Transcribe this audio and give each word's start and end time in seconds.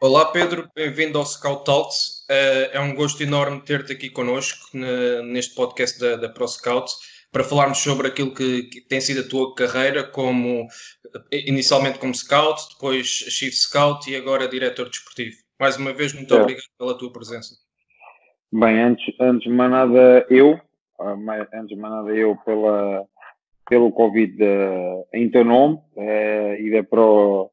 Olá 0.00 0.26
Pedro, 0.26 0.68
bem-vindo 0.76 1.18
ao 1.18 1.26
Scout 1.26 1.64
Talks. 1.64 2.24
Uh, 2.30 2.70
é 2.72 2.78
um 2.78 2.94
gosto 2.94 3.20
enorme 3.20 3.60
ter-te 3.60 3.92
aqui 3.92 4.08
connosco 4.08 4.78
neste 5.24 5.56
podcast 5.56 5.98
da, 5.98 6.14
da 6.14 6.28
Pro 6.28 6.46
Scout 6.46 6.92
para 7.32 7.42
falarmos 7.42 7.78
sobre 7.78 8.06
aquilo 8.06 8.32
que, 8.32 8.62
que, 8.62 8.80
tem 8.82 9.00
sido 9.00 9.22
a 9.22 9.28
tua 9.28 9.52
carreira 9.56 10.04
como 10.04 10.68
inicialmente 11.32 11.98
como 11.98 12.14
scout, 12.14 12.60
depois 12.74 13.06
chief 13.06 13.52
scout 13.52 14.08
e 14.08 14.14
agora 14.14 14.46
diretor 14.46 14.88
desportivo. 14.88 15.34
Mais 15.58 15.76
uma 15.76 15.92
vez, 15.92 16.14
muito 16.14 16.32
é. 16.32 16.40
obrigado 16.40 16.68
pela 16.78 16.96
tua 16.96 17.12
presença. 17.12 17.56
Bem, 18.52 18.80
antes, 18.80 19.04
antes 19.18 19.50
de 19.50 19.56
mais 19.56 19.72
nada 19.72 20.24
eu, 20.30 20.60
ah, 21.00 21.16
antes 21.52 21.70
de 21.70 21.76
mais 21.76 21.92
nada 21.92 22.10
eu 22.10 22.36
pela, 22.44 23.04
pelo 23.68 23.90
Covid 23.90 24.44
uh, 24.44 25.04
em 25.12 25.28
teu 25.28 25.44
nome 25.44 25.80
uh, 25.96 26.54
e 26.54 26.70
da 26.70 26.84
Pro 26.84 27.50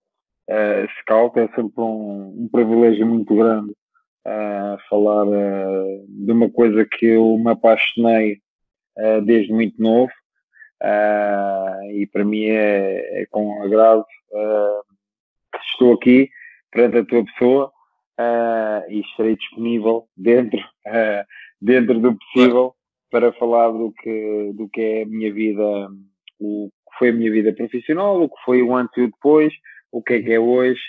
uh, 0.49 0.88
Scout, 0.99 1.39
é 1.39 1.47
sempre 1.49 1.81
um, 1.81 2.43
um 2.43 2.49
privilégio 2.51 3.05
muito 3.05 3.35
grande 3.35 3.71
uh, 3.71 4.77
falar 4.89 5.27
uh, 5.27 6.05
de 6.07 6.31
uma 6.31 6.49
coisa 6.49 6.85
que 6.85 7.05
eu 7.05 7.37
me 7.37 7.52
apaixonei 7.52 8.39
desde 9.25 9.52
muito 9.52 9.75
novo 9.81 10.09
e 11.91 12.07
para 12.13 12.23
mim 12.23 12.45
é, 12.45 13.23
é 13.23 13.25
com 13.29 13.61
agrado 13.61 14.05
que 15.52 15.59
estou 15.69 15.95
aqui 15.95 16.29
perante 16.71 16.99
a 16.99 17.03
tua 17.03 17.25
pessoa 17.25 17.73
e 18.87 19.02
estarei 19.02 19.35
disponível 19.35 20.07
dentro, 20.15 20.61
dentro 21.61 21.99
do 21.99 22.17
possível 22.17 22.73
para 23.11 23.33
falar 23.33 23.69
do 23.71 23.91
que, 23.91 24.53
do 24.53 24.69
que 24.69 24.81
é 24.81 25.03
a 25.03 25.05
minha 25.05 25.33
vida, 25.33 25.89
o 26.39 26.69
que 26.69 26.97
foi 26.97 27.09
a 27.09 27.13
minha 27.13 27.31
vida 27.33 27.52
profissional, 27.52 28.21
o 28.21 28.30
que 28.30 28.41
foi 28.45 28.61
o 28.61 28.73
antes 28.73 28.95
e 28.97 29.02
o 29.02 29.11
depois, 29.11 29.53
o 29.95 30.01
que 30.01 30.13
é 30.15 30.21
que 30.21 30.33
é 30.33 30.39
hoje, 30.39 30.81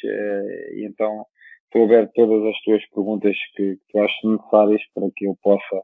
e 0.75 0.85
então 0.85 1.25
estou 1.67 1.85
aberto 1.85 2.11
a 2.11 2.27
todas 2.27 2.55
as 2.55 2.61
tuas 2.63 2.85
perguntas 2.87 3.37
que, 3.55 3.77
que 3.77 3.81
tu 3.93 3.99
achas 3.99 4.25
necessárias 4.25 4.83
para 4.95 5.09
que 5.15 5.27
eu 5.27 5.39
possa 5.43 5.83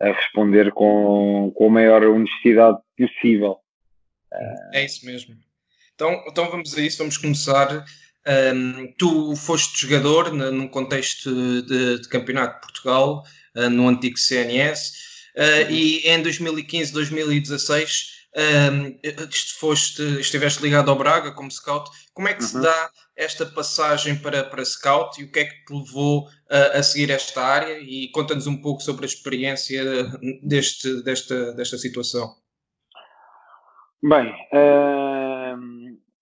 eh, 0.00 0.12
responder 0.12 0.72
com, 0.72 1.52
com 1.54 1.66
a 1.66 1.70
maior 1.70 2.04
honestidade 2.04 2.78
possível. 2.96 3.58
É 4.72 4.84
isso 4.84 5.04
mesmo. 5.06 5.36
Então, 5.94 6.24
então 6.28 6.50
vamos 6.50 6.76
a 6.76 6.80
isso, 6.80 6.98
vamos 6.98 7.16
começar. 7.16 7.84
Um, 8.54 8.92
tu 8.98 9.34
foste 9.36 9.86
jogador 9.86 10.32
num 10.32 10.68
contexto 10.68 11.62
de, 11.62 12.00
de, 12.00 12.08
Campeonato 12.08 12.54
de 12.54 12.60
Portugal, 12.60 13.24
uh, 13.56 13.70
no 13.70 13.88
antigo 13.88 14.18
CNS, 14.18 14.90
uh, 15.36 15.40
eh, 15.40 15.70
e 15.70 16.08
em 16.08 16.22
2015, 16.22 16.92
2016 16.92 17.80
um, 17.80 18.17
foste, 19.58 20.02
estiveste 20.20 20.62
ligado 20.62 20.90
ao 20.90 20.98
Braga 20.98 21.32
como 21.32 21.50
scout. 21.50 21.90
Como 22.12 22.28
é 22.28 22.34
que 22.34 22.42
uhum. 22.42 22.48
se 22.48 22.60
dá 22.60 22.90
esta 23.16 23.46
passagem 23.46 24.16
para, 24.16 24.44
para 24.44 24.64
scout 24.64 25.20
e 25.20 25.24
o 25.24 25.32
que 25.32 25.40
é 25.40 25.44
que 25.44 25.64
te 25.64 25.72
levou 25.72 26.28
a, 26.50 26.78
a 26.78 26.82
seguir 26.82 27.10
esta 27.10 27.42
área? 27.42 27.78
E 27.80 28.10
conta-nos 28.12 28.46
um 28.46 28.60
pouco 28.60 28.80
sobre 28.82 29.04
a 29.04 29.08
experiência 29.08 29.82
deste, 30.42 31.02
desta, 31.02 31.52
desta 31.54 31.78
situação. 31.78 32.36
Bem, 34.02 34.32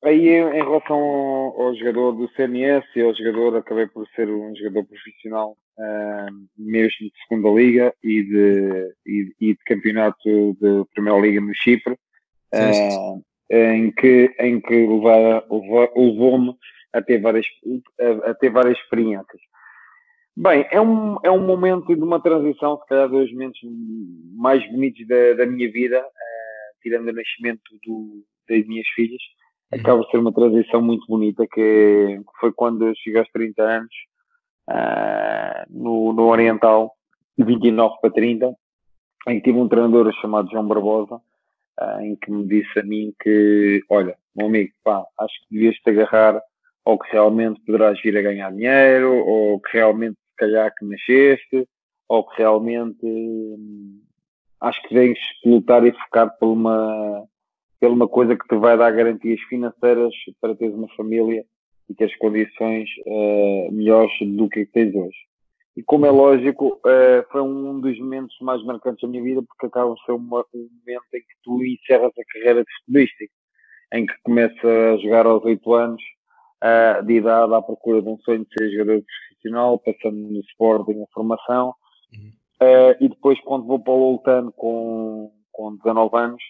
aí 0.06 0.28
em 0.28 0.62
relação 0.62 0.97
ao, 0.97 1.62
ao, 1.62 1.75
jogador 1.75 2.12
do 2.12 2.28
CNS 2.34 2.84
e 2.94 3.03
ao 3.03 3.15
jogador, 3.15 3.56
acabei 3.56 3.87
por 3.87 4.06
ser 4.15 4.28
um 4.28 4.55
jogador 4.55 4.84
profissional 4.87 5.56
uh, 5.78 6.47
mesmo 6.56 7.06
de 7.06 7.12
segunda 7.28 7.50
liga 7.50 7.94
e 8.03 8.22
de, 8.22 8.94
e, 9.06 9.34
e 9.41 9.55
de 9.55 9.65
campeonato 9.67 10.56
de 10.61 10.84
primeira 10.94 11.19
liga 11.19 11.41
no 11.41 11.55
Chipre, 11.55 11.94
uh, 11.94 13.22
em 13.50 13.91
que, 13.93 14.34
em 14.39 14.61
que 14.61 14.75
levou-me 14.75 16.55
a 16.93 17.03
ter 17.03 17.21
várias, 17.21 17.47
a, 18.00 18.31
a, 18.31 18.34
ter 18.34 18.50
várias 18.50 18.78
experiências. 18.78 19.41
Bem, 20.37 20.67
é 20.71 20.81
um, 20.81 21.17
é 21.25 21.31
um 21.31 21.44
momento 21.44 21.94
de 21.94 22.03
uma 22.03 22.21
transição, 22.21 22.78
se 22.78 22.87
calhar 22.87 23.09
dos 23.09 23.33
momentos 23.33 23.59
mais 24.34 24.65
bonitos 24.71 25.06
da, 25.06 25.34
da 25.34 25.47
minha 25.47 25.71
vida, 25.71 26.00
uh, 26.00 26.83
tirando 26.83 27.09
o 27.09 27.12
nascimento 27.12 27.62
do, 27.84 28.23
das 28.49 28.67
minhas 28.67 28.87
filhas. 28.94 29.23
Acaba 29.72 30.03
de 30.03 30.10
ser 30.10 30.19
uma 30.19 30.32
transição 30.32 30.81
muito 30.81 31.06
bonita, 31.09 31.47
que, 31.47 32.21
foi 32.41 32.53
quando 32.53 32.87
eu 32.87 32.94
cheguei 32.97 33.21
aos 33.21 33.31
30 33.31 33.62
anos, 33.62 33.94
uh, 34.71 35.66
no, 35.69 36.12
no 36.12 36.22
Oriental, 36.28 36.93
de 37.37 37.44
29 37.44 37.97
para 38.00 38.10
30, 38.10 38.55
em 39.28 39.41
que 39.41 39.44
tive 39.44 39.59
um 39.59 39.69
treinador 39.69 40.12
chamado 40.21 40.50
João 40.50 40.66
Barbosa, 40.66 41.16
uh, 41.16 42.00
em 42.00 42.15
que 42.16 42.31
me 42.31 42.47
disse 42.47 42.78
a 42.78 42.82
mim 42.82 43.12
que, 43.21 43.82
olha, 43.91 44.16
meu 44.34 44.47
amigo, 44.47 44.72
pá, 44.84 45.05
acho 45.19 45.34
que 45.41 45.55
devias 45.55 45.76
te 45.76 45.91
agarrar 45.91 46.41
ou 46.84 46.97
que 46.99 47.10
realmente 47.10 47.60
poderás 47.62 48.00
vir 48.00 48.16
a 48.16 48.22
ganhar 48.22 48.53
dinheiro, 48.53 49.12
ou 49.12 49.60
que 49.60 49.76
realmente 49.76 50.15
se 50.15 50.37
calhar 50.37 50.72
que 50.72 50.84
nasceste, 50.84 51.69
ou 52.09 52.25
que 52.25 52.38
realmente 52.38 53.05
hum, 53.05 54.00
acho 54.60 54.81
que 54.82 55.15
que 55.15 55.49
lutar 55.49 55.84
e 55.84 55.91
focar 55.91 56.31
por 56.38 56.47
uma, 56.47 57.25
por 57.81 57.91
uma 57.91 58.09
coisa 58.09 58.37
que 58.37 58.47
te 58.48 58.56
vai 58.56 58.76
dar 58.76 58.91
garantias 58.91 59.41
financeiras 59.48 60.12
para 60.41 60.54
teres 60.54 60.75
uma 60.75 60.88
família 60.97 61.44
e 61.88 61.94
teres 61.94 62.16
condições 62.16 62.88
uh, 63.06 63.72
melhores 63.72 64.12
do 64.20 64.48
que 64.48 64.66
tens 64.66 64.94
hoje. 64.94 65.16
E 65.76 65.82
como 65.82 66.06
é 66.06 66.10
lógico, 66.10 66.81
uh, 66.87 67.31
foi 67.31 67.42
um 67.42 67.78
dos 67.81 67.98
momentos 67.98 68.34
mais 68.41 68.64
marcantes 68.64 69.03
da 69.03 69.09
minha 69.09 69.22
vida, 69.22 69.42
porque 69.42 69.66
acaba 69.66 69.94
de 69.94 70.03
ser 70.04 70.12
uma, 70.12 70.41
um 70.54 70.69
momento 70.81 71.04
em 71.14 71.20
que 71.20 71.37
tu 71.44 71.62
encerras 71.62 72.12
a 72.19 72.32
carreira 72.32 72.64
de 72.64 72.72
futebolística, 72.81 73.32
em 73.93 74.06
que 74.06 74.14
começa 74.22 74.66
a 74.66 74.97
jogar 74.97 75.26
aos 75.26 75.44
8 75.44 75.75
anos, 75.75 76.03
uh, 76.64 77.04
de 77.04 77.14
idade 77.14 77.54
à 77.54 77.60
procura 77.60 78.00
de 78.00 78.08
um 78.08 78.19
sonho 78.20 78.44
de 78.44 78.48
ser 78.58 78.70
jogador 78.70 79.04
profissional, 79.04 79.78
passando 79.78 80.16
no 80.16 80.41
Sporting, 80.41 81.03
a 81.03 81.06
formação. 81.12 81.75
Uhum. 82.12 82.32
Uh, 82.62 82.97
e 83.04 83.08
depois, 83.10 83.38
quando 83.43 83.66
vou 83.66 83.78
para 83.78 83.93
o 83.93 83.98
Loltano 83.98 84.53
com, 84.53 85.31
com 85.53 85.76
19 85.76 86.16
anos, 86.16 86.43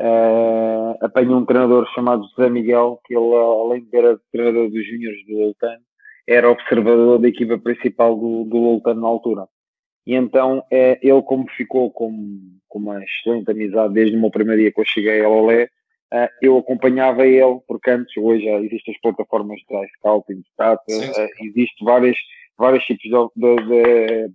uh, 0.00 1.32
um 1.32 1.44
treinador 1.44 1.86
chamado 1.94 2.26
José 2.28 2.48
Miguel, 2.48 3.00
que 3.04 3.14
ele, 3.14 3.34
além 3.34 3.84
de 3.84 3.90
ser 3.90 4.18
treinador 4.32 4.70
dos 4.70 4.86
júniores 4.86 5.26
do 5.26 5.38
Loltano, 5.38 5.82
era 6.26 6.50
observador 6.50 7.18
da 7.18 7.28
equipa 7.28 7.58
principal 7.58 8.16
do, 8.16 8.44
do 8.44 8.94
na 8.94 9.06
altura. 9.06 9.46
E 10.06 10.14
então, 10.14 10.62
é, 10.70 10.98
ele 11.02 11.22
como 11.22 11.48
ficou 11.50 11.90
com, 11.90 12.12
com 12.68 12.78
uma 12.78 13.02
excelente 13.02 13.50
amizade 13.50 13.94
desde 13.94 14.16
o 14.16 14.20
meu 14.20 14.30
primeiro 14.30 14.60
dia 14.60 14.72
que 14.72 14.80
eu 14.80 14.84
cheguei 14.84 15.24
a 15.24 15.28
Lolé, 15.28 15.68
Uh, 16.12 16.26
eu 16.40 16.56
acompanhava 16.56 17.26
ele, 17.26 17.60
porque 17.68 17.90
antes, 17.90 18.16
hoje 18.16 18.42
já 18.42 18.58
existem 18.60 18.94
as 18.94 19.00
plataformas 19.02 19.58
de 19.58 19.88
scouting, 19.98 20.42
data, 20.56 20.82
uh, 20.88 21.44
existe 21.44 21.84
várias, 21.84 22.16
vários 22.56 22.82
tipos 22.84 23.30
de, 23.36 23.52
de, 23.66 24.32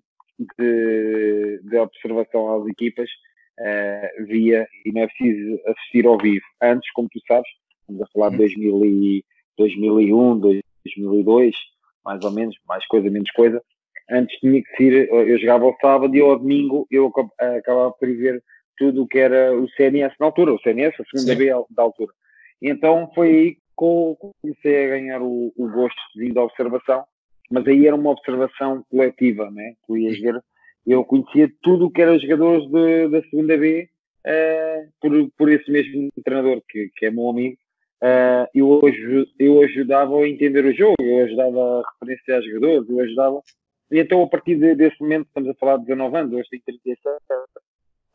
de, 0.59 1.61
de 1.63 1.77
observação 1.77 2.61
às 2.61 2.67
equipas 2.67 3.09
uh, 3.59 4.25
via, 4.25 4.67
e 4.85 4.91
não 4.91 5.01
é 5.01 5.07
preciso 5.07 5.59
assistir 5.67 6.05
ao 6.05 6.17
vivo. 6.17 6.45
Antes, 6.61 6.91
como 6.93 7.09
tu 7.11 7.19
sabes, 7.27 7.49
estamos 7.81 8.01
a 8.01 8.07
falar 8.13 8.29
de 8.31 8.37
2000 8.37 8.75
uhum. 8.75 8.85
e, 8.85 9.25
2001, 9.57 10.39
2002, 10.39 11.55
mais 12.03 12.23
ou 12.23 12.31
menos, 12.31 12.55
mais 12.67 12.85
coisa, 12.87 13.09
menos 13.09 13.31
coisa. 13.31 13.61
Antes 14.09 14.37
tinha 14.39 14.61
que 14.61 14.75
ser, 14.75 15.09
eu 15.09 15.39
jogava 15.39 15.65
ao 15.65 15.77
sábado 15.79 16.15
e 16.15 16.21
ao 16.21 16.37
domingo 16.37 16.85
eu 16.91 17.11
acabava 17.39 17.91
por 17.91 18.07
ver 18.09 18.43
tudo 18.77 19.03
o 19.03 19.07
que 19.07 19.19
era 19.19 19.55
o 19.57 19.69
CNS 19.69 20.13
na 20.19 20.25
altura, 20.25 20.53
o 20.53 20.59
CNS, 20.59 20.95
a 20.99 21.05
segunda 21.05 21.35
B 21.35 21.49
da 21.69 21.83
altura. 21.83 22.11
E 22.61 22.69
então 22.69 23.09
foi 23.13 23.27
aí 23.29 23.51
que 23.53 23.61
comecei 23.75 24.85
a 24.85 24.89
ganhar 24.89 25.21
o, 25.21 25.53
o 25.55 25.69
gosto 25.69 25.99
de 26.15 26.37
observação, 26.37 27.03
mas 27.49 27.67
aí 27.67 27.87
era 27.87 27.95
uma 27.95 28.11
observação 28.11 28.83
coletiva, 28.89 29.49
né? 29.51 29.73
Tu 29.87 29.97
ias 29.97 30.19
ver, 30.19 30.41
eu 30.85 31.03
conhecia 31.05 31.51
tudo 31.61 31.85
o 31.85 31.91
que 31.91 32.01
era 32.01 32.19
jogadores 32.19 32.69
de, 32.69 33.07
da 33.09 33.21
segunda 33.23 33.57
B 33.57 33.89
uh, 34.25 34.91
por, 34.99 35.31
por 35.37 35.51
esse 35.51 35.69
mesmo 35.71 36.09
treinador, 36.23 36.61
que, 36.69 36.89
que 36.95 37.05
é 37.05 37.11
meu 37.11 37.29
amigo, 37.29 37.57
uh, 38.01 38.47
eu, 38.53 38.81
eu 39.39 39.61
ajudava 39.63 40.17
a 40.17 40.27
entender 40.27 40.65
o 40.65 40.73
jogo, 40.73 40.95
eu 40.99 41.25
ajudava 41.25 41.59
a 41.59 41.83
referenciar 42.01 42.41
jogadores, 42.41 42.89
eu 42.89 42.99
ajudava. 42.99 43.41
E 43.91 43.99
então, 43.99 44.23
a 44.23 44.27
partir 44.27 44.55
de, 44.55 44.75
desse 44.75 44.99
momento, 45.01 45.27
estamos 45.27 45.49
a 45.49 45.53
falar 45.55 45.77
de 45.77 45.85
19 45.85 46.17
anos, 46.17 46.33
hoje 46.33 46.49
tenho 46.49 46.63
37, 46.83 46.99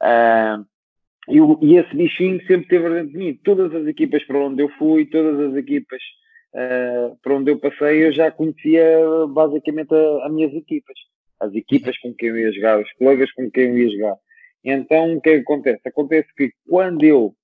uh, 0.03 0.67
e, 1.29 1.67
e 1.67 1.76
esse 1.76 1.94
bichinho 1.94 2.44
sempre 2.47 2.69
teve 2.69 2.88
dentro 2.88 3.12
de 3.12 3.19
mim. 3.19 3.41
Todas 3.44 3.75
as 3.75 3.87
equipas 3.87 4.25
para 4.25 4.38
onde 4.38 4.62
eu 4.62 4.69
fui, 4.71 5.06
todas 5.06 5.38
as 5.50 5.56
equipas 5.56 6.00
uh, 6.55 7.17
por 7.23 7.32
onde 7.32 7.50
eu 7.50 7.59
passei, 7.59 8.06
eu 8.06 8.12
já 8.12 8.31
conhecia 8.31 8.82
basicamente 9.29 9.94
as 10.23 10.32
minhas 10.32 10.53
equipas. 10.55 10.94
As 11.40 11.55
equipas 11.55 11.96
com 11.99 12.12
quem 12.14 12.31
eu 12.31 12.38
ia 12.38 12.52
jogar, 12.52 12.81
os 12.81 12.93
colegas 12.94 13.31
com 13.32 13.50
quem 13.50 13.64
eu 13.64 13.79
ia 13.79 13.90
jogar. 13.90 14.17
Então, 14.64 15.17
o 15.17 15.20
que 15.20 15.31
é 15.31 15.37
acontece? 15.37 15.81
Acontece 15.87 16.29
que 16.37 16.52
quando 16.69 17.05
eu, 17.05 17.35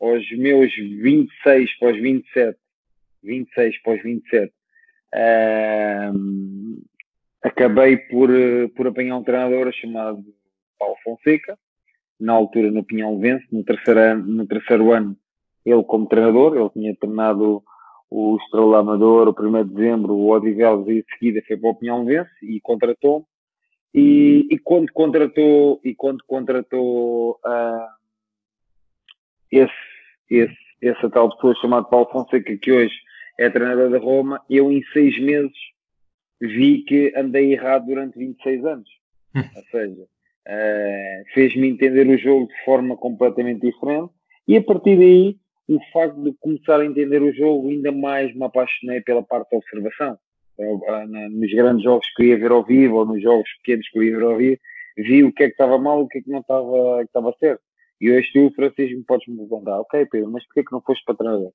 aos 0.00 0.30
meus 0.32 0.72
26 0.74 1.78
para 1.78 1.92
os 1.94 2.00
27, 2.00 2.58
26 3.22 3.82
para 3.82 3.94
os 3.94 4.02
27, 4.02 4.52
uh, 5.14 6.82
acabei 7.42 7.96
por, 7.96 8.30
por 8.76 8.86
apanhar 8.86 9.16
um 9.16 9.24
treinador 9.24 9.72
chamado 9.72 10.24
Paulo 10.78 10.96
Fonseca, 11.02 11.58
na 12.20 12.32
altura 12.32 12.70
no 12.70 12.84
Pinhão 12.84 13.18
Vence, 13.18 13.46
no 13.50 13.64
terceiro 13.64 14.00
ano, 14.00 14.26
no 14.26 14.46
terceiro 14.46 14.92
ano 14.92 15.16
ele 15.64 15.82
como 15.84 16.06
treinador, 16.06 16.56
ele 16.56 16.70
tinha 16.70 16.96
treinado 16.96 17.62
o 18.10 18.36
Estrela 18.36 18.78
Amador, 18.78 19.28
o 19.28 19.42
1 19.42 19.64
de 19.64 19.74
dezembro, 19.74 20.14
o 20.14 20.30
Odivelos 20.30 20.86
e 20.88 21.02
de 21.02 21.06
seguida 21.12 21.42
foi 21.46 21.56
para 21.56 21.70
o 21.70 21.74
Pinhão 21.74 22.04
Vence 22.04 22.30
e 22.42 22.60
contratou 22.60 23.26
e, 23.94 24.48
e, 24.50 24.58
quando 24.58 24.92
contratou 24.92 25.80
e 25.84 25.94
quando 25.94 26.24
contratou 26.26 27.38
uh, 27.46 27.88
esse, 29.52 29.72
esse, 30.28 30.56
essa 30.82 31.08
tal 31.08 31.30
pessoa 31.30 31.54
chamada 31.60 31.86
Paulo 31.86 32.10
Fonseca 32.10 32.56
que 32.56 32.72
hoje 32.72 32.94
é 33.38 33.48
treinador 33.48 33.90
da 33.90 33.98
Roma, 33.98 34.40
eu 34.50 34.72
em 34.72 34.82
seis 34.92 35.16
meses 35.20 35.56
vi 36.40 36.82
que 36.82 37.12
andei 37.16 37.52
errado 37.52 37.86
durante 37.86 38.18
26 38.18 38.64
anos. 38.64 38.88
Hum. 39.34 39.42
Ou 39.54 39.62
seja, 39.70 40.02
uh, 40.02 41.32
fez-me 41.32 41.68
entender 41.68 42.08
o 42.08 42.18
jogo 42.18 42.48
de 42.48 42.64
forma 42.64 42.96
completamente 42.96 43.60
diferente 43.60 44.12
e 44.48 44.56
a 44.56 44.62
partir 44.62 44.96
daí 44.96 45.36
o 45.68 45.78
facto 45.92 46.22
de 46.22 46.34
começar 46.40 46.80
a 46.80 46.84
entender 46.84 47.22
o 47.22 47.32
jogo 47.32 47.70
ainda 47.70 47.90
mais 47.90 48.34
me 48.34 48.44
apaixonei 48.44 49.00
pela 49.00 49.22
parte 49.22 49.50
da 49.50 49.58
observação. 49.58 50.18
Ah, 50.88 51.06
nos 51.30 51.52
grandes 51.52 51.82
jogos 51.82 52.06
que 52.14 52.24
ia 52.24 52.38
ver 52.38 52.52
ao 52.52 52.64
vivo 52.64 52.96
ou 52.96 53.06
nos 53.06 53.22
jogos 53.22 53.48
pequenos 53.58 53.88
que 53.88 53.98
eu 53.98 54.02
ia 54.04 54.16
ver 54.16 54.24
ao 54.24 54.36
vivo, 54.36 54.60
vi 54.96 55.24
o 55.24 55.32
que 55.32 55.44
é 55.44 55.46
que 55.46 55.52
estava 55.52 55.78
mal 55.78 56.00
e 56.00 56.02
o 56.04 56.08
que 56.08 56.18
é 56.18 56.22
que 56.22 56.30
não 56.30 56.40
estava, 56.40 56.98
que 56.98 57.06
estava 57.06 57.34
certo. 57.40 57.62
E 58.00 58.12
hoje 58.12 58.30
tu, 58.32 58.52
Francisco, 58.54 58.96
me 58.96 59.04
podes 59.04 59.26
me 59.26 59.36
perguntar, 59.36 59.80
ok 59.80 60.06
Pedro, 60.06 60.30
mas 60.30 60.44
porquê 60.46 60.64
que 60.64 60.72
não 60.72 60.80
foste 60.80 61.04
para 61.04 61.14
treinador? 61.14 61.52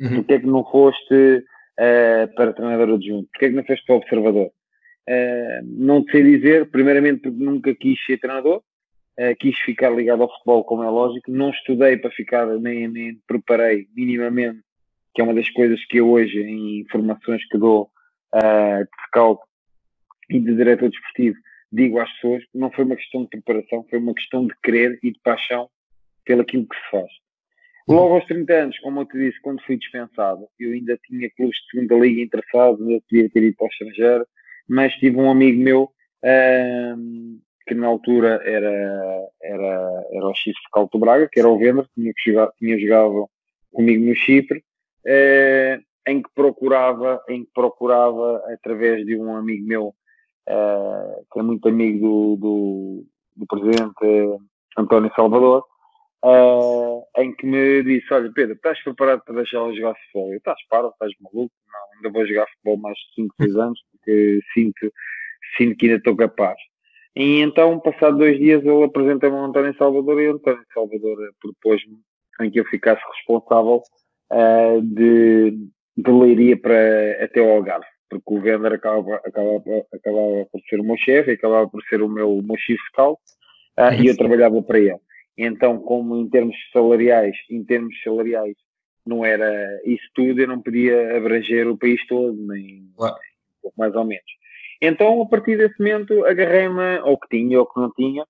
Uhum. 0.00 0.16
Porquê 0.16 0.34
é 0.34 0.38
que 0.38 0.46
não 0.46 0.64
foste 0.64 1.14
uh, 1.14 2.34
para 2.34 2.52
treinador 2.52 2.94
adjunto? 2.94 3.28
Porquê 3.30 3.46
é 3.46 3.48
que 3.50 3.56
não 3.56 3.64
foste 3.64 3.84
para 3.84 3.96
observador? 3.96 4.46
Uh, 4.46 5.64
não 5.64 6.04
sei 6.10 6.22
dizer, 6.22 6.70
primeiramente 6.70 7.22
porque 7.22 7.44
nunca 7.44 7.74
quis 7.74 7.98
ser 8.06 8.18
treinador, 8.18 8.62
uh, 9.18 9.36
quis 9.38 9.58
ficar 9.58 9.90
ligado 9.90 10.22
ao 10.22 10.30
futebol, 10.30 10.64
como 10.64 10.82
é 10.82 10.88
lógico, 10.88 11.30
não 11.30 11.50
estudei 11.50 11.96
para 11.96 12.10
ficar, 12.10 12.46
nem, 12.58 12.88
nem 12.88 13.20
preparei 13.26 13.86
minimamente, 13.94 14.60
que 15.14 15.20
é 15.20 15.24
uma 15.24 15.34
das 15.34 15.50
coisas 15.50 15.84
que 15.86 15.98
eu 15.98 16.10
hoje, 16.10 16.40
em 16.40 16.80
informações 16.80 17.46
que 17.48 17.58
dou 17.58 17.90
uh, 18.34 18.84
de 18.84 19.06
scout 19.06 19.42
e 20.30 20.38
de 20.38 20.54
diretor 20.54 20.88
desportivo, 20.88 21.36
digo 21.72 21.98
às 21.98 22.10
pessoas, 22.14 22.42
não 22.54 22.70
foi 22.70 22.84
uma 22.84 22.96
questão 22.96 23.22
de 23.22 23.28
preparação, 23.28 23.84
foi 23.90 23.98
uma 23.98 24.14
questão 24.14 24.46
de 24.46 24.54
querer 24.62 24.98
e 25.02 25.12
de 25.12 25.20
paixão 25.20 25.68
pelo 26.24 26.42
aquilo 26.42 26.66
que 26.66 26.76
se 26.76 26.90
faz. 26.90 27.10
Logo 27.88 28.14
aos 28.14 28.24
30 28.26 28.52
anos, 28.52 28.78
como 28.80 29.00
eu 29.00 29.06
te 29.06 29.16
disse, 29.16 29.40
quando 29.40 29.62
fui 29.62 29.78
dispensado, 29.78 30.46
eu 30.60 30.72
ainda 30.72 30.98
tinha 31.06 31.30
clubes 31.30 31.56
de 31.56 31.70
segunda 31.70 31.94
liga 31.94 32.20
interessados, 32.20 32.86
eu 32.86 33.00
podia 33.08 33.30
ter 33.30 33.42
ido 33.42 33.56
para 33.56 33.64
o 33.64 33.70
estrangeiro, 33.70 34.26
mas 34.68 34.92
tive 34.94 35.16
um 35.16 35.30
amigo 35.30 35.58
meu 35.58 35.84
uh, 35.84 37.40
que 37.68 37.74
na 37.74 37.86
altura 37.86 38.40
era, 38.44 39.28
era, 39.42 40.04
era 40.10 40.26
o 40.26 40.34
Chifre 40.34 40.62
Calto 40.72 40.98
Braga, 40.98 41.28
que 41.30 41.38
era 41.38 41.48
o 41.48 41.58
Vender, 41.58 41.86
tinha, 41.94 42.12
tinha 42.58 42.78
jogado 42.78 43.28
comigo 43.72 44.04
no 44.06 44.14
Chipre, 44.14 44.64
uh, 45.04 45.82
em 46.08 46.22
que 46.22 46.30
procurava, 46.34 47.22
em 47.28 47.44
que 47.44 47.50
procurava, 47.54 48.42
através 48.52 49.04
de 49.04 49.16
um 49.16 49.36
amigo 49.36 49.66
meu, 49.66 49.88
uh, 50.48 51.26
que 51.30 51.38
é 51.38 51.42
muito 51.42 51.68
amigo 51.68 52.00
do, 52.00 52.36
do, 52.36 53.06
do 53.36 53.46
presidente 53.46 54.40
António 54.78 55.12
Salvador, 55.14 55.64
uh, 56.24 57.04
em 57.18 57.34
que 57.36 57.46
me 57.46 57.82
disse, 57.82 58.12
olha 58.14 58.32
Pedro, 58.32 58.54
estás 58.54 58.82
preparado 58.82 59.22
para 59.24 59.34
deixar 59.34 59.58
ela 59.58 59.74
jogar 59.74 59.94
futebol? 59.94 60.32
Eu, 60.32 60.38
estás 60.38 60.66
para, 60.70 60.88
estás 60.88 61.12
maluco? 61.20 61.52
Não, 61.66 61.96
ainda 61.96 62.10
vou 62.10 62.26
jogar 62.26 62.48
futebol 62.48 62.78
mais 62.78 62.96
de 62.96 63.22
5, 63.22 63.34
6 63.42 63.56
anos, 63.56 63.80
porque 63.92 64.40
sinto, 64.54 64.92
sinto 65.58 65.76
que 65.76 65.86
ainda 65.86 65.98
estou 65.98 66.16
capaz. 66.16 66.58
E 67.18 67.40
então, 67.40 67.80
passado 67.80 68.16
dois 68.16 68.38
dias, 68.38 68.64
ele 68.64 68.84
apresentou-me 68.84 69.36
ao 69.36 69.46
António 69.46 69.76
Salvador 69.76 70.22
e 70.22 70.28
o 70.28 70.34
António 70.36 70.64
Salvador 70.72 71.16
propôs-me 71.40 71.98
em 72.40 72.48
que 72.48 72.60
eu 72.60 72.64
ficasse 72.66 73.02
responsável 73.12 73.82
uh, 74.30 74.80
de, 74.80 75.50
de 75.96 76.10
Leiria 76.12 76.56
para, 76.56 77.24
até 77.24 77.40
ao 77.40 77.56
Algarve, 77.56 77.86
porque 78.08 78.32
o 78.32 78.40
Vender 78.40 78.72
acabava, 78.72 79.16
acabava, 79.16 79.84
acabava 79.92 80.46
por 80.52 80.60
ser 80.70 80.78
o 80.78 80.84
meu 80.84 80.96
chefe, 80.96 81.32
acabava 81.32 81.68
por 81.68 81.82
ser 81.88 82.00
o 82.02 82.08
meu, 82.08 82.40
meu 82.40 82.56
chief 82.56 82.78
scout, 82.92 83.20
uh, 83.76 84.00
e 84.00 84.06
eu 84.06 84.16
trabalhava 84.16 84.62
para 84.62 84.78
ele. 84.78 85.00
Então, 85.36 85.80
como 85.80 86.16
em 86.18 86.28
termos 86.28 86.54
salariais, 86.72 87.36
em 87.50 87.64
termos 87.64 88.00
salariais, 88.00 88.54
não 89.04 89.24
era 89.24 89.80
isso 89.84 90.08
tudo, 90.14 90.40
eu 90.40 90.46
não 90.46 90.62
podia 90.62 91.16
abranger 91.16 91.66
o 91.66 91.76
país 91.76 92.00
todo, 92.06 92.36
nem, 92.46 92.88
claro. 92.96 93.16
nem 93.16 93.60
pouco 93.60 93.76
mais 93.76 93.92
ou 93.96 94.04
menos. 94.04 94.38
Então, 94.80 95.22
a 95.22 95.26
partir 95.26 95.56
desse 95.56 95.78
momento, 95.78 96.24
agarrei-me 96.24 96.98
ao 96.98 97.18
que 97.18 97.28
tinha 97.28 97.58
ou 97.58 97.66
que 97.66 97.80
não 97.80 97.90
tinha, 97.92 98.24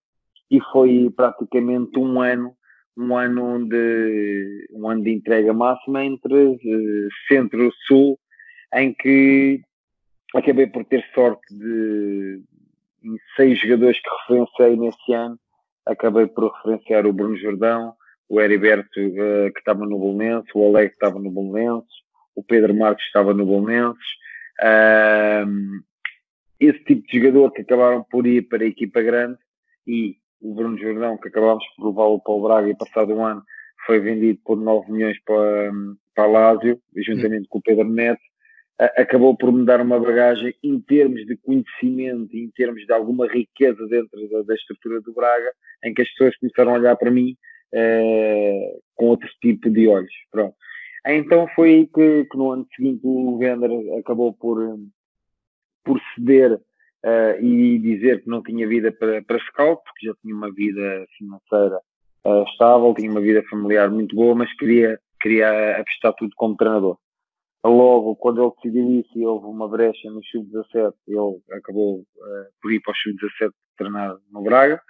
e 0.50 0.60
foi 0.72 1.10
praticamente 1.14 1.98
um 1.98 2.20
ano 2.20 2.54
um 2.96 3.16
ano 3.16 3.64
de 3.68 4.66
um 4.72 4.88
ano 4.88 5.04
de 5.04 5.12
entrega 5.12 5.52
máxima 5.52 6.04
entre 6.04 6.34
uh, 6.34 7.08
centro 7.28 7.68
e 7.68 7.72
sul 7.86 8.18
em 8.74 8.92
que 8.92 9.60
acabei 10.34 10.66
por 10.66 10.84
ter 10.84 11.04
sorte 11.14 11.54
de 11.54 12.42
em 13.04 13.16
seis 13.36 13.60
jogadores 13.60 14.00
que 14.00 14.10
referenciei 14.34 14.76
nesse 14.76 15.12
ano 15.12 15.38
acabei 15.86 16.26
por 16.26 16.52
referenciar 16.52 17.06
o 17.06 17.12
Bruno 17.12 17.36
Jordão 17.36 17.94
o 18.28 18.40
Heriberto 18.40 19.00
uh, 19.00 19.52
que 19.52 19.60
estava 19.60 19.86
no 19.86 19.98
Bolonenses 19.98 20.50
o 20.54 20.60
Oleg 20.60 20.88
que 20.88 20.94
estava 20.94 21.20
no 21.20 21.30
Bolonenses 21.30 21.92
o 22.34 22.42
Pedro 22.42 22.74
Marques 22.74 23.04
que 23.04 23.10
estava 23.10 23.32
no 23.32 23.46
Bolonenses 23.46 24.08
uh, 24.60 25.46
esse 26.60 26.82
tipo 26.84 27.06
de 27.06 27.18
jogador 27.18 27.52
que 27.52 27.62
acabaram 27.62 28.04
por 28.10 28.26
ir 28.26 28.48
para 28.48 28.64
a 28.64 28.68
equipa 28.68 29.00
grande 29.02 29.38
e 29.86 30.16
o 30.40 30.54
Bruno 30.54 30.78
Jordão, 30.78 31.16
que 31.18 31.28
acabámos 31.28 31.64
por 31.76 31.88
levá-lo 31.88 32.20
para 32.20 32.32
o 32.32 32.42
Braga 32.42 32.70
e 32.70 32.76
passado 32.76 33.14
um 33.14 33.24
ano 33.24 33.42
foi 33.86 34.00
vendido 34.00 34.38
por 34.44 34.56
9 34.56 34.92
milhões 34.92 35.18
para, 35.24 35.72
para 36.14 36.26
Lásio, 36.26 36.80
juntamente 36.96 37.48
com 37.48 37.58
o 37.58 37.62
Pedro 37.62 37.88
Neto, 37.88 38.20
acabou 38.78 39.36
por 39.36 39.52
me 39.52 39.64
dar 39.64 39.80
uma 39.80 39.98
bagagem 39.98 40.54
em 40.62 40.80
termos 40.80 41.24
de 41.26 41.36
conhecimento, 41.36 42.36
em 42.36 42.50
termos 42.50 42.84
de 42.84 42.92
alguma 42.92 43.26
riqueza 43.26 43.86
dentro 43.88 44.28
da, 44.28 44.42
da 44.42 44.54
estrutura 44.54 45.00
do 45.00 45.12
Braga, 45.12 45.52
em 45.84 45.92
que 45.92 46.02
as 46.02 46.08
pessoas 46.10 46.36
começaram 46.36 46.72
a 46.72 46.78
olhar 46.78 46.96
para 46.96 47.10
mim 47.10 47.36
uh, 47.74 48.82
com 48.94 49.06
outro 49.06 49.28
tipo 49.40 49.68
de 49.70 49.88
olhos. 49.88 50.12
Pronto. 50.30 50.54
Então 51.06 51.48
foi 51.56 51.70
aí 51.70 51.86
que, 51.86 52.24
que 52.26 52.36
no 52.36 52.50
ano 52.50 52.66
seguinte 52.76 53.00
o 53.02 53.38
Vender 53.38 53.70
acabou 53.98 54.32
por, 54.32 54.58
por 55.88 55.98
ceder 56.14 56.52
uh, 56.52 57.42
e 57.42 57.78
dizer 57.78 58.22
que 58.22 58.28
não 58.28 58.42
tinha 58.42 58.68
vida 58.68 58.92
para, 58.92 59.22
para 59.22 59.40
scout, 59.46 59.82
porque 59.82 60.06
já 60.06 60.14
tinha 60.20 60.34
uma 60.34 60.52
vida 60.52 61.06
financeira 61.16 61.80
uh, 62.26 62.44
estável, 62.44 62.94
tinha 62.94 63.10
uma 63.10 63.22
vida 63.22 63.42
familiar 63.48 63.90
muito 63.90 64.14
boa, 64.14 64.34
mas 64.34 64.54
queria, 64.58 65.00
queria 65.18 65.78
apostar 65.80 66.12
tudo 66.12 66.30
como 66.36 66.56
treinador. 66.56 66.98
Logo, 67.64 68.14
quando 68.16 68.42
ele 68.42 68.52
decidiu 68.56 69.00
isso 69.00 69.18
e 69.18 69.26
houve 69.26 69.46
uma 69.46 69.66
brecha 69.66 70.10
no 70.10 70.22
Sub-17, 70.24 70.92
ele 71.08 71.40
acabou 71.58 72.00
uh, 72.00 72.04
por 72.60 72.70
ir 72.70 72.80
para 72.80 72.92
o 72.92 72.96
Sub-17 72.96 73.50
treinar 73.78 74.16
no 74.30 74.42
Braga 74.42 74.80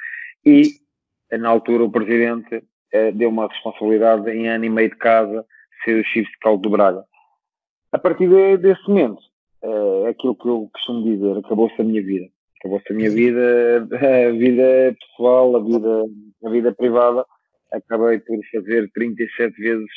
e, 0.44 0.64
na 1.30 1.48
altura, 1.48 1.84
o 1.84 1.90
presidente 1.90 2.64
deu 3.14 3.28
uma 3.28 3.48
responsabilidade 3.48 4.30
em 4.30 4.48
ano 4.48 4.64
e 4.64 4.70
meio 4.70 4.88
de 4.88 4.96
casa 4.96 5.44
ser 5.84 6.00
o 6.00 6.04
chief 6.04 6.26
scout 6.36 6.62
do 6.62 6.70
Braga. 6.70 7.04
A 7.92 7.98
partir 7.98 8.30
de, 8.30 8.56
desse 8.56 8.88
momento, 8.88 9.20
é 9.62 10.08
aquilo 10.08 10.36
que 10.36 10.48
eu 10.48 10.68
costumo 10.72 11.04
dizer, 11.04 11.38
acabou-se 11.38 11.80
a 11.80 11.84
minha 11.84 12.02
vida. 12.02 12.28
Acabou-se 12.60 12.92
a 12.92 12.96
minha 12.96 13.10
vida, 13.10 13.88
a 13.92 14.32
vida 14.32 14.96
pessoal, 15.00 15.56
a 15.56 15.62
vida, 15.62 16.04
a 16.44 16.50
vida 16.50 16.74
privada. 16.74 17.24
Acabei 17.72 18.18
por 18.18 18.38
fazer 18.52 18.90
37 18.92 19.56
vezes 19.60 19.90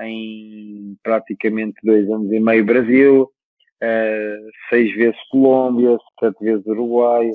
em 0.00 0.96
praticamente 1.02 1.76
dois 1.82 2.08
anos 2.10 2.32
e 2.32 2.40
meio 2.40 2.64
Brasil, 2.64 3.22
uh, 3.22 4.50
seis 4.68 4.94
vezes 4.96 5.18
Colômbia, 5.30 5.96
sete 6.18 6.42
vezes 6.42 6.66
Uruguai, 6.66 7.30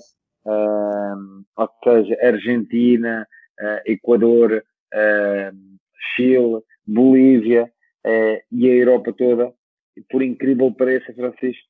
uh, 0.46 1.44
ou 1.56 1.70
seja, 1.84 2.18
Argentina, 2.22 3.28
uh, 3.62 3.82
Equador, 3.86 4.64
uh, 4.94 5.78
Chile, 6.16 6.62
Bolívia 6.86 7.72
uh, 8.06 8.38
e 8.52 8.70
a 8.70 8.74
Europa 8.74 9.14
toda. 9.14 9.54
E 9.98 10.02
por 10.10 10.22
incrível 10.22 10.72
que 10.72 10.78
pareça, 10.78 11.14
Francisco, 11.14 11.68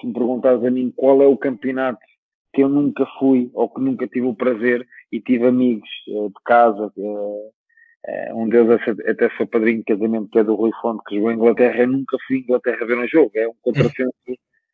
se 0.00 0.06
me 0.06 0.12
perguntares 0.12 0.64
a 0.64 0.70
mim 0.70 0.92
qual 0.94 1.20
é 1.22 1.26
o 1.26 1.36
campeonato 1.36 2.00
que 2.52 2.62
eu 2.62 2.68
nunca 2.68 3.06
fui 3.18 3.50
ou 3.54 3.68
que 3.68 3.80
nunca 3.80 4.06
tive 4.06 4.26
o 4.26 4.34
prazer 4.34 4.86
e 5.12 5.20
tive 5.20 5.46
amigos 5.46 5.88
de 6.06 6.42
casa, 6.44 6.92
um 8.34 8.48
deles 8.48 8.80
até 9.06 9.28
foi 9.30 9.46
padrinho 9.46 9.78
de 9.78 9.84
casamento, 9.84 10.30
que 10.30 10.38
é 10.38 10.44
do 10.44 10.54
Rui 10.54 10.70
Fonte, 10.80 11.02
que 11.06 11.16
jogou 11.16 11.30
em 11.30 11.34
Inglaterra. 11.34 11.80
Eu 11.80 11.88
nunca 11.88 12.16
fui 12.26 12.36
em 12.38 12.40
Inglaterra 12.40 12.86
ver 12.86 12.98
um 12.98 13.08
jogo, 13.08 13.32
é 13.34 13.48
um 13.48 13.54
contrassenso 13.62 14.12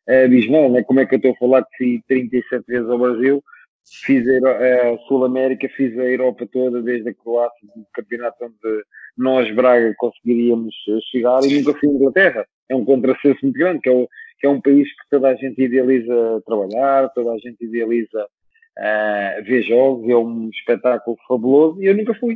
abismal, 0.07 0.69
né? 0.71 0.83
Como 0.83 0.99
é 0.99 1.05
que 1.05 1.15
eu 1.15 1.17
estou 1.17 1.31
a 1.31 1.35
falar 1.35 1.65
que 1.65 1.77
fui 1.77 2.03
37 2.07 2.63
vezes 2.67 2.89
ao 2.89 2.99
Brasil 2.99 3.43
fiz 3.87 4.25
a, 4.27 4.97
Sul-América, 5.07 5.69
fiz 5.69 5.97
a 5.97 6.03
Europa 6.03 6.47
toda, 6.51 6.81
desde 6.81 7.09
a 7.09 7.13
Croácia, 7.13 7.67
do 7.75 7.85
campeonato 7.93 8.45
onde 8.45 8.83
nós, 9.17 9.53
Braga, 9.53 9.93
conseguiríamos 9.97 10.75
chegar 11.11 11.43
e 11.43 11.59
nunca 11.59 11.77
fui 11.79 11.89
à 11.89 11.91
Inglaterra. 11.91 12.47
É 12.69 12.75
um 12.75 12.83
contrassenso 12.83 13.39
muito 13.43 13.57
grande, 13.57 13.81
que 13.81 13.89
é, 13.89 13.91
o, 13.91 14.07
que 14.39 14.47
é, 14.47 14.49
um 14.49 14.61
país 14.61 14.87
que 14.89 15.09
toda 15.09 15.29
a 15.29 15.35
gente 15.35 15.61
idealiza 15.61 16.41
trabalhar, 16.45 17.09
toda 17.09 17.31
a 17.31 17.37
gente 17.37 17.63
idealiza 17.63 18.23
uh, 18.23 19.43
ver 19.43 19.63
jogos, 19.63 20.09
é 20.09 20.15
um 20.15 20.49
espetáculo 20.49 21.17
fabuloso 21.27 21.81
e 21.81 21.87
eu 21.87 21.95
nunca 21.95 22.13
fui. 22.15 22.35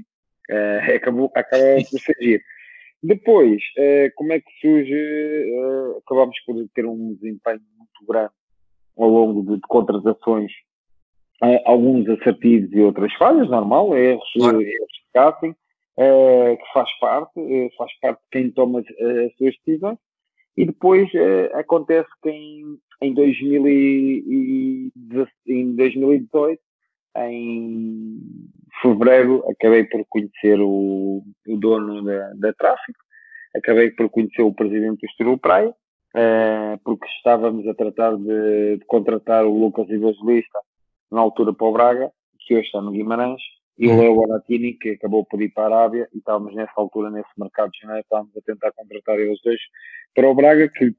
Uh, 0.50 0.80
acabou, 0.96 1.32
acabou 1.36 1.76
por 1.90 2.00
ser 2.00 2.42
Depois, 3.04 3.62
uh, 3.78 4.12
como 4.16 4.34
é 4.34 4.40
que 4.40 4.52
surge? 4.62 4.94
Uh, 4.94 5.98
acabámos 6.06 6.40
por 6.46 6.56
ter 6.74 6.86
um 6.86 7.14
desempenho 7.16 7.62
muito 7.78 8.06
grande 8.08 8.32
ao 8.98 9.10
longo 9.10 9.44
de, 9.44 9.56
de 9.56 9.68
contratações 9.68 10.52
alguns 11.66 12.08
assertivos 12.10 12.70
e 12.74 12.82
outras 12.82 13.14
falhas, 13.14 13.50
normal, 13.50 13.96
erros, 13.98 14.30
claro. 14.34 14.62
erros 14.62 14.88
de 14.92 15.14
casting, 15.14 15.56
uh, 16.00 16.58
que 16.58 16.74
faz 16.74 16.90
parte, 17.00 17.40
uh, 17.40 17.70
faz 17.78 17.92
parte 18.00 18.20
de 18.20 18.30
quem 18.32 18.52
toma 18.52 18.80
uh, 18.80 19.26
as 19.26 19.36
suas 19.36 19.56
decisões. 19.66 19.98
E 20.58 20.66
depois 20.66 21.10
acontece 21.54 22.10
que 22.22 22.30
em, 22.30 22.78
em, 23.02 23.14
2000 23.14 23.68
em 25.48 25.76
2018, 25.76 26.62
em 27.16 28.20
fevereiro, 28.82 29.44
acabei 29.50 29.86
por 29.86 30.04
conhecer 30.10 30.60
o, 30.60 31.24
o 31.48 31.58
dono 31.58 32.04
da, 32.04 32.34
da 32.34 32.54
Tráfico, 32.54 33.00
acabei 33.56 33.92
por 33.92 34.10
conhecer 34.10 34.42
o 34.42 34.54
presidente 34.54 35.00
do 35.00 35.06
Estoril 35.06 35.38
Praia, 35.38 35.74
porque 36.84 37.08
estávamos 37.18 37.66
a 37.66 37.74
tratar 37.74 38.18
de, 38.18 38.78
de 38.80 38.86
contratar 38.86 39.46
o 39.46 39.58
Lucas 39.58 39.90
Evangelista 39.90 40.60
na 41.10 41.22
altura 41.22 41.54
para 41.54 41.68
o 41.68 41.72
Braga, 41.72 42.12
que 42.40 42.56
hoje 42.56 42.66
está 42.66 42.82
no 42.82 42.92
Guimarães, 42.92 43.42
e 43.80 43.88
o. 43.88 43.98
Leo 43.98 44.16
Baratini, 44.16 44.74
que 44.74 44.92
acabou 44.92 45.26
por 45.26 45.42
ir 45.42 45.50
para 45.50 45.76
a 45.76 45.80
Arábia, 45.80 46.10
e 46.14 46.18
estávamos 46.18 46.54
nessa 46.54 46.74
altura, 46.76 47.10
nesse 47.10 47.30
mercado 47.38 47.72
de 47.72 47.80
janeiro, 47.80 48.02
estávamos 48.02 48.36
a 48.36 48.42
tentar 48.42 48.72
contratar 48.74 49.18
eles 49.18 49.40
dois 49.42 49.60
para 50.14 50.30
o 50.30 50.36
Braga, 50.36 50.68
que, 50.68 50.94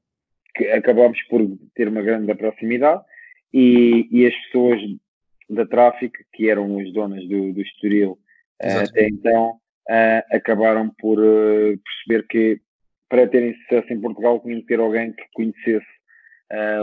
que 0.55 0.67
acabámos 0.71 1.21
por 1.29 1.41
ter 1.75 1.87
uma 1.87 2.01
grande 2.01 2.33
proximidade, 2.33 3.03
e, 3.53 4.07
e 4.11 4.25
as 4.25 4.35
pessoas 4.45 4.81
da 5.47 5.65
tráfico, 5.65 6.17
que 6.33 6.49
eram 6.49 6.77
os 6.77 6.91
donos 6.93 7.27
do, 7.27 7.53
do 7.53 7.61
Estoril 7.61 8.17
uh, 8.63 8.83
até 8.83 9.07
então, 9.09 9.59
uh, 9.89 10.35
acabaram 10.35 10.89
por 10.97 11.19
uh, 11.19 11.77
perceber 11.77 12.27
que 12.27 12.61
para 13.09 13.27
terem 13.27 13.53
sucesso 13.61 13.91
em 13.91 13.99
Portugal 13.99 14.39
tinham 14.39 14.61
que 14.61 14.67
ter 14.67 14.79
alguém 14.79 15.11
que 15.11 15.23
conhecesse 15.33 15.85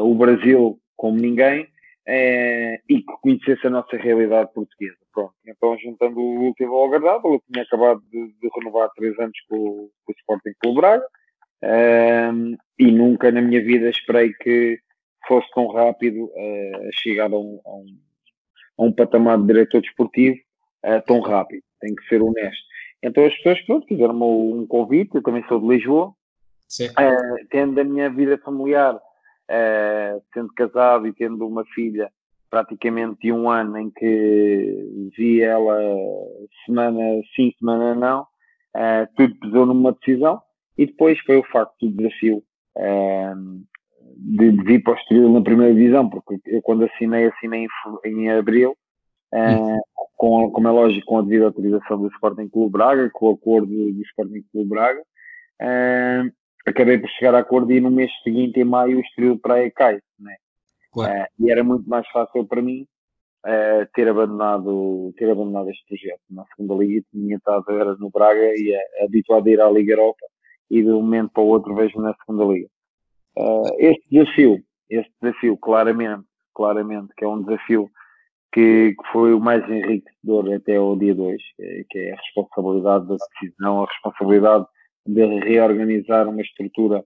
o 0.02 0.14
Brasil 0.14 0.78
como 0.94 1.18
ninguém 1.18 1.66
e 2.06 2.98
que 3.00 3.12
conhecesse 3.22 3.66
a 3.66 3.70
nossa 3.70 3.96
realidade 3.96 4.52
portuguesa. 4.52 4.96
Pronto, 5.18 5.34
então 5.48 5.76
juntando 5.78 6.20
o 6.20 6.44
último 6.44 6.76
ao 6.76 6.86
agradável, 6.86 7.32
eu 7.32 7.42
tinha 7.50 7.64
acabado 7.64 8.00
de, 8.08 8.28
de 8.40 8.48
renovar 8.54 8.88
três 8.94 9.18
anos 9.18 9.36
com, 9.48 9.90
com 10.04 10.12
o 10.12 10.14
Sporting 10.16 10.52
Clube 10.62 10.80
Braga. 10.80 11.04
É, 11.60 12.30
e 12.78 12.92
nunca 12.92 13.32
na 13.32 13.42
minha 13.42 13.60
vida 13.60 13.90
esperei 13.90 14.32
que 14.34 14.78
fosse 15.26 15.50
tão 15.50 15.66
rápido 15.72 16.30
a 16.36 16.90
chegar 17.00 17.32
a 17.32 17.36
um, 17.36 17.60
a, 17.66 17.70
um, 17.70 17.98
a 18.78 18.82
um, 18.84 18.92
patamar 18.92 19.38
de 19.38 19.46
diretor 19.48 19.80
desportivo 19.80 20.38
tão 21.04 21.18
rápido, 21.18 21.64
tem 21.80 21.96
que 21.96 22.06
ser 22.06 22.22
honesto. 22.22 22.62
Então 23.02 23.26
as 23.26 23.34
pessoas 23.38 23.60
pronto, 23.62 23.88
fizeram-me 23.88 24.22
um 24.22 24.68
convite, 24.68 25.16
eu 25.16 25.22
também 25.22 25.44
sou 25.48 25.58
de 25.58 25.66
Lisboa, 25.66 26.14
tendo 27.50 27.80
a 27.80 27.84
minha 27.84 28.08
vida 28.08 28.38
familiar 28.38 28.94
uh, 28.94 30.22
sendo 30.32 30.52
casado 30.54 31.08
e 31.08 31.12
tendo 31.12 31.44
uma 31.44 31.64
filha 31.74 32.08
praticamente 32.50 33.20
de 33.20 33.32
um 33.32 33.48
ano 33.48 33.76
em 33.78 33.90
que 33.90 35.10
vi 35.16 35.42
ela 35.42 35.76
semana 36.64 37.00
sim, 37.34 37.52
semana 37.58 37.94
não, 37.94 38.22
uh, 38.22 39.08
tudo 39.16 39.38
pesou 39.38 39.66
numa 39.66 39.92
decisão 39.92 40.40
e 40.76 40.86
depois 40.86 41.18
foi 41.20 41.36
o 41.36 41.44
facto 41.44 41.74
do 41.82 41.96
desafio 41.96 42.42
uh, 42.76 43.64
de, 44.16 44.52
de 44.52 44.64
vir 44.64 44.82
para 44.82 44.94
o 44.94 44.96
Estoril 44.96 45.32
na 45.32 45.42
primeira 45.42 45.74
divisão, 45.74 46.08
porque 46.08 46.40
eu 46.46 46.62
quando 46.62 46.84
assinei, 46.84 47.26
assinei 47.26 47.66
em, 48.04 48.10
em 48.10 48.30
abril, 48.30 48.76
uh, 49.34 49.80
com, 50.16 50.50
como 50.50 50.68
é 50.68 50.70
lógico, 50.70 51.06
com 51.06 51.18
a 51.18 51.22
devida 51.22 51.46
autorização 51.46 52.00
do 52.00 52.08
Sporting 52.08 52.48
Clube 52.48 52.72
Braga, 52.72 53.10
com 53.12 53.26
o 53.26 53.34
acordo 53.34 53.68
do 53.68 54.02
Sporting 54.02 54.44
Clube 54.52 54.70
Braga, 54.70 55.00
uh, 55.00 56.32
acabei 56.66 56.98
por 56.98 57.08
chegar 57.10 57.34
a 57.34 57.40
acordo 57.40 57.72
e 57.72 57.80
no 57.80 57.90
mês 57.90 58.10
seguinte, 58.22 58.60
em 58.60 58.64
maio, 58.64 58.98
o 58.98 59.00
Estoril 59.00 59.38
Praia 59.38 59.70
cai, 59.70 59.98
né? 60.18 60.36
Claro. 60.92 61.22
Uh, 61.22 61.26
e 61.38 61.50
era 61.50 61.62
muito 61.62 61.88
mais 61.88 62.08
fácil 62.08 62.46
para 62.46 62.62
mim 62.62 62.86
uh, 63.46 63.86
ter, 63.94 64.08
abandonado, 64.08 65.12
ter 65.16 65.30
abandonado 65.30 65.70
este 65.70 65.84
projeto. 65.86 66.20
Na 66.30 66.44
segunda 66.54 66.74
liga 66.82 67.04
tinha 67.10 67.36
estado 67.36 67.64
era 67.70 67.94
no 67.96 68.10
Braga 68.10 68.52
e 68.56 68.72
é 68.72 69.04
habituado 69.04 69.46
a 69.46 69.50
ir 69.50 69.60
à 69.60 69.70
Liga 69.70 69.92
Europa 69.92 70.26
e 70.70 70.82
de 70.82 70.90
um 70.90 71.02
momento 71.02 71.30
para 71.32 71.42
o 71.42 71.46
outro 71.48 71.74
vejo 71.74 72.00
na 72.00 72.14
segunda 72.14 72.44
liga. 72.44 72.68
Uh, 73.36 73.68
este 73.78 74.04
desafio, 74.10 74.62
este 74.90 75.12
desafio 75.22 75.56
claramente, 75.56 76.24
claramente 76.54 77.14
que 77.16 77.24
é 77.24 77.28
um 77.28 77.42
desafio 77.42 77.90
que, 78.52 78.94
que, 78.94 79.12
foi 79.12 79.32
o 79.34 79.40
mais 79.40 79.62
enriquecedor 79.68 80.52
até 80.54 80.76
ao 80.76 80.96
dia 80.96 81.14
2, 81.14 81.40
que 81.90 81.98
é 81.98 82.12
a 82.12 82.16
responsabilidade 82.16 83.06
da 83.06 83.16
decisão, 83.16 83.82
a 83.82 83.86
responsabilidade 83.86 84.66
de 85.06 85.24
reorganizar 85.40 86.28
uma 86.28 86.40
estrutura 86.40 87.04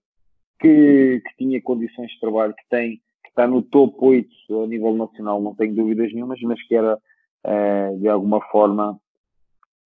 que, 0.60 1.20
que 1.24 1.36
tinha 1.36 1.60
condições 1.60 2.10
de 2.10 2.20
trabalho, 2.20 2.54
que 2.54 2.68
tem, 2.70 3.00
está 3.32 3.46
no 3.46 3.62
topo 3.62 4.06
8 4.08 4.28
a 4.62 4.66
nível 4.66 4.94
nacional, 4.94 5.40
não 5.40 5.54
tenho 5.54 5.74
dúvidas 5.74 6.12
nenhumas, 6.12 6.40
mas 6.42 6.62
que 6.66 6.74
era 6.74 6.96
uh, 6.96 7.98
de 7.98 8.08
alguma 8.08 8.40
forma 8.48 8.92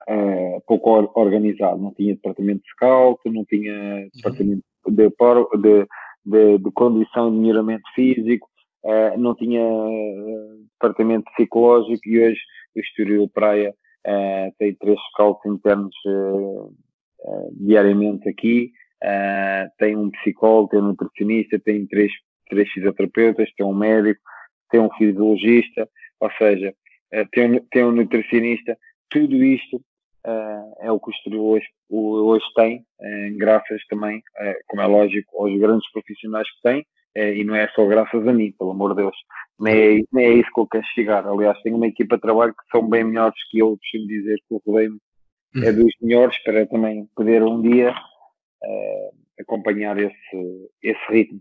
uh, 0.08 0.60
pouco 0.66 0.90
organizado. 1.14 1.80
Não 1.80 1.94
tinha 1.94 2.14
departamento 2.14 2.62
de 2.62 2.70
scout, 2.70 3.20
não 3.30 3.44
tinha 3.44 4.08
departamento 4.14 4.64
de, 4.88 5.08
de, 5.62 5.86
de, 6.24 6.58
de 6.58 6.70
condição 6.72 7.30
de 7.30 7.38
melhoramento 7.38 7.84
físico, 7.94 8.48
uh, 8.84 9.18
não 9.18 9.34
tinha 9.34 9.64
departamento 10.72 11.30
psicológico 11.36 12.08
e 12.08 12.20
hoje 12.20 12.40
o 12.74 12.80
Estoril 12.80 13.30
Praia 13.32 13.74
tem 14.58 14.72
três 14.76 14.96
scouts 15.10 15.44
internos 15.46 15.92
diariamente 17.58 18.28
aqui. 18.28 18.70
Tem 19.78 19.96
um 19.96 20.10
psicólogo, 20.10 20.68
tem 20.68 20.78
um 20.78 20.88
nutricionista, 20.88 21.58
tem 21.58 21.86
três, 21.86 22.12
três 22.48 22.70
fisioterapeutas, 22.70 23.52
tem 23.56 23.66
um 23.66 23.74
médico, 23.74 24.20
tem 24.70 24.80
um 24.80 24.90
fisiologista, 24.94 25.88
ou 26.20 26.30
seja, 26.32 26.74
uh, 27.14 27.28
tem, 27.32 27.52
um, 27.52 27.66
tem 27.70 27.84
um 27.84 27.92
nutricionista. 27.92 28.76
Tudo 29.10 29.42
isto 29.44 29.80
é 30.80 30.90
o 30.90 30.98
que 30.98 31.08
o 31.08 31.12
Estoril 31.12 31.44
hoje, 31.44 31.66
hoje 31.88 32.44
tem, 32.56 32.84
graças 33.36 33.80
também, 33.86 34.20
como 34.66 34.82
é 34.82 34.86
lógico, 34.86 35.40
aos 35.40 35.56
grandes 35.56 35.88
profissionais 35.92 36.48
que 36.50 36.62
tem, 36.64 36.84
e 37.38 37.44
não 37.44 37.54
é 37.54 37.68
só 37.68 37.86
graças 37.86 38.26
a 38.26 38.32
mim, 38.32 38.52
pelo 38.58 38.72
amor 38.72 38.90
de 38.90 39.02
Deus. 39.02 39.16
Nem 39.60 39.74
é, 39.74 40.02
nem 40.12 40.26
é 40.26 40.32
isso 40.32 40.50
que 40.52 40.60
eu 40.60 40.66
quero 40.66 40.84
chegar. 40.96 41.24
Aliás, 41.24 41.62
tenho 41.62 41.76
uma 41.76 41.86
equipa 41.86 42.16
de 42.16 42.22
trabalho 42.22 42.52
que 42.52 42.76
são 42.76 42.88
bem 42.88 43.04
melhores 43.04 43.36
que 43.48 43.60
eu, 43.60 43.78
costumo 43.78 44.08
dizer, 44.08 44.36
que 44.48 44.54
eu 44.54 44.60
rodei-me 44.66 44.98
é 45.64 45.72
dos 45.72 45.92
melhores 46.02 46.36
para 46.42 46.66
também 46.66 47.08
poder 47.14 47.42
um 47.42 47.62
dia 47.62 47.90
uh, 47.90 49.16
acompanhar 49.40 49.96
esse, 49.98 50.70
esse 50.82 51.00
ritmo. 51.08 51.40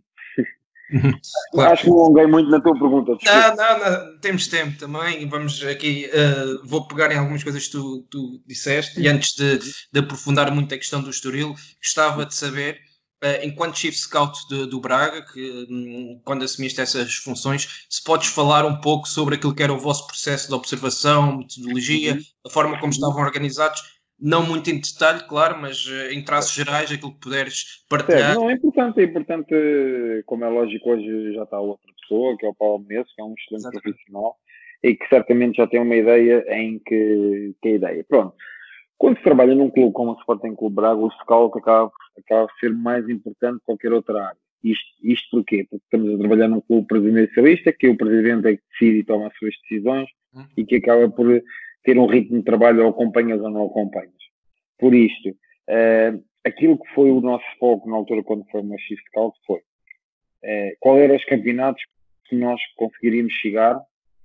Claro. 1.52 1.74
Acho 1.74 1.84
que 1.84 1.90
me 1.90 1.96
alonguei 1.96 2.28
muito 2.28 2.50
na 2.50 2.62
tua 2.62 2.74
pergunta. 2.74 3.18
Não, 3.24 3.56
não, 3.56 3.80
não, 3.80 4.20
temos 4.20 4.48
tempo 4.48 4.78
também. 4.78 5.28
Vamos 5.28 5.64
aqui, 5.64 6.10
uh, 6.14 6.68
vou 6.68 6.88
pegar 6.88 7.12
em 7.12 7.18
algumas 7.18 7.44
coisas 7.44 7.66
que 7.66 7.72
tu, 7.72 8.06
tu 8.10 8.42
disseste. 8.46 9.00
E 9.00 9.08
antes 9.08 9.34
de, 9.36 9.58
de, 9.58 10.00
aprofundar 10.00 10.52
muito 10.52 10.74
a 10.74 10.78
questão 10.78 11.02
do 11.02 11.10
Estoril, 11.10 11.56
gostava 11.82 12.26
de 12.26 12.36
saber, 12.36 12.80
uh, 13.24 13.44
enquanto 13.44 13.80
Chief 13.80 13.96
Scout 13.96 14.38
de, 14.48 14.68
do 14.68 14.80
Braga, 14.80 15.26
que 15.26 15.68
um, 15.70 16.22
quando 16.24 16.44
assumiste 16.44 16.80
essas 16.80 17.16
funções, 17.16 17.86
se 17.90 18.04
podes 18.04 18.28
falar 18.30 18.66
um 18.66 18.80
pouco 18.80 19.08
sobre 19.08 19.36
aquilo 19.36 19.56
que 19.56 19.64
era 19.64 19.74
o 19.74 19.80
vosso 19.80 20.06
processo 20.06 20.48
de 20.48 20.54
observação, 20.54 21.38
metodologia, 21.38 22.14
uhum. 22.14 22.22
a 22.46 22.50
forma 22.50 22.80
como 22.80 22.92
estavam 22.92 23.22
organizados 23.22 23.95
não 24.20 24.46
muito 24.46 24.70
em 24.70 24.80
detalhe, 24.80 25.24
claro, 25.28 25.58
mas 25.60 25.86
eh, 25.88 26.14
em 26.14 26.24
traços 26.24 26.54
gerais, 26.54 26.92
aquilo 26.92 27.14
que 27.14 27.20
puderes 27.20 27.86
partilhar. 27.90 28.32
É, 28.32 28.36
não, 28.36 28.50
é 28.50 28.54
importante, 28.54 29.00
é 29.00 29.04
importante, 29.04 30.24
como 30.26 30.46
é 30.46 30.50
lógico, 30.50 30.90
hoje 30.90 31.34
já 31.34 31.44
está 31.44 31.60
outra 31.60 31.92
pessoa, 32.02 32.38
que 32.38 32.46
é 32.46 32.50
o 32.50 32.56
Paulo 32.56 32.84
Menezes, 32.88 33.14
que 33.14 33.22
é 33.22 33.26
um 33.26 33.34
excelente 33.34 33.62
Exatamente. 33.62 33.84
profissional, 33.84 34.36
e 34.84 34.96
que 34.96 35.08
certamente 35.08 35.58
já 35.58 35.68
tem 35.68 35.82
uma 35.82 35.96
ideia 35.96 36.46
em 36.50 36.80
que, 36.80 37.56
que 37.62 37.70
é 37.70 37.72
a 37.72 37.76
ideia. 37.76 38.06
Pronto. 38.08 38.36
Quando 38.98 39.18
se 39.18 39.24
trabalha 39.24 39.54
num 39.54 39.70
clube 39.70 39.92
como 39.94 40.12
o 40.12 40.20
Sporting 40.20 40.56
Clube 40.56 40.76
Braga, 40.76 41.00
o 41.02 41.12
scout 41.12 41.58
acaba, 41.58 41.92
acaba 42.18 42.48
por 42.48 42.60
ser 42.60 42.74
mais 42.74 43.08
importante 43.10 43.60
que 43.60 43.66
qualquer 43.66 43.92
outra 43.92 44.28
área. 44.28 44.38
Isto, 44.64 44.86
isto 45.04 45.30
porquê? 45.32 45.68
Porque 45.70 45.84
estamos 45.84 46.16
a 46.16 46.18
trabalhar 46.18 46.48
num 46.48 46.62
clube 46.62 46.88
presidencialista, 46.88 47.74
que 47.74 47.90
o 47.90 47.98
presidente 47.98 48.48
é 48.48 48.56
que 48.56 48.64
decide 48.72 49.00
e 49.00 49.04
toma 49.04 49.28
as 49.28 49.38
suas 49.38 49.54
decisões 49.62 50.10
Hum. 50.36 50.46
e 50.58 50.66
que 50.66 50.76
acaba 50.76 51.10
por 51.10 51.42
ter 51.86 51.98
um 51.98 52.08
ritmo 52.08 52.40
de 52.40 52.44
trabalho 52.44 52.84
ou 52.84 52.90
acompanhas 52.90 53.40
ou 53.42 53.50
não 53.50 53.68
acompanhas. 53.68 54.12
Por 54.78 54.94
isto, 54.94 55.36
eh, 55.68 56.14
aquilo 56.44 56.78
que 56.78 56.94
foi 56.94 57.12
o 57.12 57.22
nosso 57.22 57.46
foco 57.60 57.90
na 57.90 57.96
altura 57.96 58.24
quando 58.24 58.44
foi 58.52 58.62
uma 58.62 58.78
Shift 58.78 59.06
Scout 59.08 59.38
foi 59.46 59.62
eh, 60.44 60.76
qual 60.80 60.98
eram 60.98 61.16
os 61.16 61.26
campeonatos 61.26 61.82
que 62.26 62.36
nós 62.36 62.60
conseguiríamos 62.76 63.34
chegar 63.34 63.80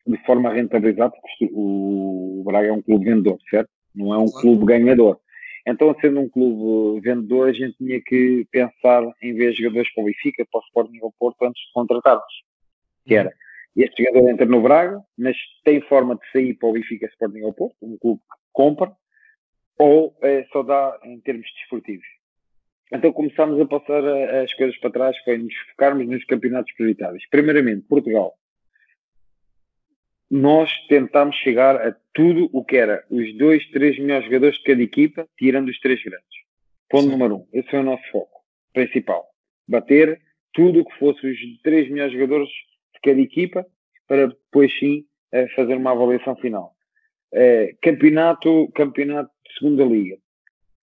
de 0.07 0.17
forma 0.25 0.49
a 0.49 0.53
rentabilizar, 0.53 1.11
porque 1.11 1.51
o 1.53 2.43
Braga 2.45 2.69
é 2.69 2.73
um 2.73 2.83
clube 2.83 3.05
vendedor, 3.05 3.39
certo? 3.49 3.71
Não 3.95 4.13
é 4.13 4.19
um 4.19 4.27
Claro. 4.27 4.41
clube 4.41 4.65
ganhador. 4.67 5.21
Então, 5.67 5.95
sendo 6.01 6.21
um 6.21 6.29
clube 6.29 7.01
vendedor, 7.01 7.49
a 7.49 7.53
gente 7.53 7.77
tinha 7.77 8.01
que 8.01 8.47
pensar 8.51 9.03
em 9.23 9.35
ver 9.35 9.53
jogadores 9.53 9.93
para 9.93 10.03
o 10.03 10.07
Benfica, 10.07 10.47
para 10.51 10.59
o 10.59 10.65
Sporting 10.65 10.99
ou 11.03 11.15
Porto 11.19 11.43
antes 11.45 11.63
de 11.63 11.73
contratarmos. 11.73 12.25
Que 13.07 13.15
era, 13.15 13.33
este 13.77 14.05
jogador 14.05 14.31
entra 14.31 14.47
no 14.47 14.63
Braga, 14.63 15.01
mas 15.17 15.37
tem 15.65 15.81
forma 15.83 16.17
de 16.17 16.31
sair 16.33 16.55
para 16.55 16.69
o 16.69 16.73
Benfica, 16.73 17.07
Sporting 17.07 17.43
ou 17.43 17.53
Porto, 17.53 17.77
um 17.83 17.97
clube 17.99 18.21
que 18.21 18.37
compra, 18.53 18.93
ou 19.79 20.17
eh, 20.23 20.47
só 20.53 20.63
dá 20.63 20.99
em 21.05 21.21
termos 21.21 21.47
desportivos. 21.55 22.07
Então 22.93 23.13
começámos 23.13 23.61
a 23.61 23.67
passar 23.67 24.05
as 24.43 24.53
coisas 24.55 24.77
para 24.79 24.91
trás, 24.91 25.17
foi 25.25 25.39
nos 25.39 25.55
focarmos 25.71 26.07
nos 26.07 26.25
campeonatos 26.25 26.73
prioritários. 26.73 27.25
Primeiramente, 27.31 27.87
Portugal. 27.87 28.35
Nós 30.29 30.71
tentámos 30.89 31.37
chegar 31.37 31.77
a 31.77 31.97
tudo 32.13 32.49
o 32.53 32.65
que 32.65 32.77
era 32.77 33.05
os 33.11 33.37
dois, 33.37 33.69
três 33.71 33.99
melhores 33.99 34.27
jogadores 34.27 34.57
de 34.59 34.65
cada 34.65 34.83
equipa, 34.83 35.29
tirando 35.37 35.69
os 35.69 35.79
três 35.81 36.03
grandes. 36.03 36.27
Ponto 36.89 37.05
Sim. 37.05 37.11
número 37.11 37.37
um. 37.37 37.49
Esse 37.53 37.75
é 37.75 37.81
o 37.81 37.85
nosso 37.85 38.03
foco 38.11 38.41
principal. 38.73 39.27
Bater 39.69 40.21
tudo 40.53 40.81
o 40.81 40.85
que 40.85 40.99
fosse 40.99 41.25
os 41.27 41.39
três 41.63 41.89
melhores 41.89 42.13
jogadores 42.13 42.51
de 43.03 43.11
cada 43.11 43.21
equipa, 43.21 43.67
para 44.07 44.29
depois 44.29 44.77
sim 44.79 45.05
eh, 45.33 45.49
fazer 45.55 45.77
uma 45.77 45.93
avaliação 45.93 46.37
final. 46.37 46.73
Eh, 47.33 47.77
campeonato, 47.83 48.69
campeonato 48.75 49.31
de 49.47 49.59
segunda 49.59 49.85
liga. 49.85 50.17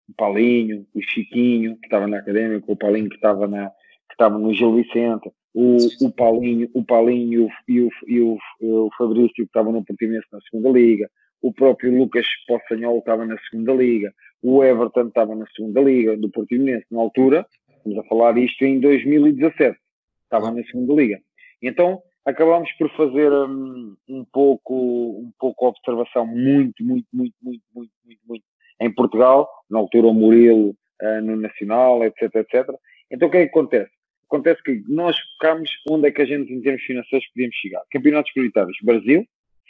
O 0.07 0.13
Paulinho, 0.13 0.85
o 0.93 1.01
Chiquinho, 1.01 1.77
que 1.77 1.87
estava 1.87 2.07
na 2.07 2.19
Académica, 2.19 2.71
o 2.71 2.75
Paulinho 2.75 3.09
que 3.09 3.15
estava 3.15 3.47
na, 3.47 3.69
que 3.69 4.13
estava 4.13 4.37
no 4.37 4.53
Gil 4.53 4.75
Vicente, 4.75 5.31
o, 5.53 5.77
o 6.01 6.11
Paulinho, 6.11 6.69
o 6.73 6.83
Paulinho 6.83 7.49
e 7.67 7.79
o, 7.81 7.89
e 8.07 8.21
o, 8.21 8.37
e 8.61 8.69
o 8.69 8.89
Fabrício 8.97 9.33
que 9.33 9.43
estava 9.43 9.71
no 9.71 9.83
Portimonense 9.83 10.27
na 10.31 10.39
segunda 10.41 10.69
liga, 10.69 11.09
o 11.41 11.53
próprio 11.53 11.97
Lucas 11.97 12.25
Poçanhol 12.47 12.99
estava 12.99 13.25
na 13.25 13.37
segunda 13.49 13.73
liga, 13.73 14.13
o 14.43 14.63
Everton 14.63 15.07
estava 15.07 15.33
na 15.33 15.45
segunda 15.55 15.81
liga 15.81 16.15
do 16.17 16.29
Portimonense 16.29 16.85
na 16.91 16.99
altura, 16.99 17.45
estamos 17.77 17.97
a 17.97 18.03
falar 18.03 18.37
isto 18.37 18.63
em 18.63 18.79
2017, 18.79 19.77
estava 20.23 20.51
na 20.51 20.63
segunda 20.63 20.93
liga. 20.93 21.19
Então 21.61 22.01
acabámos 22.25 22.71
por 22.73 22.89
fazer 22.95 23.31
hum, 23.31 23.95
um 24.07 24.25
pouco 24.25 24.73
um 25.19 25.31
pouco 25.39 25.67
observação 25.67 26.25
muito, 26.25 26.83
muito, 26.83 27.07
muito, 27.13 27.35
muito, 27.41 27.63
muito, 27.73 27.91
muito, 28.03 28.21
muito 28.27 28.45
em 28.81 28.93
Portugal, 28.93 29.49
na 29.69 29.79
altura 29.79 30.07
o 30.07 30.13
Murilo 30.13 30.75
ah, 31.01 31.21
no 31.21 31.35
Nacional, 31.35 32.03
etc, 32.03 32.35
etc. 32.35 32.69
Então 33.11 33.27
o 33.27 33.31
que 33.31 33.37
é 33.37 33.43
que 33.43 33.49
acontece? 33.49 33.91
Acontece 34.27 34.61
que 34.63 34.83
nós 34.87 35.15
focámos 35.33 35.69
onde 35.89 36.07
é 36.07 36.11
que 36.11 36.21
a 36.21 36.25
gente, 36.25 36.51
em 36.51 36.61
termos 36.61 36.81
financeiros, 36.83 37.27
podíamos 37.29 37.55
chegar. 37.57 37.81
Campeonatos 37.91 38.31
prioritários, 38.33 38.77
Brasil, 38.81 39.25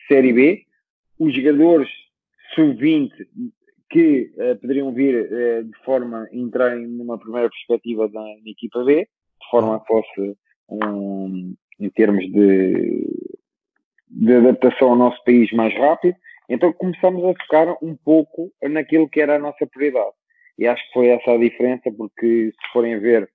Série 0.08 0.32
B, 0.32 0.64
os 1.20 1.36
jogadores 1.36 1.90
sub-20 2.54 3.12
que 3.90 4.32
eh, 4.38 4.56
poderiam 4.56 4.92
vir 4.94 5.32
eh, 5.32 5.64
de 5.64 5.78
forma 5.84 6.28
entrar 6.32 6.76
numa 6.76 7.18
primeira 7.18 7.50
perspectiva 7.50 8.08
da, 8.10 8.24
equipa 8.46 8.84
B, 8.84 9.02
de 9.02 9.50
forma 9.50 9.76
a 9.76 9.80
que 9.80 9.88
fosse 9.88 10.38
um, 10.70 11.56
em 11.80 11.90
termos 11.90 12.26
de, 12.32 13.08
de 14.10 14.34
adaptação 14.34 14.90
ao 14.90 14.96
nosso 14.96 15.24
país 15.24 15.52
mais 15.52 15.74
rápido. 15.76 16.16
Então 16.50 16.72
começamos 16.74 17.24
a 17.24 17.34
focar 17.44 17.76
um 17.84 17.96
pouco 17.96 18.52
naquilo 18.62 19.10
que 19.10 19.22
era 19.22 19.36
a 19.36 19.40
nossa 19.40 19.66
prioridade. 19.68 20.14
E 20.58 20.68
acho 20.68 20.86
que 20.88 20.94
foi 20.94 21.08
essa 21.08 21.32
a 21.32 21.38
diferença, 21.38 21.92
porque 21.92 22.52
se 22.52 22.72
forem 22.72 23.00
ver 23.00 23.30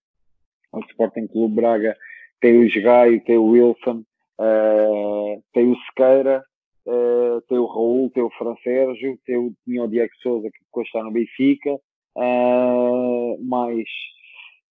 o 0.73 0.81
Sporting 0.81 1.27
Clube 1.27 1.57
Braga 1.57 1.97
tem 2.41 2.65
o 2.65 2.83
Gaio, 2.83 3.23
tem 3.25 3.37
o 3.37 3.45
Wilson, 3.45 4.03
eh, 4.41 5.39
tem 5.53 5.71
o 5.71 5.77
Sequeira, 5.87 6.43
eh, 6.87 7.41
tem 7.49 7.59
o 7.59 7.67
Raul, 7.67 8.11
tem 8.11 8.23
o 8.23 8.31
Fran 8.31 8.55
Sérgio, 8.63 9.19
tem 9.27 9.37
o, 9.37 9.53
tinha 9.65 9.85
o 9.85 9.89
Diego 9.89 10.13
Souza 10.23 10.49
que 10.51 10.65
depois 10.65 10.87
está 10.87 11.03
no 11.03 11.11
Benfica, 11.11 11.71
eh, 12.17 13.37
mais 13.41 13.85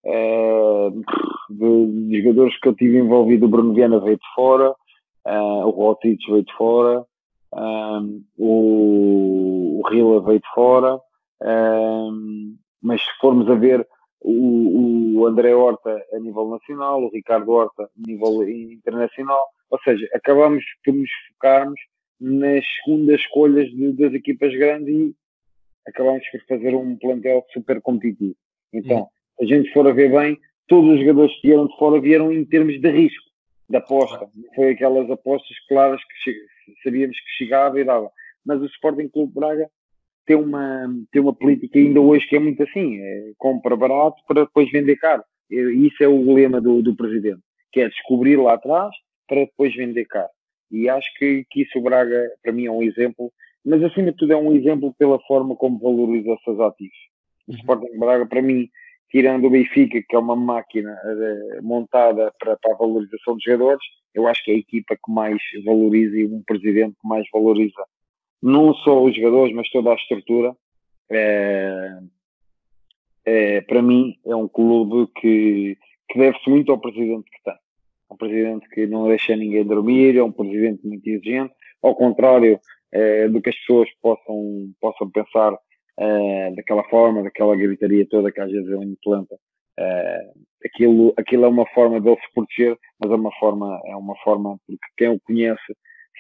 eh, 0.06 0.90
de, 1.50 2.08
de 2.08 2.22
jogadores 2.22 2.58
que 2.60 2.68
eu 2.68 2.74
tive 2.74 2.98
envolvido, 2.98 3.46
o 3.46 3.48
Bruno 3.48 3.74
Viana 3.74 3.98
veio 3.98 4.16
de 4.16 4.34
fora, 4.34 4.74
eh, 5.26 5.64
o 5.64 5.70
Rotic 5.70 6.20
veio 6.28 6.44
de 6.44 6.52
fora, 6.52 7.04
um, 7.52 8.24
o, 8.38 9.80
o 9.80 9.88
Rila 9.88 10.20
veio 10.22 10.40
de 10.40 10.48
fora, 10.54 11.00
um, 11.42 12.56
mas 12.82 13.00
se 13.02 13.10
formos 13.20 13.48
a 13.50 13.54
ver 13.54 13.86
o, 14.20 15.18
o 15.18 15.26
André 15.26 15.54
Horta 15.54 16.04
a 16.12 16.18
nível 16.18 16.48
nacional, 16.50 17.02
o 17.02 17.10
Ricardo 17.10 17.50
Horta 17.50 17.84
a 17.84 17.88
nível 18.08 18.48
internacional, 18.48 19.40
ou 19.70 19.80
seja, 19.80 20.08
acabamos 20.14 20.64
por 20.84 20.94
nos 20.94 21.10
focarmos 21.32 21.80
nas 22.20 22.64
segundas 22.84 23.20
escolhas 23.20 23.68
de, 23.70 23.92
das 23.92 24.14
equipas 24.14 24.52
grandes 24.54 24.94
e 24.94 25.14
acabamos 25.86 26.24
por 26.30 26.40
fazer 26.48 26.74
um 26.74 26.96
plantel 26.96 27.44
super 27.52 27.80
competitivo. 27.80 28.36
Então, 28.72 29.08
a 29.40 29.44
gente 29.44 29.72
for 29.72 29.87
a 29.87 29.92
ver 29.92 30.11
bem, 30.11 30.38
todos 30.66 30.94
os 30.94 31.01
jogadores 31.01 31.35
que 31.40 31.49
vieram 31.49 31.66
de 31.66 31.77
fora 31.77 32.01
vieram 32.01 32.33
em 32.33 32.44
termos 32.44 32.81
de 32.81 32.90
risco, 32.90 33.25
de 33.68 33.77
aposta. 33.77 34.27
Foi 34.55 34.70
aquelas 34.70 35.11
apostas 35.11 35.57
claras 35.68 36.01
que 36.25 36.35
sabíamos 36.83 37.18
que 37.18 37.44
chegava 37.44 37.81
e 37.81 37.85
dava. 37.85 38.11
Mas 38.44 38.61
o 38.61 38.66
Sporting 38.66 39.09
Clube 39.09 39.35
Braga 39.35 39.68
tem 40.27 40.37
uma, 40.37 40.87
tem 41.12 41.22
uma 41.22 41.35
política 41.35 41.79
ainda 41.79 42.01
hoje 42.01 42.27
que 42.27 42.37
é 42.37 42.40
muito 42.40 42.62
assim, 42.62 42.99
é 42.99 43.33
compra 43.38 43.77
barato 43.77 44.16
para 44.27 44.44
depois 44.44 44.70
vender 44.70 44.96
caro. 44.96 45.22
E 45.51 45.87
Isso 45.87 46.03
é 46.03 46.09
o 46.09 46.33
lema 46.33 46.61
do, 46.61 46.83
do 46.83 46.96
presidente, 46.96 47.40
que 47.72 47.81
é 47.81 47.88
descobrir 47.88 48.37
lá 48.37 48.55
atrás 48.55 48.90
para 49.29 49.44
depois 49.44 49.75
vender 49.75 50.05
caro. 50.07 50.29
E 50.70 50.88
acho 50.88 51.09
que, 51.18 51.44
que 51.51 51.62
isso 51.62 51.79
o 51.79 51.83
Braga, 51.83 52.29
para 52.42 52.53
mim, 52.53 52.66
é 52.66 52.70
um 52.70 52.83
exemplo, 52.83 53.33
mas 53.64 53.83
acima 53.83 54.11
de 54.11 54.16
tudo 54.16 54.33
é 54.33 54.37
um 54.37 54.55
exemplo 54.55 54.92
pela 54.99 55.20
forma 55.20 55.55
como 55.55 55.79
valoriza 55.79 56.33
os 56.33 56.42
seus 56.42 56.59
ativos. 56.59 56.96
O 57.46 57.53
Sporting 57.53 57.99
Braga, 57.99 58.27
para 58.27 58.42
mim, 58.42 58.68
tirando 59.10 59.46
o 59.46 59.50
Benfica, 59.50 60.02
que 60.06 60.16
é 60.16 60.18
uma 60.18 60.36
máquina 60.36 60.90
eh, 61.04 61.60
montada 61.62 62.32
para, 62.38 62.56
para 62.56 62.74
a 62.74 62.76
valorização 62.76 63.34
dos 63.34 63.42
jogadores, 63.42 63.82
eu 64.14 64.26
acho 64.26 64.42
que 64.44 64.50
é 64.50 64.54
a 64.54 64.58
equipa 64.58 64.96
que 64.96 65.12
mais 65.12 65.40
valoriza 65.64 66.16
e 66.16 66.26
um 66.26 66.42
presidente 66.42 66.96
que 67.00 67.08
mais 67.08 67.26
valoriza 67.32 67.82
não 68.42 68.74
só 68.74 69.02
os 69.02 69.14
jogadores, 69.14 69.54
mas 69.54 69.70
toda 69.70 69.92
a 69.92 69.94
estrutura. 69.94 70.54
É, 71.10 71.98
é, 73.24 73.60
para 73.62 73.82
mim, 73.82 74.16
é 74.24 74.34
um 74.34 74.48
clube 74.48 75.10
que, 75.20 75.76
que 76.08 76.18
deve-se 76.18 76.48
muito 76.48 76.72
ao 76.72 76.80
presidente 76.80 77.30
que 77.30 77.42
tem. 77.44 77.54
É 77.54 78.14
um 78.14 78.16
presidente 78.16 78.68
que 78.68 78.86
não 78.86 79.08
deixa 79.08 79.36
ninguém 79.36 79.64
dormir, 79.64 80.16
é 80.16 80.22
um 80.22 80.32
presidente 80.32 80.86
muito 80.86 81.06
exigente, 81.08 81.52
ao 81.82 81.94
contrário 81.94 82.60
do 83.30 83.42
que 83.42 83.50
as 83.50 83.56
pessoas 83.56 83.90
possam, 84.00 84.72
possam 84.80 85.10
pensar 85.10 85.58
é, 85.98 86.50
daquela 86.54 86.85
forma, 86.85 87.22
daquela 87.22 87.56
gritaria 87.56 88.06
toda 88.09 88.32
que 88.32 88.40
às 88.40 88.50
vezes 88.50 88.68
ele 88.68 88.85
implanta. 88.85 89.37
É, 89.78 90.30
aquilo, 90.64 91.12
aquilo 91.16 91.44
é 91.44 91.48
uma 91.48 91.66
forma 91.74 92.00
dele 92.00 92.16
se 92.16 92.32
proteger, 92.35 92.78
mas 92.98 93.11
é 93.11 93.14
uma 93.14 93.32
forma, 93.38 93.80
é 93.87 93.96
uma 93.96 94.16
forma 94.16 94.59
porque 94.66 94.87
quem 94.96 95.09
o 95.09 95.20
conhece 95.20 95.76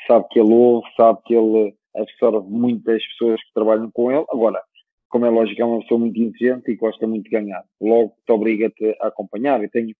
sabe 0.06 0.26
que 0.30 0.38
ele 0.38 0.52
ouve, 0.52 0.86
sabe 0.96 1.18
que 1.24 1.34
ele 1.34 1.74
absorve 1.94 2.48
muitas 2.48 3.04
pessoas 3.06 3.42
que 3.42 3.52
trabalham 3.54 3.90
com 3.90 4.10
ele. 4.10 4.24
Agora, 4.30 4.62
como 5.08 5.24
é 5.24 5.30
lógico, 5.30 5.60
é 5.60 5.64
uma 5.64 5.80
pessoa 5.80 6.00
muito 6.00 6.20
inteligente 6.20 6.70
e 6.70 6.76
gosta 6.76 7.06
muito 7.06 7.24
de 7.24 7.30
ganhar. 7.30 7.64
Logo, 7.80 8.14
te 8.26 8.32
obriga-te 8.32 8.96
a 9.00 9.08
acompanhar. 9.08 9.62
Eu 9.62 9.70
tenho, 9.70 9.94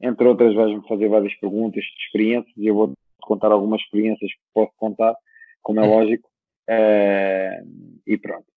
entre 0.00 0.26
outras, 0.26 0.54
vais-me 0.54 0.86
fazer 0.86 1.08
várias 1.08 1.34
perguntas 1.34 1.82
de 1.82 2.04
experiências 2.04 2.56
e 2.56 2.66
eu 2.66 2.74
vou-te 2.74 2.94
contar 3.20 3.50
algumas 3.50 3.80
experiências 3.80 4.30
que 4.30 4.40
posso 4.52 4.72
contar, 4.76 5.14
como 5.62 5.80
é 5.80 5.86
lógico. 5.86 6.28
É, 6.68 7.60
e 8.06 8.16
pronto. 8.16 8.53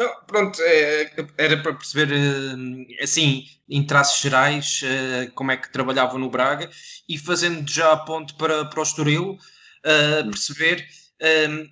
Não, 0.00 0.14
pronto, 0.26 0.58
é, 0.62 1.12
era 1.36 1.62
para 1.62 1.74
perceber, 1.74 2.10
eh, 2.10 3.02
assim, 3.02 3.44
em 3.68 3.84
traços 3.86 4.22
gerais, 4.22 4.80
eh, 4.82 5.30
como 5.34 5.50
é 5.52 5.58
que 5.58 5.70
trabalhavam 5.70 6.18
no 6.18 6.30
Braga. 6.30 6.70
E 7.06 7.18
fazendo 7.18 7.70
já 7.70 7.92
a 7.92 7.98
ponto 7.98 8.34
para, 8.36 8.64
para 8.64 8.80
o 8.80 8.82
Estoril, 8.82 9.36
eh, 9.84 10.22
perceber, 10.22 10.86
eh, 11.20 11.66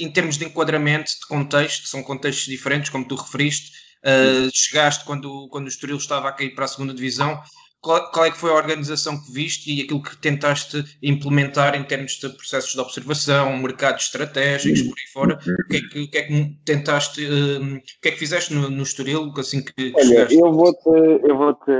em 0.00 0.10
termos 0.12 0.36
de 0.36 0.46
enquadramento, 0.46 1.12
de 1.12 1.26
contexto, 1.28 1.86
são 1.86 2.02
contextos 2.02 2.46
diferentes, 2.46 2.90
como 2.90 3.06
tu 3.06 3.14
referiste, 3.14 3.70
eh, 4.02 4.48
chegaste 4.52 5.04
quando, 5.04 5.48
quando 5.48 5.66
o 5.66 5.68
Estoril 5.68 5.96
estava 5.96 6.28
a 6.28 6.32
cair 6.32 6.52
para 6.56 6.64
a 6.64 6.68
segunda 6.68 6.92
divisão, 6.92 7.40
qual, 7.80 8.10
qual, 8.10 8.26
é 8.26 8.30
que 8.30 8.36
foi 8.36 8.50
a 8.50 8.54
organização 8.54 9.20
que 9.20 9.32
viste 9.32 9.72
e 9.72 9.82
aquilo 9.82 10.02
que 10.02 10.16
tentaste 10.16 10.84
implementar 11.02 11.74
em 11.74 11.84
termos 11.84 12.12
de 12.12 12.28
processos 12.28 12.72
de 12.72 12.80
observação, 12.80 13.56
mercados 13.56 14.04
estratégicos, 14.04 14.82
por 14.82 14.94
aí 14.98 15.12
fora? 15.12 15.34
O 15.34 15.68
que 15.68 15.76
é 15.76 15.80
que, 15.80 16.06
que, 16.08 16.18
é 16.18 16.22
que 16.22 16.56
tentaste, 16.64 17.20
um, 17.26 17.76
o 17.76 17.80
que 18.02 18.08
é 18.08 18.10
que 18.10 18.18
fizeste 18.18 18.52
no, 18.52 18.68
no 18.68 18.82
Estoril, 18.82 19.32
assim 19.38 19.64
que, 19.64 19.92
Olha, 19.94 20.04
chegaste? 20.04 20.38
eu 20.38 20.52
vou-te 20.52 20.88
eu 20.88 21.36
vou 21.36 21.54
-te 21.54 21.72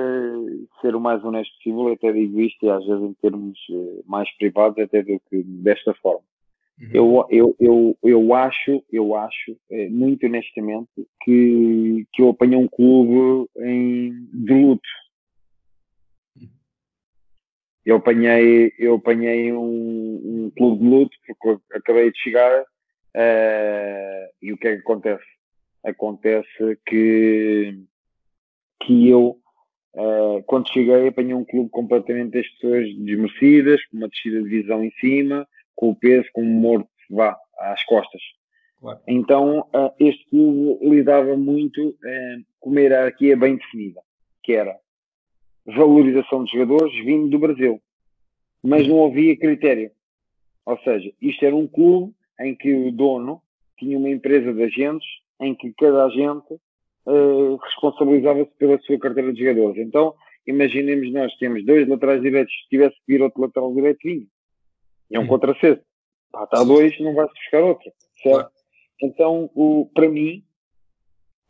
ser 0.81 0.95
o 0.95 1.01
mais 1.01 1.23
honesto 1.25 1.55
possível, 1.57 1.93
até 1.93 2.13
digo 2.13 2.41
isto, 2.41 2.65
e 2.65 2.71
às 2.71 2.85
vezes 2.87 3.03
em 3.03 3.15
termos 3.21 3.59
eh, 3.71 4.03
mais 4.07 4.29
privados, 4.39 4.79
até 4.79 5.03
do 5.03 5.21
que 5.29 5.43
desta 5.43 5.93
forma. 5.95 6.23
Uhum. 6.81 6.89
Eu, 6.95 7.27
eu, 7.29 7.57
eu, 7.61 7.99
eu 8.03 8.35
acho, 8.35 8.83
eu 8.91 9.15
acho, 9.15 9.57
eh, 9.71 9.91
muito 9.91 10.25
honestamente, 10.25 10.89
que, 11.23 12.07
que 12.13 12.23
eu 12.23 12.31
apanhei 12.31 12.57
um 12.57 12.69
clube 12.69 13.51
em, 13.59 14.27
de 14.33 14.55
luto 14.55 14.89
eu 17.91 17.97
apanhei, 17.97 18.73
eu 18.79 18.95
apanhei 18.95 19.53
um, 19.53 20.47
um 20.47 20.53
clube 20.57 20.83
de 20.83 20.89
luto 20.89 21.17
porque 21.27 21.63
acabei 21.73 22.13
de 22.13 22.19
chegar 22.19 22.63
uh, 22.63 24.31
e 24.41 24.53
o 24.53 24.57
que 24.57 24.69
é 24.69 24.77
que 24.77 24.83
acontece? 24.83 25.25
Acontece 25.83 26.79
que, 26.87 27.83
que 28.81 29.09
eu, 29.09 29.39
uh, 29.95 30.43
quando 30.47 30.73
cheguei, 30.73 31.09
apanhei 31.09 31.35
um 31.35 31.45
clube 31.45 31.71
completamente 31.71 32.33
das 32.33 32.49
pessoas 32.51 32.95
desmerecidas, 32.97 33.85
com 33.87 33.97
uma 33.97 34.09
descida 34.09 34.43
de 34.43 34.49
visão 34.49 34.85
em 34.85 34.93
cima, 35.01 35.49
com 35.75 35.91
o 35.91 35.97
peso, 35.97 36.29
com 36.33 36.43
um 36.43 36.61
morto 36.61 36.89
vá 37.11 37.37
às 37.59 37.83
costas. 37.85 38.23
Claro. 38.79 39.01
Então, 39.09 39.61
uh, 39.75 39.93
este 39.99 40.29
clube 40.31 40.79
lidava 40.89 41.37
muito 41.37 41.97
com 42.61 42.71
uma 42.71 42.81
hierarquia 42.81 43.37
bem 43.37 43.57
definida, 43.57 44.01
que 44.45 44.53
era 44.53 44.77
valorização 45.75 46.45
de 46.45 46.53
jogadores 46.53 46.95
vindo 47.05 47.29
do 47.29 47.39
Brasil. 47.39 47.81
Mas 48.63 48.87
não 48.87 49.05
havia 49.05 49.37
critério. 49.37 49.91
Ou 50.67 50.79
seja, 50.79 51.11
isto 51.21 51.45
era 51.45 51.57
um 51.57 51.67
clube 51.67 52.13
em 52.41 52.55
que 52.55 52.73
o 52.73 52.93
dono 52.93 53.43
tinha 53.79 53.99
uma 53.99 54.11
empresa 54.11 54.53
de 54.53 54.63
agentes 54.63 55.09
em 55.41 55.55
que 55.55 55.73
cada 55.73 56.05
agente 56.05 56.55
uh, 57.07 57.57
responsabilizava-se 57.57 58.51
pela 58.59 58.79
sua 58.81 58.99
carteira 58.99 59.33
de 59.33 59.41
jogadores. 59.41 59.79
Então, 59.79 60.15
imaginemos 60.47 61.11
nós 61.13 61.35
temos 61.37 61.65
dois 61.65 61.89
laterais 61.89 62.21
direitos, 62.21 62.53
se 62.53 62.69
tivesse 62.69 62.97
que 62.97 63.13
vir 63.13 63.23
outro 63.23 63.41
lateral 63.41 63.75
direito, 63.75 63.99
vinha. 64.05 64.27
É 65.11 65.19
um 65.19 65.27
contrassenso. 65.27 65.83
Está 66.27 66.63
dois, 66.63 66.99
não 67.01 67.15
vai-se 67.15 67.35
buscar 67.35 67.65
outro. 67.65 67.91
Certo? 68.23 68.51
Então, 69.03 69.51
o, 69.55 69.91
para 69.93 70.09
mim, 70.09 70.45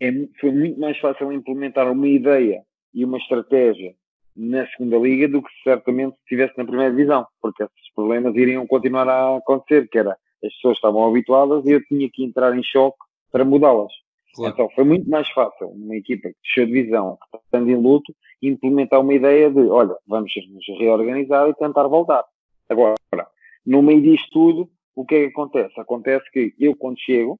é, 0.00 0.10
foi 0.40 0.50
muito 0.52 0.80
mais 0.80 0.98
fácil 0.98 1.30
implementar 1.32 1.90
uma 1.90 2.08
ideia 2.08 2.62
e 2.94 3.04
uma 3.04 3.18
estratégia 3.18 3.94
na 4.36 4.66
segunda 4.68 4.96
liga 4.98 5.28
do 5.28 5.42
que 5.42 5.50
certamente 5.62 6.14
se 6.14 6.20
estivesse 6.22 6.56
na 6.56 6.64
primeira 6.64 6.92
divisão, 6.92 7.26
porque 7.40 7.62
esses 7.62 7.94
problemas 7.94 8.34
iriam 8.34 8.66
continuar 8.66 9.08
a 9.08 9.36
acontecer, 9.36 9.88
que 9.88 9.98
era 9.98 10.16
as 10.44 10.54
pessoas 10.54 10.76
estavam 10.76 11.06
habituadas 11.06 11.64
e 11.66 11.72
eu 11.72 11.84
tinha 11.84 12.08
que 12.10 12.24
entrar 12.24 12.56
em 12.56 12.62
choque 12.62 12.98
para 13.30 13.44
mudá-las. 13.44 13.92
Claro. 14.34 14.52
Então 14.52 14.70
foi 14.74 14.84
muito 14.84 15.08
mais 15.10 15.28
fácil 15.30 15.68
uma 15.68 15.96
equipa 15.96 16.28
que 16.28 16.36
deixou 16.42 16.66
de 16.66 16.72
divisão, 16.72 17.18
que 17.30 17.38
está 17.38 17.58
em 17.58 17.74
luto, 17.74 18.14
implementar 18.42 19.00
uma 19.00 19.12
ideia 19.12 19.50
de, 19.50 19.60
olha, 19.68 19.94
vamos 20.06 20.32
nos 20.48 20.78
reorganizar 20.78 21.48
e 21.48 21.54
tentar 21.54 21.86
voltar. 21.88 22.24
Agora, 22.68 22.94
no 23.66 23.82
meio 23.82 24.00
disto 24.00 24.30
tudo, 24.30 24.70
o 24.94 25.04
que 25.04 25.14
é 25.14 25.20
que 25.24 25.32
acontece? 25.32 25.78
Acontece 25.80 26.30
que 26.30 26.54
eu 26.58 26.76
quando 26.76 26.98
chego, 26.98 27.38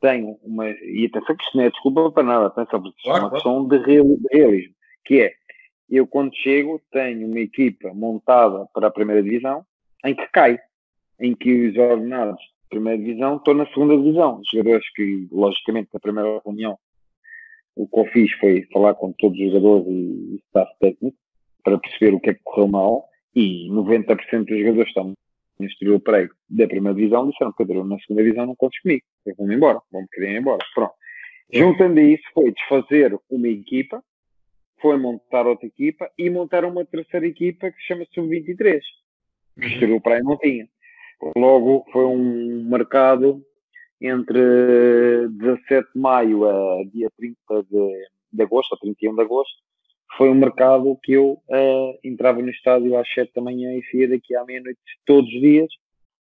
tenho 0.00 0.38
uma, 0.42 0.68
e 0.68 1.06
atenção 1.06 1.36
que 1.36 1.42
isto 1.42 1.56
não 1.56 1.64
é 1.64 1.70
desculpa 1.70 2.10
para 2.12 2.22
nada, 2.22 2.46
atenção, 2.46 2.82
porque 2.82 2.96
isto 2.98 3.10
é 3.10 3.18
uma 3.18 3.30
questão 3.30 3.66
de 3.66 3.78
realismo, 3.78 4.74
que 5.04 5.20
é, 5.22 5.32
eu 5.88 6.06
quando 6.06 6.34
chego 6.36 6.80
tenho 6.90 7.26
uma 7.26 7.40
equipa 7.40 7.92
montada 7.94 8.66
para 8.74 8.88
a 8.88 8.90
primeira 8.90 9.22
divisão 9.22 9.64
em 10.04 10.14
que 10.14 10.26
cai, 10.28 10.58
em 11.20 11.34
que 11.34 11.68
os 11.68 11.76
ordenados 11.76 12.40
de 12.40 12.68
primeira 12.68 12.98
divisão 12.98 13.36
estão 13.36 13.54
na 13.54 13.66
segunda 13.66 13.96
divisão. 13.96 14.40
Os 14.40 14.48
jogadores 14.52 14.86
que, 14.94 15.28
logicamente, 15.30 15.88
na 15.92 16.00
primeira 16.00 16.40
reunião, 16.44 16.78
o 17.74 17.86
que 17.86 18.00
eu 18.00 18.06
fiz 18.06 18.32
foi 18.38 18.66
falar 18.72 18.94
com 18.94 19.12
todos 19.12 19.38
os 19.38 19.52
jogadores 19.52 19.86
e, 19.86 20.42
staff 20.46 20.72
técnico 20.80 21.16
para 21.62 21.78
perceber 21.78 22.14
o 22.14 22.20
que 22.20 22.30
é 22.30 22.34
que 22.34 22.40
correu 22.44 22.68
mal 22.68 23.08
e 23.34 23.68
90% 23.70 24.44
dos 24.44 24.58
jogadores 24.58 24.88
estão 24.88 25.12
no 25.58 25.66
exterior 25.66 26.00
prego 26.00 26.34
da 26.48 26.66
primeira 26.66 26.96
divisão 26.96 27.28
disseram, 27.28 27.52
Pedro, 27.52 27.84
na 27.84 27.98
segunda 27.98 28.22
divisão 28.22 28.46
não 28.46 28.54
contes 28.54 28.80
comigo, 28.80 29.02
eu 29.24 29.34
vou-me 29.36 29.54
embora, 29.54 29.80
vou-me 29.90 30.08
querer 30.08 30.32
ir 30.32 30.40
embora. 30.40 30.64
Pronto. 30.74 30.94
Juntando 31.52 31.98
a 31.98 32.02
isso, 32.02 32.24
foi 32.34 32.52
desfazer 32.52 33.18
uma 33.30 33.48
equipa 33.48 34.02
foi 34.80 34.98
montar 34.98 35.46
outra 35.46 35.66
equipa 35.66 36.10
e 36.18 36.28
montar 36.30 36.64
uma 36.64 36.84
terceira 36.84 37.26
equipa 37.26 37.70
que 37.70 37.80
se 37.80 37.88
chama 37.88 38.06
Sub-23, 38.12 38.80
que 39.58 39.66
o 39.66 39.68
Estoril 39.68 40.00
Praia 40.00 40.22
não 40.22 40.36
tinha. 40.38 40.68
Logo 41.36 41.86
foi 41.92 42.04
um 42.04 42.64
mercado 42.68 43.42
entre 44.00 45.28
17 45.28 45.88
de 45.94 46.00
maio 46.00 46.44
a 46.44 46.84
dia 46.84 47.10
30 47.16 47.36
de, 47.70 48.08
de 48.32 48.42
agosto, 48.42 48.72
ou 48.72 48.78
31 48.78 49.14
de 49.14 49.22
agosto, 49.22 49.56
foi 50.16 50.30
um 50.30 50.34
mercado 50.34 50.98
que 51.02 51.12
eu 51.12 51.42
uh, 51.48 51.98
entrava 52.04 52.40
no 52.40 52.50
estádio 52.50 52.96
às 52.96 53.12
7 53.12 53.32
da 53.34 53.42
manhã 53.42 53.74
e 53.74 53.84
saía 53.90 54.08
daqui 54.08 54.34
à 54.36 54.44
meia-noite 54.44 54.78
todos 55.04 55.32
os 55.32 55.40
dias 55.40 55.68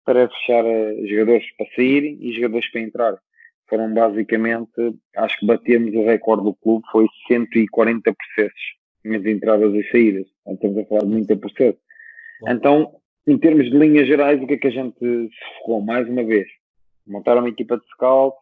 para 0.05 0.29
fechar 0.29 0.65
uh, 0.65 1.07
jogadores 1.07 1.45
para 1.57 1.67
saírem 1.75 2.19
e 2.21 2.33
jogadores 2.33 2.71
para 2.71 2.81
entrar 2.81 3.19
foram 3.69 3.93
basicamente, 3.93 4.71
acho 5.17 5.39
que 5.39 5.47
batemos 5.47 5.95
o 5.95 6.05
recorde 6.05 6.45
do 6.45 6.55
clube, 6.55 6.85
foi 6.91 7.07
140 7.27 8.15
processos 8.15 8.79
entre 9.05 9.33
entradas 9.33 9.75
e 9.75 9.91
saídas. 9.91 10.27
Então, 10.43 10.55
estamos 10.55 10.79
a 10.79 10.85
falar 10.87 11.01
de 11.01 11.07
muita 11.07 11.37
processo. 11.37 11.79
Bom. 12.41 12.51
Então, 12.51 12.95
em 13.27 13.39
termos 13.39 13.71
de 13.71 13.77
linhas 13.77 14.07
gerais, 14.07 14.43
o 14.43 14.47
que 14.47 14.55
é 14.55 14.59
que 14.59 14.69
a 14.69 14.73
gente 14.73 14.99
se 14.99 15.59
focou? 15.59 15.81
Mais 15.81 16.09
uma 16.09 16.25
vez, 16.25 16.47
montar 17.07 17.37
uma 17.37 17.49
equipa 17.49 17.77
de 17.77 17.87
scout, 17.89 18.37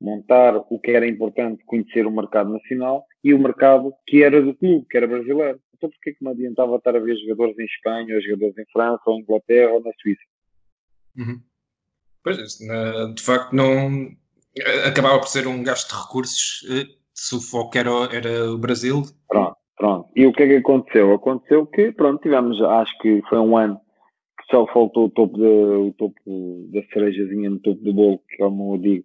montar 0.00 0.56
o 0.56 0.78
que 0.78 0.92
era 0.92 1.06
importante, 1.06 1.64
conhecer 1.64 2.06
o 2.06 2.10
mercado 2.10 2.50
nacional 2.50 3.04
e 3.22 3.34
o 3.34 3.38
mercado 3.38 3.92
que 4.06 4.22
era 4.22 4.40
do 4.40 4.54
clube, 4.54 4.86
que 4.88 4.96
era 4.96 5.08
brasileiro. 5.08 5.60
Então, 5.76 5.90
porquê 5.90 6.12
que 6.12 6.24
me 6.24 6.30
adiantava 6.30 6.76
estar 6.76 6.94
a 6.94 7.00
ver 7.00 7.16
jogadores 7.16 7.58
em 7.58 7.64
Espanha, 7.64 8.14
ou 8.14 8.22
jogadores 8.22 8.58
em 8.58 8.64
França, 8.72 9.02
ou 9.06 9.16
em 9.16 9.20
Inglaterra, 9.20 9.72
ou 9.72 9.82
na 9.82 9.92
Suíça? 10.00 10.22
Uhum. 11.16 11.40
Pois, 12.22 12.36
de 12.36 13.22
facto, 13.22 13.54
não, 13.54 14.10
acabava 14.86 15.18
por 15.18 15.28
ser 15.28 15.46
um 15.46 15.62
gasto 15.62 15.94
de 15.94 16.00
recursos 16.00 16.66
eh, 16.70 16.86
se 17.14 17.34
o 17.34 17.40
foco 17.40 17.76
era, 17.76 17.90
era 18.12 18.50
o 18.52 18.58
Brasil. 18.58 19.02
Pronto, 19.28 19.56
pronto. 19.76 20.08
E 20.14 20.26
o 20.26 20.32
que 20.32 20.44
é 20.44 20.46
que 20.46 20.56
aconteceu? 20.56 21.12
Aconteceu 21.12 21.66
que, 21.66 21.92
pronto, 21.92 22.22
tivemos, 22.22 22.60
acho 22.62 22.96
que 22.98 23.22
foi 23.28 23.38
um 23.38 23.56
ano 23.56 23.80
que 24.38 24.44
só 24.50 24.66
faltou 24.68 25.06
o 25.06 25.10
topo, 25.10 25.36
de, 25.36 25.44
o 25.44 25.92
topo 25.98 26.68
da 26.72 26.82
cerejazinha 26.92 27.50
no 27.50 27.58
topo 27.58 27.82
do 27.82 27.92
bolo, 27.92 28.22
que 28.28 28.36
como 28.36 28.74
eu 28.74 28.78
digo, 28.78 29.04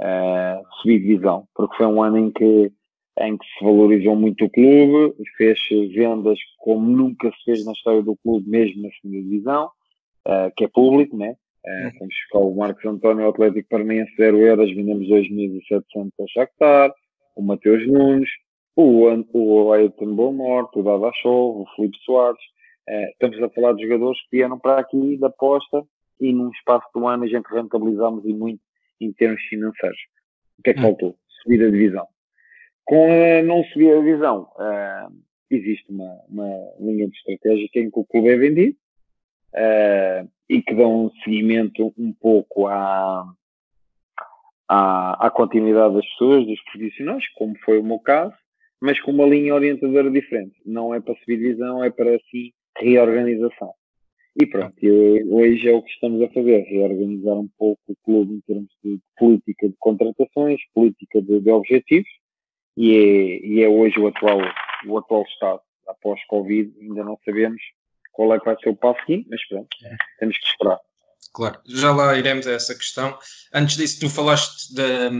uh, 0.00 0.64
subir 0.80 1.00
divisão, 1.00 1.46
porque 1.54 1.76
foi 1.76 1.86
um 1.86 2.02
ano 2.02 2.18
em 2.18 2.30
que, 2.30 2.72
em 3.18 3.36
que 3.36 3.46
se 3.46 3.64
valorizou 3.64 4.14
muito 4.14 4.44
o 4.44 4.50
clube, 4.50 5.14
fez 5.36 5.58
vendas 5.92 6.38
como 6.58 6.88
nunca 6.88 7.30
se 7.30 7.44
fez 7.44 7.64
na 7.64 7.72
história 7.72 8.02
do 8.02 8.16
clube, 8.16 8.48
mesmo 8.48 8.82
na 8.82 8.88
segunda 8.90 9.22
divisão, 9.22 9.70
uh, 10.26 10.52
que 10.56 10.64
é 10.64 10.68
público, 10.68 11.16
né? 11.16 11.34
É, 11.64 11.90
fomos 11.98 12.14
buscar 12.14 12.38
o 12.38 12.54
Marcos 12.54 12.84
António 12.84 13.24
ao 13.24 13.30
Atlético 13.30 13.68
Paranaense 13.68 14.12
0 14.16 14.38
euros, 14.38 14.74
vendemos 14.74 15.06
2.700 15.08 16.10
ao 16.18 16.28
Shakhtar, 16.28 16.94
o 17.36 17.42
Mateus 17.42 17.86
Nunes, 17.86 18.28
o, 18.74 19.06
o 19.32 19.72
Ayrton 19.72 20.14
Beaumort, 20.16 20.74
o 20.74 20.82
Dada 20.82 21.12
Show, 21.20 21.62
o 21.62 21.66
Felipe 21.76 21.98
Soares. 22.04 22.40
É, 22.88 23.10
estamos 23.10 23.40
a 23.42 23.50
falar 23.50 23.74
de 23.74 23.82
jogadores 23.82 24.20
que 24.22 24.38
vieram 24.38 24.58
para 24.58 24.80
aqui 24.80 25.18
da 25.18 25.26
aposta 25.26 25.84
e 26.20 26.32
num 26.32 26.50
espaço 26.50 26.86
de 26.94 27.00
um 27.00 27.08
ano 27.08 27.24
a 27.24 27.26
gente 27.26 27.46
rentabilizámos 27.46 28.24
e 28.24 28.32
muito 28.32 28.62
em 29.00 29.12
termos 29.12 29.42
financeiros. 29.42 29.98
O 30.58 30.62
que 30.62 30.70
é 30.70 30.74
que 30.74 30.80
hum. 30.80 30.84
faltou? 30.84 31.16
Subir 31.42 31.64
a 31.64 31.70
divisão. 31.70 32.06
Com 32.84 33.06
a 33.06 33.42
não 33.42 33.62
subir 33.64 33.92
a 33.92 34.00
divisão, 34.00 34.48
uh, 34.56 35.14
existe 35.50 35.90
uma, 35.90 36.10
uma 36.28 36.48
linha 36.80 37.08
de 37.08 37.16
estratégia 37.16 37.68
em 37.76 37.90
que 37.90 37.98
o 37.98 38.04
clube 38.04 38.28
é 38.28 38.36
vendido, 38.36 38.76
uh, 39.54 40.28
e 40.48 40.62
que 40.62 40.74
dão 40.74 41.10
seguimento 41.24 41.92
um 41.96 42.12
pouco 42.12 42.66
à, 42.66 43.24
à, 44.68 45.26
à, 45.26 45.30
continuidade 45.30 45.94
das 45.94 46.06
pessoas, 46.10 46.46
dos 46.46 46.62
profissionais, 46.64 47.24
como 47.34 47.56
foi 47.64 47.78
o 47.78 47.84
meu 47.84 47.98
caso, 47.98 48.34
mas 48.80 49.00
com 49.00 49.10
uma 49.10 49.26
linha 49.26 49.54
orientadora 49.54 50.10
diferente. 50.10 50.56
Não 50.64 50.94
é 50.94 51.00
para 51.00 51.14
subir 51.16 51.38
divisão, 51.38 51.84
é 51.84 51.90
para 51.90 52.16
assim 52.16 52.52
reorganização. 52.78 53.72
E 54.40 54.46
pronto, 54.46 54.74
hoje 54.82 55.68
é 55.68 55.74
o 55.74 55.82
que 55.82 55.90
estamos 55.90 56.22
a 56.22 56.28
fazer, 56.28 56.62
reorganizar 56.62 57.34
um 57.34 57.48
pouco 57.58 57.80
o 57.88 57.96
clube 58.04 58.34
em 58.34 58.40
termos 58.40 58.70
de 58.82 58.98
política 59.18 59.68
de 59.68 59.74
contratações, 59.78 60.60
política 60.72 61.20
de, 61.20 61.40
de 61.40 61.50
objetivos, 61.50 62.08
e 62.76 62.96
é, 62.96 63.46
e 63.46 63.62
é 63.62 63.68
hoje 63.68 63.98
o 63.98 64.06
atual, 64.06 64.38
o 64.86 64.98
atual 64.98 65.22
estado. 65.22 65.60
Após 65.86 66.24
Covid, 66.26 66.72
ainda 66.80 67.02
não 67.02 67.18
sabemos 67.24 67.60
qual 68.12 68.34
é 68.34 68.38
que 68.38 68.44
vai 68.44 68.56
ser 68.62 68.70
o 68.70 68.76
passo 68.76 69.00
seguinte, 69.06 69.28
mas 69.30 69.46
pronto, 69.48 69.68
é. 69.84 69.96
temos 70.18 70.38
que 70.38 70.46
esperar. 70.46 70.78
Claro, 71.32 71.60
já 71.64 71.92
lá 71.92 72.16
iremos 72.16 72.46
a 72.46 72.52
essa 72.52 72.74
questão. 72.74 73.16
Antes 73.54 73.76
disso, 73.76 74.00
tu 74.00 74.08
falaste 74.08 74.74
da, 74.74 75.10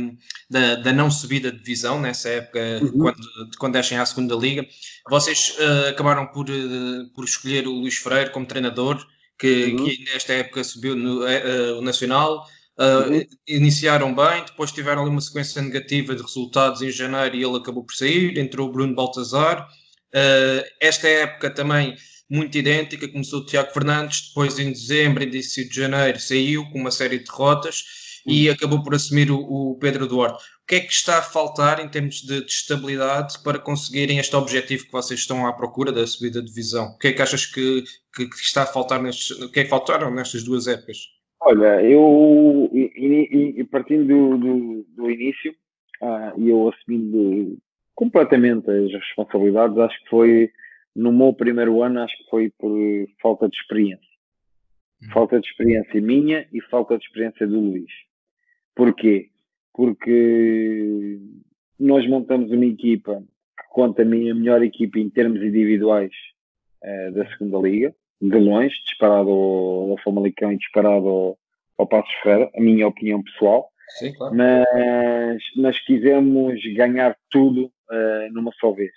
da, 0.50 0.74
da 0.76 0.92
não 0.92 1.10
subida 1.10 1.52
de 1.52 1.58
divisão 1.58 2.00
nessa 2.00 2.28
época, 2.28 2.58
uhum. 2.82 2.98
quando, 2.98 3.50
quando 3.58 3.72
descem 3.74 3.96
à 3.96 4.04
segunda 4.04 4.34
liga. 4.34 4.66
Vocês 5.08 5.56
uh, 5.58 5.88
acabaram 5.90 6.26
por, 6.26 6.50
uh, 6.50 7.08
por 7.14 7.24
escolher 7.24 7.68
o 7.68 7.72
Luís 7.72 7.96
Freire 7.96 8.32
como 8.32 8.44
treinador, 8.44 9.06
que, 9.38 9.66
uhum. 9.66 9.84
que 9.84 10.04
nesta 10.12 10.32
época 10.32 10.64
subiu 10.64 10.96
no 10.96 11.22
uh, 11.24 11.80
Nacional. 11.80 12.44
Uhum. 12.78 13.24
Iniciaram 13.46 14.12
bem, 14.12 14.44
depois 14.44 14.72
tiveram 14.72 15.02
ali 15.02 15.10
uma 15.10 15.20
sequência 15.20 15.60
negativa 15.62 16.14
de 16.14 16.22
resultados 16.22 16.82
em 16.82 16.90
janeiro 16.90 17.36
e 17.36 17.44
ele 17.44 17.56
acabou 17.56 17.84
por 17.84 17.94
sair. 17.94 18.36
Entrou 18.36 18.68
o 18.68 18.72
Bruno 18.72 18.94
Baltazar. 18.94 19.68
esta 20.80 21.06
época 21.06 21.50
também 21.50 21.94
muito 22.30 22.56
idêntica. 22.56 23.08
Começou 23.08 23.40
o 23.40 23.44
Tiago 23.44 23.72
Fernandes, 23.72 24.28
depois 24.28 24.58
em 24.58 24.70
dezembro, 24.70 25.22
início 25.24 25.68
de 25.68 25.74
janeiro, 25.74 26.20
saiu 26.20 26.64
com 26.70 26.78
uma 26.78 26.90
série 26.90 27.18
de 27.18 27.24
derrotas 27.24 27.84
e 28.26 28.46
uhum. 28.46 28.54
acabou 28.54 28.82
por 28.82 28.94
assumir 28.94 29.30
o, 29.30 29.38
o, 29.38 29.78
Pedro 29.78 30.06
Duarte. 30.06 30.42
O 30.62 30.66
que 30.66 30.76
é 30.76 30.80
que 30.80 30.92
está 30.92 31.18
a 31.18 31.22
faltar 31.22 31.84
em 31.84 31.88
termos 31.88 32.16
de, 32.16 32.44
de, 32.44 32.50
estabilidade 32.50 33.42
para 33.42 33.58
conseguirem 33.58 34.18
este 34.18 34.36
objetivo 34.36 34.86
que 34.86 34.92
vocês 34.92 35.20
estão 35.20 35.46
à 35.46 35.52
procura 35.52 35.90
da 35.90 36.06
subida 36.06 36.40
de 36.40 36.46
divisão? 36.46 36.86
O 36.86 36.98
que 36.98 37.08
é 37.08 37.12
que 37.12 37.22
achas 37.22 37.46
que, 37.46 37.82
que, 38.14 38.28
que 38.28 38.36
está 38.36 38.62
a 38.62 38.66
faltar 38.66 39.02
nestes, 39.02 39.30
o 39.30 39.50
que 39.50 39.60
é 39.60 39.64
que 39.64 39.70
faltaram 39.70 40.14
nestas 40.14 40.44
duas 40.44 40.68
épocas? 40.68 40.98
Olha, 41.42 41.82
eu 41.82 42.70
e, 42.72 43.56
e 43.58 43.64
partindo 43.64 44.06
do, 44.06 44.36
do, 44.36 44.86
do 44.94 45.10
início 45.10 45.54
ah, 46.02 46.34
e 46.36 46.50
eu 46.50 46.68
assumindo 46.68 47.58
completamente 47.94 48.70
as 48.70 48.92
responsabilidades, 48.92 49.76
acho 49.78 50.04
que 50.04 50.10
foi 50.10 50.50
no 50.94 51.12
meu 51.12 51.32
primeiro 51.32 51.82
ano 51.82 52.00
acho 52.00 52.16
que 52.16 52.30
foi 52.30 52.50
por 52.58 52.72
falta 53.20 53.48
de 53.48 53.56
experiência. 53.56 54.10
Hum. 55.02 55.10
Falta 55.12 55.40
de 55.40 55.46
experiência 55.46 56.00
minha 56.00 56.46
e 56.52 56.60
falta 56.62 56.98
de 56.98 57.04
experiência 57.04 57.46
do 57.46 57.60
Luís. 57.60 57.90
Porquê? 58.74 59.30
Porque 59.72 61.18
nós 61.78 62.06
montamos 62.06 62.50
uma 62.50 62.66
equipa 62.66 63.22
que 63.58 63.68
conta 63.70 64.02
a 64.02 64.04
minha 64.04 64.34
melhor 64.34 64.62
equipa 64.62 64.98
em 64.98 65.08
termos 65.08 65.42
individuais 65.42 66.12
uh, 66.84 67.12
da 67.12 67.26
segunda 67.30 67.58
liga, 67.58 67.94
de 68.20 68.38
longe, 68.38 68.74
disparado 68.84 69.30
ao, 69.30 69.90
ao 69.92 69.98
Famalicão 70.02 70.52
e 70.52 70.58
disparado 70.58 71.08
ao, 71.08 71.38
ao 71.78 71.86
Passos 71.86 72.12
Ferreira, 72.22 72.50
a 72.54 72.60
minha 72.60 72.86
opinião 72.86 73.22
pessoal. 73.22 73.70
Sim, 73.98 74.12
claro. 74.12 74.34
Mas, 74.34 75.42
mas 75.56 75.80
quisemos 75.80 76.60
ganhar 76.74 77.16
tudo 77.30 77.66
uh, 77.66 78.32
numa 78.32 78.52
só 78.60 78.72
vez. 78.72 78.92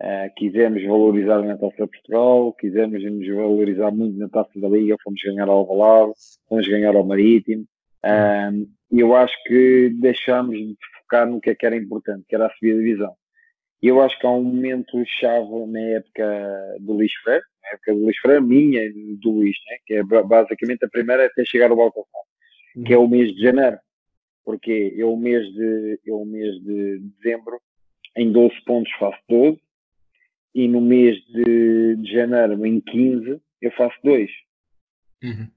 Uh, 0.00 0.32
quisemos 0.36 0.84
valorizar 0.84 1.42
na 1.42 1.56
Taça 1.56 1.84
de 1.84 1.90
Portugal, 1.90 2.52
quisemos 2.52 3.02
nos 3.02 3.26
valorizar 3.28 3.90
muito 3.90 4.16
na 4.16 4.28
Taça 4.28 4.60
da 4.60 4.68
Liga, 4.68 4.96
fomos 5.02 5.20
ganhar 5.20 5.48
ao 5.48 5.58
Alvalade, 5.58 6.12
fomos 6.48 6.68
ganhar 6.68 6.94
ao 6.94 7.04
Marítimo, 7.04 7.64
uh, 8.04 8.68
e 8.92 9.00
eu 9.00 9.16
acho 9.16 9.34
que 9.44 9.90
deixámos 10.00 10.56
de 10.56 10.76
focar 11.00 11.28
no 11.28 11.40
que, 11.40 11.50
é 11.50 11.54
que 11.54 11.66
era 11.66 11.76
importante, 11.76 12.24
que 12.28 12.34
era 12.34 12.46
a 12.46 12.50
subida 12.50 12.78
divisão. 12.78 13.12
E 13.82 13.88
eu 13.88 14.00
acho 14.00 14.18
que 14.18 14.26
há 14.26 14.30
um 14.30 14.42
momento 14.42 15.02
chave 15.06 15.66
na 15.66 15.80
época 15.80 16.76
do 16.80 16.94
Luís 16.94 17.12
Freire, 17.22 17.44
na 17.62 17.70
época 17.70 17.94
do 17.94 18.00
Luís 18.00 18.18
Freire, 18.18 18.42
minha 18.42 18.82
e 18.82 19.16
do 19.20 19.30
Luís, 19.30 19.56
né? 19.68 19.76
que 19.86 19.94
é 19.94 20.02
basicamente 20.02 20.84
a 20.84 20.88
primeira 20.88 21.26
até 21.26 21.44
chegar 21.44 21.70
ao 21.70 21.76
Balcão, 21.76 22.04
uhum. 22.76 22.84
que 22.84 22.92
é 22.92 22.98
o 22.98 23.06
mês 23.06 23.34
de 23.34 23.40
janeiro. 23.40 23.78
Porque 24.44 24.94
eu, 24.96 25.12
o 25.12 25.16
mês 25.16 25.44
de, 25.52 26.00
eu, 26.04 26.22
o 26.22 26.26
mês 26.26 26.54
de 26.62 27.00
dezembro, 27.20 27.60
em 28.16 28.32
12 28.32 28.54
pontos 28.64 28.90
faço 28.98 29.18
12, 29.28 29.60
e 30.54 30.66
no 30.68 30.80
mês 30.80 31.16
de, 31.26 31.96
de 31.96 32.12
janeiro, 32.12 32.64
em 32.64 32.80
15, 32.80 33.40
eu 33.60 33.70
faço 33.72 33.96
dois. 34.02 34.30
Uhum. 35.22 35.48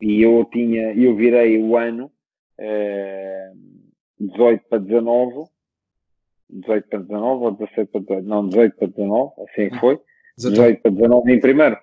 E 0.00 0.22
eu 0.22 0.44
tinha, 0.52 0.92
eu 0.94 1.14
virei 1.16 1.58
o 1.58 1.76
ano 1.76 2.10
eh, 2.58 3.52
18 4.20 4.64
para 4.68 4.78
19, 4.78 5.48
18 6.50 6.88
para 6.88 6.98
19 7.00 7.44
ou 7.44 7.52
17 7.52 7.90
para 7.90 8.00
18, 8.00 8.28
não, 8.28 8.48
18 8.48 8.76
para 8.76 8.88
19, 8.88 9.32
assim 9.42 9.62
é 9.62 9.70
que 9.70 9.80
foi, 9.80 10.00
18 10.38 10.82
para 10.82 10.90
19 10.90 11.32
em 11.32 11.40
primeiro, 11.40 11.78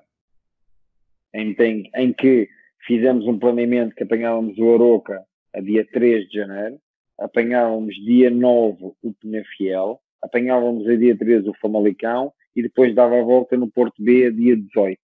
em, 1.33 1.55
em, 1.59 1.89
em 1.95 2.13
que 2.13 2.49
fizemos 2.85 3.25
um 3.27 3.37
planeamento 3.37 3.95
que 3.95 4.03
apanhávamos 4.03 4.57
o 4.57 4.73
Aroca 4.73 5.23
a 5.53 5.59
dia 5.59 5.85
3 5.91 6.27
de 6.29 6.37
janeiro, 6.37 6.79
apanhávamos 7.17 7.95
dia 7.95 8.29
9 8.29 8.93
o 9.01 9.13
Penafiel, 9.13 10.01
apanhávamos 10.21 10.87
a 10.87 10.95
dia 10.95 11.17
13 11.17 11.49
o 11.49 11.53
Famalicão 11.55 12.33
e 12.55 12.61
depois 12.61 12.93
dava 12.93 13.19
a 13.19 13.23
volta 13.23 13.57
no 13.57 13.69
Porto 13.69 14.01
B 14.01 14.27
a 14.27 14.31
dia 14.31 14.55
18. 14.55 14.99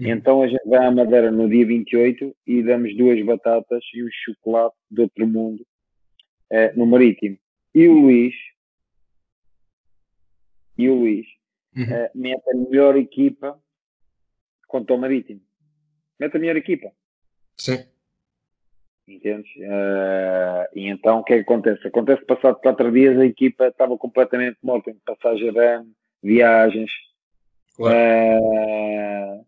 Hum. 0.00 0.06
Então 0.06 0.42
a 0.42 0.48
gente 0.48 0.66
vai 0.66 0.86
à 0.86 0.90
Madeira 0.90 1.30
no 1.30 1.48
dia 1.48 1.66
28 1.66 2.34
e 2.46 2.62
damos 2.62 2.96
duas 2.96 3.24
batatas 3.24 3.84
e 3.94 4.02
um 4.02 4.08
chocolate 4.10 4.76
de 4.90 5.02
outro 5.02 5.26
mundo 5.26 5.64
eh, 6.50 6.72
no 6.74 6.86
Marítimo. 6.86 7.38
E 7.74 7.86
o 7.86 7.92
Luís, 7.92 8.34
e 10.76 10.88
o 10.88 10.94
Luís, 10.94 11.26
uhum. 11.76 11.84
eh, 11.84 12.10
mete 12.14 12.50
a 12.50 12.56
melhor 12.56 12.96
equipa 12.96 13.60
contra 14.66 14.94
o 14.94 14.98
Marítimo. 14.98 15.40
Mete 16.18 16.36
a 16.36 16.40
melhor 16.40 16.56
equipa. 16.56 16.90
Sim. 17.56 17.84
Entendes? 19.10 19.50
Uh, 19.56 20.66
e 20.74 20.86
então 20.88 21.18
o 21.18 21.24
que 21.24 21.34
é 21.34 21.36
que 21.36 21.42
acontece? 21.42 21.86
Acontece 21.86 22.20
que 22.20 22.26
passado 22.26 22.60
quatro 22.60 22.92
dias 22.92 23.18
a 23.18 23.26
equipa 23.26 23.66
estava 23.66 23.98
completamente 23.98 24.58
morta 24.62 24.90
em 24.90 24.96
passagem 25.04 25.52
de 25.52 25.58
ano, 25.58 25.90
viagens. 26.22 26.90
Claro. 27.76 27.96
Uh, 28.40 29.46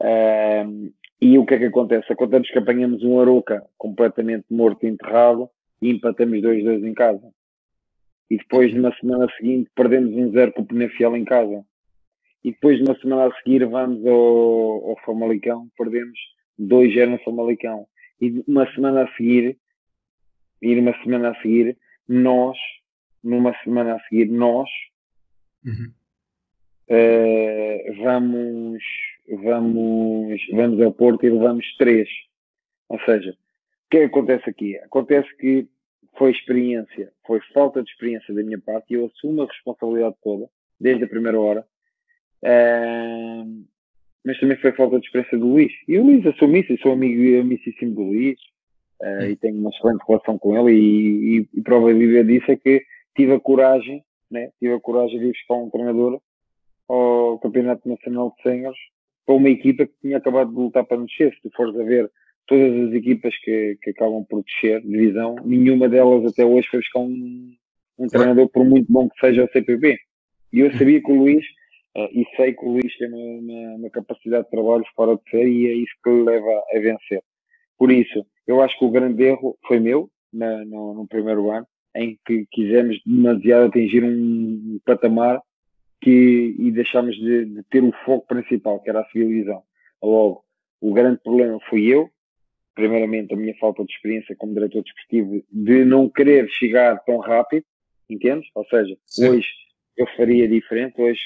uh, 0.00 0.92
e 1.20 1.38
o 1.38 1.44
que 1.44 1.54
é 1.54 1.58
que 1.58 1.66
acontece? 1.66 2.10
Acontece 2.10 2.50
que 2.50 2.58
apanhamos 2.58 3.02
um 3.02 3.20
Aroca 3.20 3.62
completamente 3.76 4.46
morto 4.50 4.86
e 4.86 4.88
enterrado 4.88 5.50
e 5.82 5.90
empatamos 5.90 6.40
2-2 6.40 6.86
em 6.86 6.94
casa. 6.94 7.30
E 8.30 8.38
depois, 8.38 8.72
numa 8.72 8.94
semana 8.96 9.26
seguinte, 9.36 9.70
perdemos 9.74 10.14
um 10.14 10.30
zero 10.30 10.52
com 10.52 10.62
o 10.62 10.66
Penafiel 10.66 11.16
em 11.16 11.24
casa. 11.24 11.64
E 12.42 12.52
depois, 12.52 12.80
numa 12.80 12.98
semana 12.98 13.26
a 13.26 13.36
seguir, 13.36 13.66
vamos 13.66 14.06
ao, 14.06 14.90
ao 14.90 14.96
Famalicão, 15.04 15.68
perdemos 15.76 16.18
2-0 16.58 17.10
no 17.10 17.18
Famalicão. 17.18 17.86
E 18.20 18.44
uma 18.46 18.70
semana 18.74 19.04
a 19.04 19.16
seguir, 19.16 19.58
e 20.60 20.74
numa 20.74 20.92
semana 21.02 21.30
a 21.30 21.42
seguir, 21.42 21.76
nós, 22.08 22.58
numa 23.22 23.54
semana 23.62 23.94
a 23.94 24.00
seguir, 24.00 24.26
nós 24.26 24.68
Uhum. 25.64 25.92
Uh, 26.88 28.02
vamos, 28.02 28.82
vamos, 29.42 30.40
vamos 30.52 30.80
ao 30.80 30.92
Porto 30.92 31.24
e 31.24 31.30
levamos 31.30 31.66
três. 31.76 32.08
Ou 32.88 32.98
seja, 33.00 33.30
o 33.30 33.90
que 33.90 33.98
é 33.98 34.00
que 34.00 34.06
acontece 34.06 34.50
aqui? 34.50 34.76
Acontece 34.78 35.28
que 35.36 35.68
foi 36.16 36.32
experiência, 36.32 37.12
foi 37.26 37.40
falta 37.54 37.82
de 37.82 37.90
experiência 37.90 38.34
da 38.34 38.42
minha 38.42 38.58
parte 38.58 38.86
e 38.90 38.94
eu 38.94 39.06
assumo 39.06 39.42
a 39.42 39.46
responsabilidade 39.46 40.16
toda, 40.22 40.48
desde 40.80 41.04
a 41.04 41.08
primeira 41.08 41.38
hora. 41.38 41.66
Uh, 42.42 43.64
mas 44.24 44.38
também 44.38 44.56
foi 44.58 44.72
falta 44.72 44.98
de 44.98 45.06
experiência 45.06 45.38
do 45.38 45.46
Luís. 45.46 45.72
E 45.88 45.98
o 45.98 46.04
Luís 46.04 46.26
assume 46.26 46.60
isso, 46.60 46.72
eu 46.72 46.78
sou 46.78 46.92
amigo 46.92 47.40
amicíssimo 47.40 47.94
do 47.94 48.02
Luís 48.02 48.38
uh, 49.02 49.24
e 49.24 49.36
tenho 49.36 49.58
uma 49.58 49.70
excelente 49.70 50.02
relação 50.06 50.38
com 50.38 50.56
ele 50.56 50.78
e, 50.78 51.38
e, 51.38 51.48
e 51.54 51.62
prova 51.62 51.92
disso 51.92 52.50
é 52.50 52.56
que 52.56 52.82
tive 53.16 53.32
a 53.32 53.40
coragem 53.40 54.02
né, 54.30 54.50
tive 54.58 54.74
a 54.74 54.80
coragem 54.80 55.18
de 55.18 55.26
ir 55.26 55.32
buscar 55.32 55.54
um 55.54 55.70
treinador 55.70 56.20
ao 56.88 57.38
Campeonato 57.40 57.88
Nacional 57.88 58.34
de 58.36 58.42
Senhores 58.42 58.78
para 59.26 59.34
uma 59.34 59.50
equipa 59.50 59.86
que 59.86 59.92
tinha 60.00 60.18
acabado 60.18 60.50
de 60.50 60.56
lutar 60.56 60.84
para 60.84 61.02
descer. 61.02 61.34
Se 61.34 61.42
tu 61.42 61.50
fores 61.54 61.76
a 61.76 61.82
ver 61.82 62.10
todas 62.46 62.88
as 62.88 62.94
equipas 62.94 63.36
que, 63.38 63.76
que 63.82 63.90
acabam 63.90 64.24
por 64.28 64.42
descer 64.44 64.80
divisão, 64.82 65.36
nenhuma 65.44 65.88
delas 65.88 66.24
até 66.24 66.44
hoje 66.44 66.68
foi 66.68 66.80
buscar 66.80 67.00
um, 67.00 67.54
um 67.98 68.06
treinador, 68.06 68.48
por 68.48 68.64
muito 68.64 68.90
bom 68.90 69.08
que 69.08 69.20
seja 69.20 69.44
o 69.44 69.50
CPB. 69.50 69.98
E 70.52 70.60
eu 70.60 70.72
sabia 70.72 71.00
que 71.00 71.10
o 71.10 71.14
Luís, 71.14 71.44
uh, 71.96 72.08
e 72.12 72.24
sei 72.36 72.54
que 72.54 72.64
o 72.64 72.72
Luís 72.72 72.96
tem 72.98 73.08
uma, 73.08 73.18
uma, 73.18 73.76
uma, 73.76 73.90
capacidade 73.90 74.44
de 74.44 74.50
trabalho 74.50 74.84
fora 74.94 75.16
de 75.16 75.30
série 75.30 75.50
e 75.50 75.66
é 75.66 75.72
isso 75.74 75.94
que 76.02 76.10
leva 76.10 76.62
a 76.72 76.78
vencer. 76.78 77.22
Por 77.78 77.90
isso, 77.90 78.24
eu 78.46 78.60
acho 78.60 78.78
que 78.78 78.84
o 78.84 78.90
grande 78.90 79.22
erro 79.22 79.56
foi 79.66 79.80
meu 79.80 80.10
na, 80.32 80.64
no, 80.64 80.94
no 80.94 81.08
primeiro 81.08 81.50
ano, 81.50 81.66
em 81.94 82.18
que 82.24 82.46
quisemos 82.50 83.00
demasiado 83.04 83.66
atingir 83.66 84.04
um 84.04 84.78
patamar 84.84 85.40
que, 86.00 86.54
e 86.58 86.70
deixámos 86.70 87.16
de, 87.16 87.44
de, 87.46 87.62
ter 87.64 87.82
o 87.82 87.92
foco 88.04 88.26
principal, 88.26 88.80
que 88.80 88.88
era 88.88 89.00
a 89.00 89.08
civilização. 89.10 89.62
Logo, 90.02 90.44
o 90.80 90.92
grande 90.94 91.20
problema 91.22 91.58
fui 91.68 91.86
eu, 91.86 92.08
primeiramente 92.74 93.34
a 93.34 93.36
minha 93.36 93.54
falta 93.58 93.84
de 93.84 93.92
experiência 93.92 94.34
como 94.36 94.54
diretor 94.54 94.82
desportivo, 94.82 95.44
de 95.50 95.84
não 95.84 96.08
querer 96.08 96.48
chegar 96.48 96.98
tão 97.04 97.18
rápido, 97.18 97.64
entendes? 98.08 98.48
Ou 98.54 98.64
seja, 98.66 98.96
Sim. 99.06 99.28
hoje 99.28 99.48
eu 99.96 100.06
faria 100.16 100.48
diferente, 100.48 101.00
hoje 101.00 101.20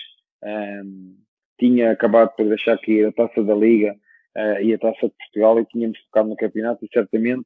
um, 0.45 1.17
tinha 1.59 1.93
acabado 1.93 2.35
por 2.37 2.47
deixar 2.47 2.79
que 2.79 3.05
a 3.05 3.13
taça 3.13 3.43
da 3.43 3.55
Liga 3.55 3.97
uh, 4.37 4.63
e 4.63 4.75
a 4.75 4.79
taça 4.79 5.09
de 5.09 5.15
Portugal 5.17 5.59
e 5.61 5.67
tínhamos 5.67 5.99
focado 6.07 6.29
no 6.29 6.37
campeonato 6.37 6.85
e 6.85 6.89
certamente 6.93 7.45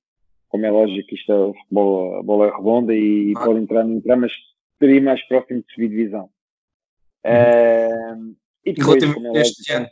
como 0.49 0.65
é 0.65 0.71
lógico, 0.71 1.15
isto 1.15 1.33
é, 1.33 1.61
futebol, 1.61 2.19
a 2.19 2.23
bola 2.23 2.49
é 2.49 2.57
redonda 2.57 2.95
e 2.95 3.33
ah. 3.37 3.45
pode 3.45 3.61
entrar, 3.61 3.85
não 3.85 3.97
entrar, 3.97 4.17
mas 4.17 4.33
estaria 4.73 5.01
mais 5.01 5.23
próximo 5.29 5.63
de 5.63 5.73
subir 5.73 5.89
divisão. 5.89 6.31
Uh, 7.25 8.35
e 8.65 8.73
depois, 8.73 9.13
como 9.13 9.37
é 9.37 9.41
este 9.41 9.73
ano? 9.73 9.89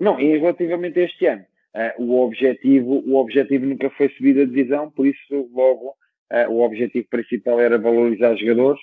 Não, 0.00 0.20
e 0.20 0.38
relativamente 0.38 0.98
a 0.98 1.04
este 1.04 1.26
ano, 1.26 1.44
uh, 1.74 2.02
o, 2.02 2.24
objetivo, 2.24 3.02
o 3.06 3.16
objetivo 3.16 3.66
nunca 3.66 3.90
foi 3.90 4.08
subir 4.10 4.40
a 4.40 4.44
divisão, 4.44 4.90
por 4.90 5.06
isso 5.06 5.50
logo 5.52 5.94
uh, 6.32 6.50
o 6.50 6.62
objetivo 6.62 7.06
principal 7.08 7.60
era 7.60 7.78
valorizar 7.78 8.36
jogadores, 8.36 8.80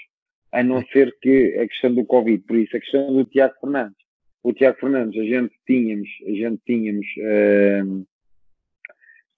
a 0.55 0.63
não 0.63 0.81
ser 0.87 1.13
que 1.21 1.53
a 1.59 1.67
questão 1.67 1.93
do 1.93 2.05
Covid, 2.05 2.41
por 2.45 2.55
isso 2.55 2.77
a 2.77 2.79
questão 2.79 3.13
do 3.13 3.25
Tiago 3.25 3.53
Fernandes. 3.59 3.97
O 4.41 4.53
Tiago 4.53 4.79
Fernandes, 4.79 5.19
a 5.21 5.25
gente 5.25 5.53
tínhamos, 5.67 6.07
a 6.25 6.31
gente 6.31 6.61
tínhamos, 6.65 7.05
uh, 7.17 8.07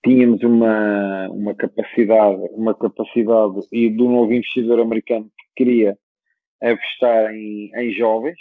tínhamos 0.06 0.43
uma, 0.43 1.27
uma 1.30 1.56
capacidade, 1.56 2.39
uma 2.51 2.75
capacidade 2.75 3.67
e 3.71 3.89
do 3.89 4.08
novo 4.08 4.32
investidor 4.32 4.80
americano 4.80 5.32
que 5.36 5.63
queria 5.63 5.97
apostar 6.62 7.34
em, 7.34 7.71
em 7.73 7.91
jovens, 7.93 8.38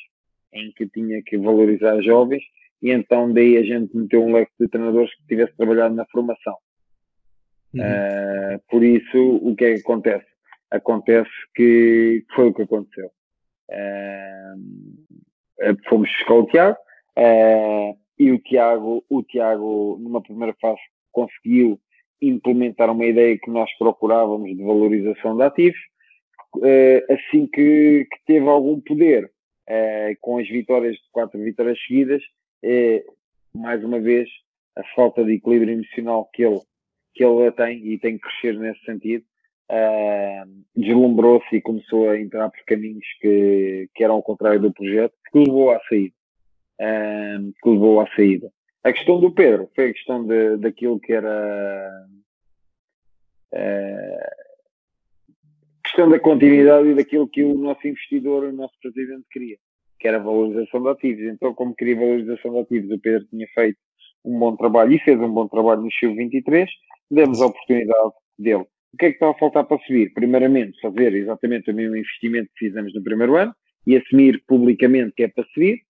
em 0.53 0.71
que 0.73 0.87
tinha 0.87 1.23
que 1.23 1.39
valorizar 1.39 2.03
jovens, 2.03 2.43
e 2.83 2.91
então 2.91 3.33
daí 3.33 3.57
a 3.57 3.63
gente 3.63 3.97
meteu 3.97 4.23
um 4.23 4.35
leque 4.35 4.53
de 4.61 4.69
treinadores 4.69 5.15
que 5.15 5.27
tivesse 5.27 5.57
trabalhado 5.57 5.95
na 5.95 6.05
formação. 6.13 6.57
Uhum. 7.73 7.81
Uh, 7.81 8.61
por 8.69 8.85
isso, 8.85 9.37
o 9.37 9.57
que 9.57 9.65
é 9.65 9.75
que 9.75 9.81
acontece? 9.81 10.36
Acontece 10.71 11.31
que 11.55 12.25
foi 12.35 12.49
o 12.49 12.55
que 12.55 12.63
aconteceu. 12.63 13.11
Uh, 13.71 14.57
fomos 15.89 16.09
buscar 16.09 16.35
o 16.35 16.47
Tiago 16.47 16.79
uh, 17.19 17.99
e 18.19 18.33
o 18.33 18.39
Tiago, 18.39 19.05
o 19.09 19.23
Tiago, 19.23 19.99
numa 20.01 20.23
primeira 20.23 20.55
fase, 20.61 20.81
conseguiu 21.13 21.81
implementar 22.21 22.91
uma 22.91 23.05
ideia 23.05 23.39
que 23.39 23.51
nós 23.51 23.71
procurávamos 23.79 24.49
de 24.57 24.63
valorização 24.63 25.37
de 25.37 25.43
ativos. 25.43 25.79
assim 27.11 27.47
que, 27.47 28.07
que, 28.11 28.19
teve 28.27 28.49
algum 28.49 28.81
poder, 28.81 29.31
com 30.23 30.39
as 30.39 30.49
vitórias 30.49 30.97
quatro 31.13 31.39
vitórias 31.39 31.79
seguidas, 31.87 32.23
é, 32.63 33.05
mais 33.55 33.83
uma 33.85 34.01
vez, 34.01 34.29
a 34.77 34.83
falta 34.95 35.25
de 35.25 35.35
equilíbrio 35.35 35.73
emocional 35.73 36.29
que 36.33 36.45
ele, 36.45 36.61
que 37.15 37.25
ele 37.25 37.51
tem 37.53 37.87
e 37.87 37.99
tem 37.99 38.19
que 38.19 38.29
crescer 38.29 38.59
nesse 38.59 38.85
sentido. 38.85 39.25
Uh, 39.71 40.65
deslumbrou-se 40.77 41.57
e 41.57 41.61
começou 41.61 42.09
a 42.09 42.21
entrar 42.21 42.49
por 42.51 42.65
caminhos 42.65 43.07
que, 43.21 43.89
que 43.95 44.05
eram 44.05 44.15
ao 44.15 44.23
contrário 44.23 44.61
do 44.61 44.73
projeto, 44.73 45.15
que 45.31 45.39
levou 45.39 45.71
à 45.71 45.81
saída. 45.89 46.15
Uh, 46.81 47.53
que 47.63 47.71
levou 47.71 48.01
à 48.01 48.07
saída. 48.15 48.51
A 48.85 48.93
questão 48.93 49.19
do 49.19 49.33
Pedro 49.33 49.69
foi 49.75 49.91
a 49.91 49.93
questão 49.93 50.25
de, 50.25 50.59
daquilo 50.59 51.01
que 51.01 51.13
era 51.13 52.07
uh, 53.53 54.47
questão 55.83 56.09
da 56.09 56.21
continuidade 56.21 56.89
e 56.89 56.95
daquilo 56.95 57.29
que 57.29 57.43
o 57.43 57.59
nosso 57.59 57.87
investidor, 57.89 58.45
o 58.45 58.53
nosso 58.53 58.75
presidente 58.81 59.25
queria 59.31 59.57
que 59.99 60.09
era 60.09 60.19
valorização 60.19 60.83
de 60.83 60.89
ativos. 60.89 61.25
Então, 61.25 61.55
como 61.55 61.75
queria 61.75 61.97
valorização 61.97 62.53
de 62.53 62.59
ativos, 62.61 62.91
o 62.91 63.01
Pedro 63.01 63.27
tinha 63.29 63.47
feito 63.55 63.79
um 64.25 64.39
bom 64.39 64.57
trabalho 64.57 64.93
e 64.93 64.99
fez 64.99 65.19
um 65.21 65.33
bom 65.33 65.49
trabalho 65.49 65.83
no 65.83 65.91
Chiu 65.91 66.15
23, 66.15 66.69
demos 67.11 67.41
a 67.41 67.47
oportunidade 67.47 68.13
dele. 68.39 68.67
O 68.97 68.99
que 68.99 69.05
é 69.05 69.09
que 69.11 69.17
está 69.17 69.29
a 69.29 69.35
faltar 69.35 69.65
para 69.65 69.79
subir? 69.81 70.11
Primeiramente, 70.15 70.81
fazer 70.81 71.15
exatamente 71.15 71.71
o 71.71 71.75
mesmo 71.75 71.97
investimento 71.97 72.49
que 72.57 72.67
fizemos 72.67 72.95
no 72.95 73.05
primeiro 73.05 73.37
ano 73.37 73.55
e 73.87 73.95
assumir 73.95 74.43
publicamente 74.49 75.13
que 75.15 75.25
é 75.25 75.29
para 75.29 75.45
subir, 75.53 75.83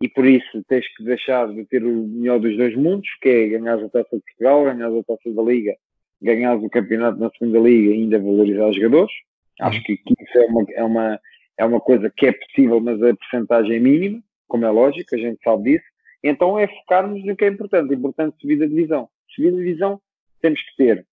e 0.00 0.08
por 0.08 0.24
isso 0.24 0.62
tens 0.68 0.86
que 0.94 1.02
deixar 1.02 1.52
de 1.52 1.64
ter 1.64 1.82
o 1.82 2.06
melhor 2.06 2.38
dos 2.38 2.56
dois 2.56 2.76
mundos, 2.76 3.08
que 3.20 3.28
é 3.28 3.48
ganhar 3.48 3.74
a 3.74 3.88
taça 3.88 4.16
de 4.16 4.22
Portugal, 4.22 4.66
ganhar 4.66 4.86
a 4.86 5.02
taça 5.02 5.32
da 5.34 5.42
Liga, 5.42 5.74
ganhar 6.22 6.54
o 6.54 6.70
campeonato 6.70 7.18
na 7.18 7.28
segunda 7.30 7.58
Liga 7.58 7.90
e 7.90 7.92
ainda 7.94 8.20
valorizar 8.20 8.68
os 8.68 8.76
jogadores. 8.76 9.12
Acho 9.60 9.82
que 9.82 9.94
isso 9.94 10.38
é 10.38 10.46
uma, 10.46 10.66
é 10.74 10.84
uma, 10.84 11.20
é 11.58 11.64
uma 11.64 11.80
coisa 11.80 12.08
que 12.16 12.26
é 12.26 12.32
possível, 12.32 12.78
mas 12.78 13.02
a 13.02 13.16
porcentagem 13.16 13.78
é 13.78 13.80
mínima, 13.80 14.22
como 14.46 14.64
é 14.64 14.70
lógico, 14.70 15.12
a 15.12 15.18
gente 15.18 15.42
sabe 15.42 15.72
disso. 15.72 15.86
Então 16.22 16.56
é 16.56 16.68
focarmos 16.68 17.24
no 17.24 17.34
que 17.34 17.46
é 17.46 17.48
importante. 17.48 17.92
É 17.92 17.96
importante 17.96 18.36
subir 18.40 18.62
a 18.62 18.68
divisão. 18.68 19.08
Subir 19.34 19.48
a 19.48 19.56
divisão 19.56 20.00
temos 20.40 20.62
que 20.62 20.76
ter 20.76 21.04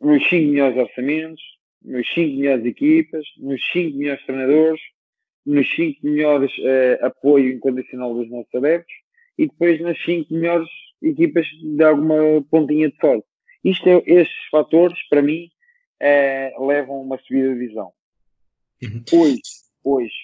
nos 0.00 0.28
5 0.28 0.50
melhores 0.50 0.76
orçamentos, 0.76 1.42
nos 1.82 2.06
5 2.12 2.36
melhores 2.36 2.64
equipas, 2.64 3.24
nos 3.38 3.60
5 3.72 3.96
melhores 3.96 4.24
treinadores, 4.24 4.80
nos 5.44 5.74
5 5.74 5.98
melhores 6.02 6.52
uh, 6.58 7.06
apoio 7.06 7.52
incondicional 7.52 8.14
dos 8.14 8.30
nossos 8.30 8.54
adeptos 8.54 8.94
e 9.38 9.46
depois 9.46 9.80
nas 9.80 10.02
5 10.02 10.32
melhores 10.32 10.68
equipas 11.02 11.46
de 11.46 11.82
alguma 11.82 12.42
pontinha 12.50 12.90
de 12.90 12.96
sorte. 12.96 13.26
Isto 13.64 13.88
é, 13.88 14.02
estes 14.06 14.48
fatores, 14.50 14.98
para 15.08 15.22
mim, 15.22 15.50
uh, 16.02 16.66
levam 16.66 16.96
a 16.96 17.00
uma 17.00 17.18
subida 17.18 17.48
de 17.48 17.60
divisão. 17.60 17.92
Uhum. 18.82 19.20
Hoje, 19.20 19.40
hoje, 19.84 20.14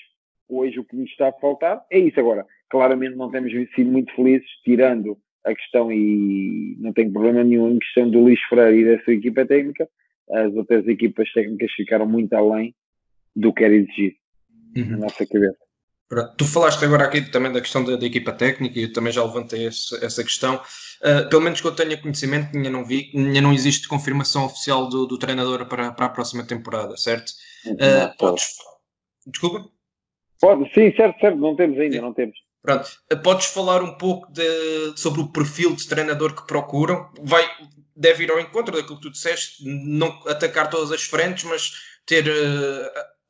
hoje 0.48 0.80
o 0.80 0.84
que 0.84 0.96
nos 0.96 1.10
está 1.10 1.28
a 1.28 1.32
faltar 1.32 1.84
é 1.90 1.98
isso 1.98 2.18
agora. 2.18 2.46
Claramente 2.70 3.16
não 3.16 3.30
temos 3.30 3.52
sido 3.74 3.90
muito 3.90 4.14
felizes, 4.14 4.48
tirando 4.64 5.18
a 5.46 5.54
questão, 5.54 5.92
e 5.92 6.76
não 6.78 6.92
tenho 6.92 7.12
problema 7.12 7.44
nenhum 7.44 7.70
em 7.70 7.78
questão 7.78 8.10
do 8.10 8.20
Luís 8.20 8.40
Freire 8.48 8.80
e 8.80 8.96
da 8.96 9.04
sua 9.04 9.14
equipa 9.14 9.46
técnica, 9.46 9.88
as 10.30 10.52
outras 10.54 10.86
equipas 10.88 11.32
técnicas 11.32 11.70
ficaram 11.72 12.06
muito 12.06 12.32
além 12.34 12.74
do 13.34 13.52
que 13.52 13.64
era 13.64 13.74
exigido 13.74 14.16
uhum. 14.76 14.90
na 14.90 14.96
nossa 14.98 15.24
cabeça. 15.24 15.56
Tu 16.36 16.44
falaste 16.44 16.84
agora 16.84 17.04
aqui 17.04 17.20
também 17.20 17.52
da 17.52 17.60
questão 17.60 17.84
da, 17.84 17.96
da 17.96 18.06
equipa 18.06 18.32
técnica 18.32 18.78
e 18.78 18.84
eu 18.84 18.92
também 18.92 19.12
já 19.12 19.24
levantei 19.24 19.66
esse, 19.66 20.04
essa 20.04 20.22
questão. 20.22 20.60
Uh, 21.02 21.28
pelo 21.28 21.42
menos 21.42 21.60
que 21.60 21.66
eu 21.66 21.74
tenha 21.74 22.00
conhecimento, 22.00 22.56
ainda 22.56 22.70
não 22.70 22.84
vi, 22.84 23.10
ainda 23.14 23.40
não 23.40 23.52
existe 23.52 23.88
confirmação 23.88 24.46
oficial 24.46 24.88
do, 24.88 25.06
do 25.06 25.18
treinador 25.18 25.66
para, 25.66 25.92
para 25.92 26.06
a 26.06 26.10
próxima 26.10 26.44
temporada, 26.44 26.96
certo? 26.96 27.32
Uh, 27.66 28.16
podes. 28.18 28.44
Desculpa? 29.26 29.68
Pode, 30.40 30.72
sim, 30.72 30.94
certo, 30.94 31.18
certo, 31.18 31.38
não 31.38 31.56
temos 31.56 31.78
ainda, 31.78 31.96
sim. 31.96 32.00
não 32.00 32.12
temos. 32.12 32.36
Pronto, 32.66 32.88
uh, 33.12 33.22
podes 33.22 33.46
falar 33.46 33.82
um 33.82 33.96
pouco 33.96 34.30
de, 34.32 34.92
sobre 34.96 35.20
o 35.20 35.28
perfil 35.28 35.74
de 35.74 35.88
treinador 35.88 36.34
que 36.34 36.46
procuram? 36.46 37.08
Vai, 37.22 37.44
deve 37.96 38.24
ir 38.24 38.30
ao 38.30 38.40
encontro 38.40 38.76
daquilo 38.76 38.96
que 38.96 39.02
tu 39.02 39.10
disseste, 39.10 39.64
não 39.64 40.08
atacar 40.26 40.68
todas 40.68 40.90
as 40.90 41.04
frentes, 41.04 41.44
mas 41.44 41.72
ter 42.04 42.24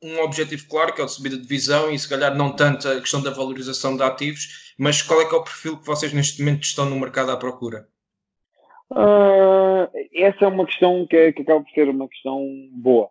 um 0.01 0.19
objetivo 0.21 0.67
claro, 0.67 0.93
que 0.93 1.01
é 1.01 1.03
o 1.03 1.07
de 1.07 1.13
subir 1.13 1.33
a 1.33 1.41
divisão 1.41 1.91
e 1.91 1.97
se 1.97 2.09
calhar 2.09 2.35
não 2.35 2.55
tanto 2.55 2.87
a 2.87 2.99
questão 2.99 3.21
da 3.21 3.31
valorização 3.31 3.95
de 3.95 4.03
ativos, 4.03 4.73
mas 4.77 5.01
qual 5.01 5.21
é 5.21 5.25
que 5.25 5.33
é 5.33 5.37
o 5.37 5.43
perfil 5.43 5.77
que 5.77 5.85
vocês 5.85 6.13
neste 6.13 6.41
momento 6.41 6.63
estão 6.63 6.85
no 6.89 6.99
mercado 6.99 7.31
à 7.31 7.37
procura? 7.37 7.87
Uh, 8.91 9.89
essa 10.13 10.45
é 10.45 10.47
uma 10.47 10.65
questão 10.65 11.05
que, 11.07 11.15
é, 11.15 11.31
que 11.31 11.41
acaba 11.41 11.61
por 11.61 11.71
ser 11.71 11.89
uma 11.89 12.07
questão 12.07 12.41
boa. 12.73 13.09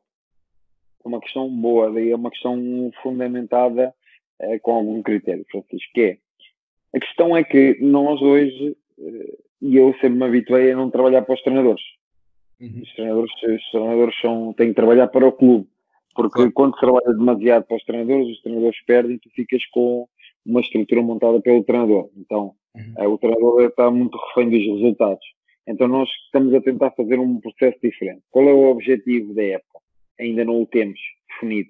Uma 1.04 1.20
questão 1.20 1.48
boa, 1.48 1.92
daí 1.92 2.10
é 2.10 2.16
uma 2.16 2.30
questão 2.30 2.90
fundamentada 3.02 3.94
uh, 4.40 4.60
com 4.62 4.72
algum 4.72 5.02
critério, 5.02 5.44
Francisco, 5.50 5.92
que 5.94 6.00
é 6.00 6.18
a 6.94 7.00
questão 7.00 7.36
é 7.36 7.44
que 7.44 7.78
nós 7.80 8.20
hoje, 8.22 8.76
uh, 8.98 9.38
e 9.60 9.76
eu 9.76 9.92
sempre 9.94 10.10
me 10.10 10.24
habituei 10.24 10.72
a 10.72 10.76
não 10.76 10.90
trabalhar 10.90 11.22
para 11.22 11.34
os 11.34 11.42
treinadores. 11.42 11.82
Uhum. 12.60 12.80
Os 12.82 12.94
treinadores, 12.94 13.32
os 13.42 13.70
treinadores 13.70 14.20
são, 14.20 14.52
têm 14.54 14.68
que 14.68 14.74
trabalhar 14.74 15.08
para 15.08 15.26
o 15.26 15.32
clube 15.32 15.68
porque 16.16 16.34
claro. 16.34 16.52
quando 16.52 16.74
se 16.74 16.80
trabalha 16.80 17.12
demasiado 17.12 17.64
para 17.64 17.76
os 17.76 17.84
treinadores, 17.84 18.28
os 18.28 18.40
treinadores 18.40 18.84
perdem 18.86 19.16
e 19.16 19.18
tu 19.18 19.30
ficas 19.30 19.64
com 19.66 20.08
uma 20.44 20.60
estrutura 20.60 21.02
montada 21.02 21.40
pelo 21.42 21.62
treinador. 21.62 22.08
Então, 22.16 22.54
uhum. 22.74 22.94
é, 22.96 23.06
o 23.06 23.18
treinador 23.18 23.66
está 23.66 23.90
muito 23.90 24.16
refém 24.16 24.48
dos 24.48 24.64
resultados. 24.64 25.24
Então, 25.66 25.86
nós 25.86 26.08
estamos 26.24 26.54
a 26.54 26.60
tentar 26.60 26.92
fazer 26.92 27.18
um 27.18 27.38
processo 27.38 27.78
diferente. 27.82 28.22
Qual 28.30 28.48
é 28.48 28.52
o 28.52 28.70
objetivo 28.70 29.34
da 29.34 29.42
época? 29.42 29.80
Ainda 30.18 30.44
não 30.44 30.62
o 30.62 30.66
temos 30.66 30.98
definido. 31.28 31.68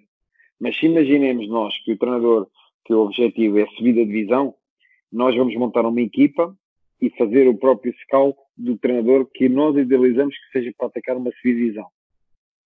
Mas 0.61 0.77
se 0.77 0.87
imaginemos 0.87 1.49
nós 1.49 1.75
que 1.85 1.93
o 1.93 1.99
treinador, 1.99 2.49
que 2.85 2.95
o 2.95 3.01
objetivo 3.01 3.59
é 3.59 3.67
subir 3.77 4.01
a 4.01 4.05
divisão, 4.05 4.55
nós 5.13 5.37
vamos 5.37 5.55
montar 5.57 5.85
uma 5.85 6.01
equipa 6.01 6.57
e 7.01 7.11
fazer 7.11 7.47
o 7.49 7.57
próprio 7.57 7.95
scout 8.03 8.39
do 8.57 8.77
treinador 8.79 9.27
que 9.33 9.49
nós 9.49 9.77
idealizamos 9.77 10.35
que 10.35 10.59
seja 10.59 10.73
para 10.77 10.87
atacar 10.87 11.17
uma 11.17 11.31
subida 11.33 11.61
divisão. 11.61 11.87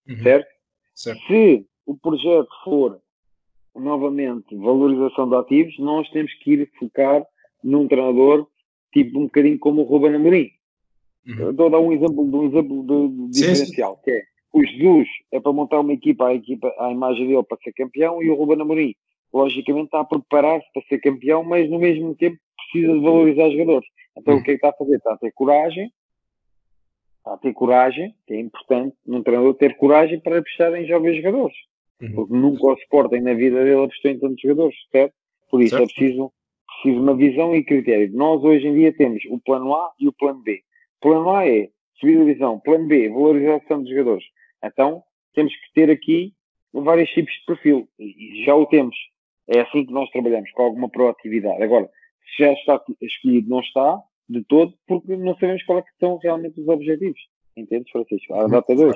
Uhum. 0.07 0.23
Certo? 0.23 0.47
certo? 0.95 1.21
Se 1.27 1.65
o 1.85 1.97
projeto 1.97 2.49
for 2.63 3.01
novamente 3.75 4.55
valorização 4.55 5.29
de 5.29 5.35
ativos, 5.35 5.77
nós 5.79 6.09
temos 6.09 6.33
que 6.35 6.53
ir 6.53 6.71
focar 6.77 7.25
num 7.63 7.87
treinador 7.87 8.47
tipo 8.93 9.19
um 9.19 9.23
bocadinho 9.23 9.59
como 9.59 9.81
o 9.81 9.85
Ruben 9.85 10.15
Amorim. 10.15 10.49
Uhum. 11.25 11.51
Estou 11.51 11.67
a 11.67 11.69
dar 11.69 11.79
um 11.79 11.91
exemplo 11.91 12.29
de 12.29 12.35
um 12.35 12.47
exemplo 12.47 12.83
de, 12.83 13.27
de 13.27 13.39
diferencial, 13.39 13.95
sim. 13.97 14.01
que 14.03 14.11
é 14.11 14.23
o 14.53 14.65
Jesus 14.65 15.07
é 15.31 15.39
para 15.39 15.53
montar 15.53 15.79
uma 15.79 15.93
equipa, 15.93 16.27
a 16.27 16.33
equipa, 16.33 16.73
a 16.79 16.91
imagem 16.91 17.27
dele 17.27 17.43
para 17.43 17.57
ser 17.63 17.73
campeão, 17.73 18.21
e 18.21 18.29
o 18.29 18.35
Ruben 18.35 18.61
Amorim, 18.61 18.95
logicamente, 19.33 19.85
está 19.85 20.01
a 20.01 20.05
preparar-se 20.05 20.67
para 20.73 20.83
ser 20.83 20.99
campeão, 20.99 21.43
mas 21.43 21.69
no 21.69 21.79
mesmo 21.79 22.15
tempo 22.15 22.37
precisa 22.57 22.93
de 22.93 22.99
valorizar 22.99 23.47
os 23.47 23.53
jogadores. 23.53 23.87
Então 24.17 24.35
o 24.35 24.43
que 24.43 24.51
é 24.51 24.53
que 24.53 24.57
está 24.57 24.69
a 24.69 24.73
fazer? 24.73 24.97
Está 24.97 25.13
a 25.13 25.17
ter 25.17 25.31
coragem 25.31 25.91
Está 27.21 27.33
a 27.35 27.37
ter 27.37 27.53
coragem, 27.53 28.15
que 28.25 28.33
é 28.33 28.39
importante 28.39 28.95
num 29.05 29.21
treinador 29.21 29.53
ter 29.53 29.77
coragem 29.77 30.19
para 30.19 30.39
apostar 30.39 30.73
em 30.73 30.87
jovens 30.87 31.17
jogadores. 31.17 31.55
Uhum. 32.01 32.13
Porque 32.13 32.33
nunca 32.33 32.65
o 32.65 32.73
Sporting 32.73 33.19
na 33.19 33.35
vida 33.35 33.63
dele 33.63 33.83
apostou 33.83 34.09
em 34.09 34.19
tantos 34.19 34.41
jogadores, 34.41 34.75
certo? 34.91 35.13
Por 35.51 35.61
isso 35.61 35.75
é 35.75 35.77
certo. 35.77 35.91
é 35.91 35.93
preciso, 35.93 36.33
preciso 36.65 37.03
uma 37.03 37.15
visão 37.15 37.55
e 37.55 37.63
critério. 37.63 38.09
Nós 38.11 38.43
hoje 38.43 38.67
em 38.67 38.73
dia 38.73 38.91
temos 38.91 39.23
o 39.29 39.39
plano 39.39 39.71
A 39.75 39.91
e 39.99 40.07
o 40.07 40.13
plano 40.13 40.41
B. 40.41 40.63
O 40.97 41.01
plano 41.01 41.29
A 41.29 41.47
é 41.47 41.69
subir 41.99 42.17
a 42.17 42.25
divisão, 42.25 42.59
plano 42.59 42.87
B, 42.87 43.09
valorização 43.09 43.83
dos 43.83 43.91
jogadores. 43.91 44.25
Então, 44.63 45.03
temos 45.33 45.53
que 45.53 45.73
ter 45.73 45.89
aqui 45.89 46.33
vários 46.73 47.09
tipos 47.09 47.33
de 47.33 47.45
perfil. 47.45 47.89
E 47.99 48.43
já 48.45 48.55
o 48.55 48.65
temos. 48.65 48.95
É 49.47 49.61
assim 49.61 49.85
que 49.85 49.91
nós 49.91 50.09
trabalhamos, 50.11 50.51
com 50.51 50.63
alguma 50.63 50.89
proatividade. 50.89 51.61
Agora, 51.61 51.89
Se 52.35 52.43
já 52.43 52.53
está 52.53 52.81
escolhido, 53.01 53.49
não 53.49 53.59
está, 53.59 54.01
de 54.29 54.43
todo, 54.45 54.73
porque 54.87 55.15
não 55.17 55.33
sabemos 55.33 55.63
qual 55.63 55.79
é 55.79 55.81
que 55.81 55.89
são 55.99 56.17
realmente 56.17 56.59
os 56.61 56.67
objetivos. 56.67 57.19
Entendes, 57.57 57.91
Francisco? 57.91 58.33
À 58.33 58.47
data 58.47 58.73
2. 58.73 58.95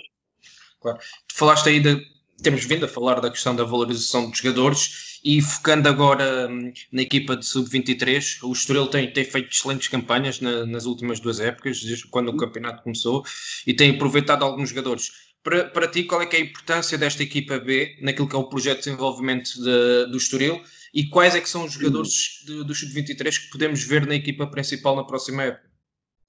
Claro. 0.79 0.97
Tu 1.27 1.35
falaste 1.35 1.67
aí 1.67 1.79
de. 1.79 2.15
Temos 2.43 2.65
vindo 2.65 2.83
a 2.83 2.89
falar 2.89 3.21
da 3.21 3.31
questão 3.31 3.55
da 3.55 3.63
valorização 3.63 4.29
dos 4.29 4.39
jogadores 4.39 5.21
e 5.23 5.41
focando 5.41 5.87
agora 5.87 6.49
hum, 6.49 6.71
na 6.91 7.01
equipa 7.01 7.37
de 7.37 7.45
sub-23, 7.45 8.43
o 8.43 8.51
Estoril 8.51 8.87
tem, 8.87 9.11
tem 9.11 9.23
feito 9.23 9.49
excelentes 9.49 9.87
campanhas 9.87 10.41
na, 10.41 10.65
nas 10.65 10.85
últimas 10.85 11.21
duas 11.21 11.39
épocas, 11.39 11.81
desde 11.81 12.05
quando 12.07 12.29
o 12.29 12.35
campeonato 12.35 12.83
começou, 12.83 13.23
e 13.65 13.73
tem 13.73 13.91
aproveitado 13.91 14.43
alguns 14.43 14.69
jogadores. 14.69 15.11
Para, 15.45 15.65
para 15.65 15.87
ti, 15.87 16.03
qual 16.03 16.23
é, 16.23 16.25
é 16.25 16.37
a 16.37 16.39
importância 16.39 16.97
desta 16.97 17.21
equipa 17.21 17.59
B 17.59 17.97
naquilo 18.01 18.27
que 18.27 18.35
é 18.35 18.39
o 18.39 18.49
projeto 18.49 18.77
de 18.77 18.85
desenvolvimento 18.85 19.51
de, 19.63 20.09
do 20.09 20.17
Estoril 20.17 20.59
e 20.91 21.07
quais 21.07 21.35
é 21.35 21.39
que 21.39 21.47
são 21.47 21.65
os 21.65 21.73
jogadores 21.73 22.43
do 22.47 22.73
Sub-23 22.73 23.45
que 23.45 23.51
podemos 23.51 23.87
ver 23.87 24.07
na 24.07 24.15
equipa 24.15 24.47
principal 24.47 24.95
na 24.95 25.03
próxima 25.03 25.43
época? 25.43 25.69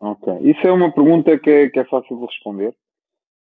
Ok, 0.01 0.35
isso 0.43 0.67
é 0.67 0.71
uma 0.71 0.93
pergunta 0.93 1.39
que 1.39 1.49
é, 1.49 1.71
que 1.71 1.79
é 1.79 1.85
fácil 1.87 2.19
de 2.19 2.27
responder, 2.27 2.75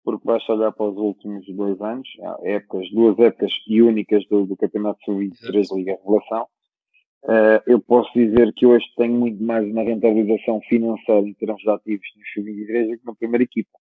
porque 0.03 0.25
basta 0.25 0.51
olhar 0.51 0.73
para 0.73 0.89
os 0.89 0.97
últimos 0.97 1.45
dois 1.55 1.79
anos, 1.79 2.09
épocas, 2.43 2.91
duas 2.91 3.17
épocas 3.19 3.53
e 3.65 3.81
únicas 3.81 4.27
do, 4.27 4.45
do 4.45 4.57
Campeonato 4.57 4.99
Sub-23 5.05 5.73
Liga 5.73 5.97
Revelação. 6.03 6.47
Uh, 7.23 7.61
eu 7.65 7.79
posso 7.79 8.11
dizer 8.13 8.51
que 8.55 8.65
hoje 8.65 8.85
tenho 8.97 9.13
muito 9.13 9.41
mais 9.41 9.65
uma 9.65 9.83
rentabilização 9.83 10.59
financeira 10.67 11.25
em 11.25 11.33
termos 11.35 11.61
de 11.61 11.69
ativos 11.69 12.07
no 12.17 12.43
Sub-23 12.43 12.89
do 12.89 12.97
que 12.97 13.05
na 13.05 13.15
primeira 13.15 13.43
equipa. 13.45 13.80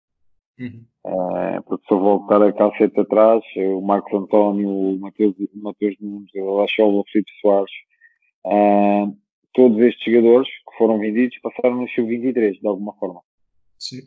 Uhum. 0.61 0.85
Uh, 1.07 1.63
porque 1.65 1.87
se 1.89 1.95
eu 1.95 1.99
voltar 1.99 2.43
a 2.43 2.53
calceta 2.53 3.01
atrás, 3.01 3.43
o 3.57 3.81
Marcos 3.81 4.13
António, 4.13 4.69
o 4.69 4.99
Mateus, 4.99 5.35
o 5.39 5.63
Mateus 5.63 5.97
Nunes, 5.99 6.31
o 6.35 6.57
Lachol, 6.59 7.01
o 7.01 7.05
Felipe 7.11 7.31
Soares, 7.41 7.73
uh, 8.45 9.17
todos 9.55 9.79
estes 9.79 10.05
jogadores 10.05 10.49
que 10.49 10.77
foram 10.77 10.99
vendidos 10.99 11.39
passaram 11.41 11.81
no 11.81 11.89
sub-23, 11.89 12.61
de 12.61 12.67
alguma 12.67 12.93
forma. 12.97 13.21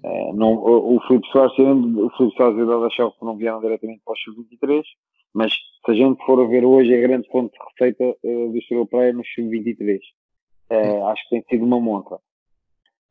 Uh, 0.03 0.35
não, 0.35 0.53
o, 0.53 0.97
o 0.97 1.01
Felipe 1.07 1.27
Soares, 1.31 1.53
o 1.57 2.09
Felipe 2.17 2.37
Soares 2.37 2.57
e 2.59 2.61
o 2.61 2.79
Lachol 2.79 3.15
não 3.23 3.35
vieram 3.35 3.59
diretamente 3.59 4.03
para 4.05 4.13
o 4.13 4.17
sub-23, 4.17 4.83
mas 5.33 5.53
se 5.53 5.91
a 5.91 5.95
gente 5.95 6.23
for 6.23 6.39
a 6.39 6.47
ver 6.47 6.63
hoje 6.63 6.93
a 6.93 7.01
grande 7.01 7.27
fonte 7.29 7.57
de 7.57 7.65
receita 7.65 8.15
do 8.23 8.55
Estrela 8.55 8.85
Praia 8.85 9.11
no 9.11 9.23
sub-23. 9.25 9.99
acho 11.09 11.23
que 11.23 11.29
tem 11.31 11.43
sido 11.49 11.65
uma 11.65 11.81
monta. 11.81 12.19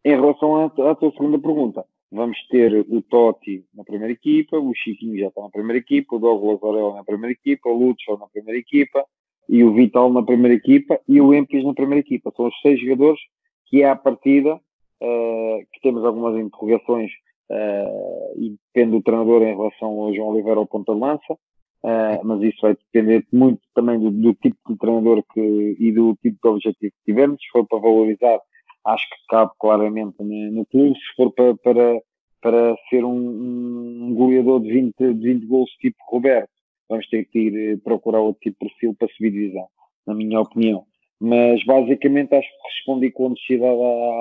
Em 0.05 0.11
relação 0.11 0.55
à, 0.57 0.67
à 0.67 0.95
tua 0.95 1.11
segunda 1.11 1.41
pergunta, 1.41 1.85
Vamos 2.13 2.37
ter 2.49 2.85
o 2.91 3.01
Totti 3.01 3.65
na 3.75 3.85
primeira 3.85 4.13
equipa, 4.13 4.59
o 4.59 4.75
Chiquinho 4.75 5.19
já 5.19 5.29
está 5.29 5.41
na 5.41 5.49
primeira 5.49 5.79
equipa, 5.79 6.15
o 6.15 6.19
Douglas 6.19 6.63
Orel 6.63 6.93
na 6.93 7.03
primeira 7.03 7.33
equipa, 7.33 7.71
o 7.71 7.73
Lutzo 7.73 8.19
na 8.19 8.27
primeira 8.27 8.61
equipa 8.61 9.03
e 9.49 9.65
o 9.65 9.73
Vital 9.73 10.13
na 10.13 10.23
primeira 10.23 10.55
equipa 10.55 11.01
e 11.09 11.23
o 11.23 11.33
Empis 11.33 11.65
na 11.65 11.73
primeira 11.73 12.01
equipa. 12.01 12.31
São 12.37 12.49
os 12.49 12.61
seis 12.61 12.79
jogadores 12.79 13.19
que 13.67 13.83
a 13.83 13.97
partida, 13.97 14.57
uh, 14.57 15.59
que 15.73 15.81
temos 15.81 16.05
algumas 16.05 16.39
interrogações 16.39 17.11
uh, 17.51 18.39
e 18.39 18.57
depende 18.67 18.99
do 18.99 19.03
treinador 19.03 19.43
em 19.43 19.57
relação 19.57 19.89
ao 19.89 20.15
João 20.15 20.29
Oliveira 20.29 20.61
ao 20.61 20.67
ponta 20.67 20.93
lança, 20.93 21.33
uh, 21.33 22.25
mas 22.25 22.43
isso 22.43 22.59
vai 22.61 22.75
depender 22.75 23.27
muito 23.33 23.63
também 23.75 23.99
do, 23.99 24.11
do, 24.11 24.35
tipo 24.35 24.59
de 24.69 24.77
treinador 24.77 25.25
que, 25.33 25.77
e 25.81 25.91
do 25.91 26.15
tipo 26.17 26.37
de 26.43 26.49
objetivo 26.49 26.93
que 26.93 27.05
tivermos. 27.07 27.41
Se 27.41 27.49
for 27.51 27.67
para 27.67 27.79
valorizar 27.79 28.39
acho 28.87 29.09
que 29.09 29.17
cabe 29.29 29.51
claramente 29.59 30.17
no, 30.21 30.53
no 30.53 30.67
clube. 30.67 30.99
Se 30.99 31.17
for 31.17 31.33
para, 31.33 31.55
para, 31.57 32.01
para 32.41 32.77
ser 32.91 33.05
um, 33.05 34.09
um 34.09 34.15
goleador 34.15 34.61
de 34.61 34.73
20, 34.73 34.95
de 34.99 35.15
20 35.15 35.47
gols 35.47 35.71
tipo 35.81 35.97
Roberto, 36.09 36.51
vamos 36.89 37.09
ter 37.09 37.25
que 37.25 37.39
ir 37.39 37.57
eh, 37.57 37.77
procurar 37.83 38.21
outro 38.21 38.41
tipo 38.41 38.65
de 38.65 38.71
perfil 38.71 38.95
para 38.99 39.09
subir 39.09 39.31
divisão, 39.31 39.67
na 40.07 40.15
minha 40.15 40.41
opinião. 40.41 40.85
Mas 41.21 41.65
basicamente 41.65 42.35
acho 42.35 42.49
que 42.49 42.69
respondi 42.75 43.11
com 43.13 43.27
honestidade 43.27 43.79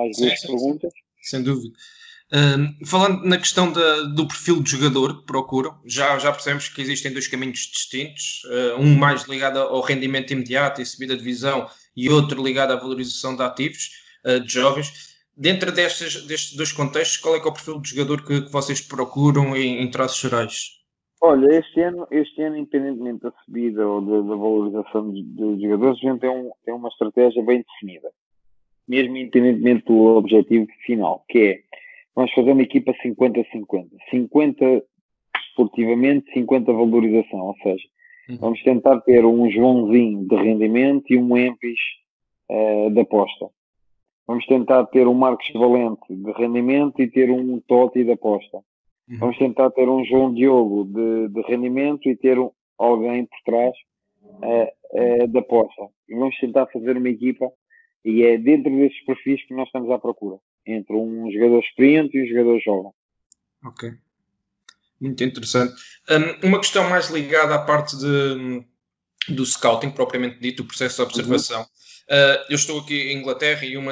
às 0.08 0.16
sim, 0.16 0.26
duas 0.26 0.40
sim, 0.40 0.48
perguntas. 0.48 0.94
Sim, 0.94 1.02
sem 1.22 1.44
dúvida. 1.44 1.74
Uh, 2.34 2.86
falando 2.86 3.26
na 3.26 3.38
questão 3.38 3.74
da, 3.74 4.04
do 4.04 4.26
perfil 4.26 4.64
de 4.64 4.72
jogador 4.72 5.20
que 5.20 5.26
procuram, 5.26 5.78
já, 5.86 6.18
já 6.18 6.32
percebemos 6.32 6.70
que 6.70 6.82
existem 6.82 7.12
dois 7.12 7.28
caminhos 7.28 7.60
distintos, 7.60 8.44
uh, 8.46 8.80
um 8.80 8.96
mais 8.96 9.24
ligado 9.24 9.60
ao 9.60 9.82
rendimento 9.82 10.32
imediato 10.32 10.82
e 10.82 10.86
subida 10.86 11.14
de 11.14 11.20
divisão 11.20 11.68
e 11.94 12.10
outro 12.10 12.42
ligado 12.42 12.72
à 12.72 12.78
valorização 12.78 13.36
de 13.36 13.44
ativos. 13.44 13.90
Eh, 14.24 14.40
de 14.40 14.54
jovens. 14.54 15.12
Dentro 15.36 15.72
destes, 15.72 16.26
destes 16.28 16.56
dois 16.56 16.72
contextos, 16.72 17.18
qual 17.18 17.36
é, 17.36 17.40
é 17.40 17.42
o 17.42 17.54
perfil 17.54 17.80
de 17.80 17.90
jogador 17.90 18.26
que, 18.26 18.42
que 18.42 18.52
vocês 18.52 18.82
procuram 18.82 19.56
em, 19.56 19.82
em 19.82 19.90
traços 19.90 20.20
gerais? 20.22 20.82
Olha, 21.22 21.56
este 21.58 21.82
ano, 21.82 22.08
este 22.12 22.42
ano, 22.42 22.58
independentemente 22.58 23.22
da 23.22 23.32
subida 23.46 23.88
ou 23.88 24.02
da, 24.02 24.18
da 24.28 24.36
valorização 24.36 25.12
dos 25.12 25.62
jogadores, 25.62 25.98
a 25.98 26.10
gente 26.10 26.20
tem, 26.20 26.30
um, 26.30 26.52
tem 26.66 26.74
uma 26.74 26.90
estratégia 26.90 27.44
bem 27.44 27.64
definida. 27.64 28.10
Mesmo 28.88 29.18
independentemente 29.18 29.86
do 29.86 30.18
objetivo 30.18 30.68
final, 30.86 31.24
que 31.30 31.40
é, 31.40 31.60
vamos 32.16 32.34
fazer 32.34 32.52
uma 32.52 32.64
equipa 32.64 32.92
50-50. 33.04 33.88
50 34.10 34.84
esportivamente, 35.50 36.32
50 36.34 36.72
valorização. 36.72 37.40
Ou 37.40 37.56
seja, 37.64 37.84
uhum. 38.30 38.38
vamos 38.38 38.64
tentar 38.64 39.00
ter 39.02 39.26
um 39.26 39.50
Joãozinho 39.50 40.28
de 40.28 40.36
rendimento 40.36 41.06
e 41.12 41.18
um 41.18 41.38
Empis 41.38 41.80
uh, 42.50 42.92
de 42.92 43.00
aposta. 43.00 43.50
Vamos 44.32 44.46
tentar 44.46 44.86
ter 44.86 45.06
um 45.10 45.14
Marcos 45.14 45.46
Valente 45.54 46.08
de 46.10 46.32
rendimento 46.32 47.02
e 47.02 47.12
ter 47.12 47.30
um 47.30 47.60
Totti 47.60 48.02
de 48.02 48.14
aposta. 48.14 48.60
Uhum. 49.10 49.18
Vamos 49.18 49.38
tentar 49.38 49.70
ter 49.72 49.90
um 49.90 50.06
João 50.06 50.34
Diogo 50.34 50.86
de, 50.86 51.28
de 51.28 51.42
rendimento 51.42 52.08
e 52.08 52.16
ter 52.16 52.40
um, 52.40 52.50
alguém 52.78 53.26
por 53.26 53.38
trás 53.44 53.76
uh, 54.24 55.24
uh, 55.24 55.28
de 55.28 55.38
aposta. 55.38 55.82
E 56.08 56.16
vamos 56.16 56.38
tentar 56.38 56.66
fazer 56.68 56.96
uma 56.96 57.10
equipa 57.10 57.52
e 58.06 58.24
é 58.24 58.38
dentro 58.38 58.72
desses 58.72 59.04
perfis 59.04 59.46
que 59.46 59.54
nós 59.54 59.66
estamos 59.66 59.92
à 59.92 60.00
procura. 60.00 60.38
Entre 60.66 60.96
um 60.96 61.30
jogador 61.30 61.60
experiente 61.60 62.18
e 62.18 62.24
um 62.24 62.28
jogador 62.28 62.62
jovem. 62.62 62.92
Ok. 63.66 63.90
Muito 65.02 65.22
interessante. 65.26 65.74
Um, 66.10 66.48
uma 66.48 66.60
questão 66.60 66.90
mais 66.90 67.10
ligada 67.10 67.56
à 67.56 67.60
parte 67.66 67.98
de, 67.98 68.64
do 69.28 69.46
scouting, 69.46 69.92
propriamente 69.92 70.40
dito, 70.40 70.64
o 70.64 70.66
processo 70.66 70.98
de 70.98 71.02
observação. 71.04 71.62
Uhum. 71.62 71.66
Uh, 71.66 72.46
eu 72.50 72.56
estou 72.56 72.80
aqui 72.80 73.12
em 73.12 73.20
Inglaterra 73.20 73.66
e 73.66 73.78
um 73.78 73.86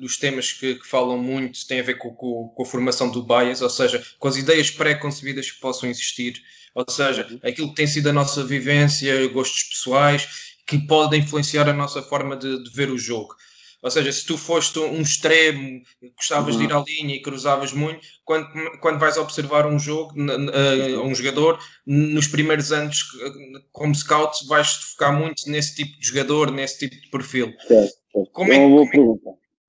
dos 0.00 0.16
temas 0.16 0.52
que, 0.52 0.74
que, 0.74 0.86
falam 0.86 1.16
muito 1.18 1.66
tem 1.68 1.78
a 1.78 1.82
ver 1.82 1.98
com, 1.98 2.10
com, 2.10 2.48
com, 2.48 2.62
a 2.62 2.66
formação 2.66 3.10
do 3.10 3.22
bias, 3.22 3.62
ou 3.62 3.70
seja, 3.70 4.04
com 4.18 4.26
as 4.26 4.36
ideias 4.36 4.70
pré-concebidas 4.70 5.50
que 5.50 5.60
possam 5.60 5.88
existir, 5.88 6.42
ou 6.74 6.84
seja, 6.88 7.26
uhum. 7.30 7.38
aquilo 7.44 7.68
que 7.68 7.76
tem 7.76 7.86
sido 7.86 8.08
a 8.08 8.12
nossa 8.12 8.42
vivência, 8.42 9.28
gostos 9.28 9.64
pessoais, 9.64 10.56
que 10.66 10.78
podem 10.86 11.20
influenciar 11.20 11.68
a 11.68 11.72
nossa 11.72 12.02
forma 12.02 12.36
de, 12.36 12.64
de 12.64 12.70
ver 12.70 12.90
o 12.90 12.98
jogo. 12.98 13.34
Ou 13.82 13.90
seja, 13.90 14.12
se 14.12 14.26
tu 14.26 14.36
foste 14.36 14.78
um 14.78 15.00
extremo, 15.00 15.82
gostavas 16.14 16.54
uhum. 16.54 16.60
de 16.60 16.66
ir 16.66 16.72
à 16.72 16.84
linha 16.86 17.14
e 17.14 17.22
cruzavas 17.22 17.72
muito, 17.72 18.06
quando, 18.24 18.46
quando 18.80 18.98
vais 18.98 19.16
observar 19.16 19.66
um 19.66 19.78
jogo, 19.78 20.14
uh, 20.20 21.02
um 21.02 21.14
jogador, 21.14 21.58
nos 21.86 22.28
primeiros 22.28 22.72
anos 22.72 23.02
como 23.72 23.94
scout, 23.94 24.46
vais 24.46 24.68
focar 24.68 25.18
muito 25.18 25.50
nesse 25.50 25.76
tipo 25.76 25.98
de 25.98 26.06
jogador, 26.06 26.50
nesse 26.50 26.78
tipo 26.78 27.00
de 27.00 27.08
perfil. 27.08 27.54
Certo, 27.66 27.94
certo. 28.12 28.30
Como, 28.32 28.52
é, 28.52 28.56
é 28.56 28.58
como, 28.58 28.80
é, 28.82 29.16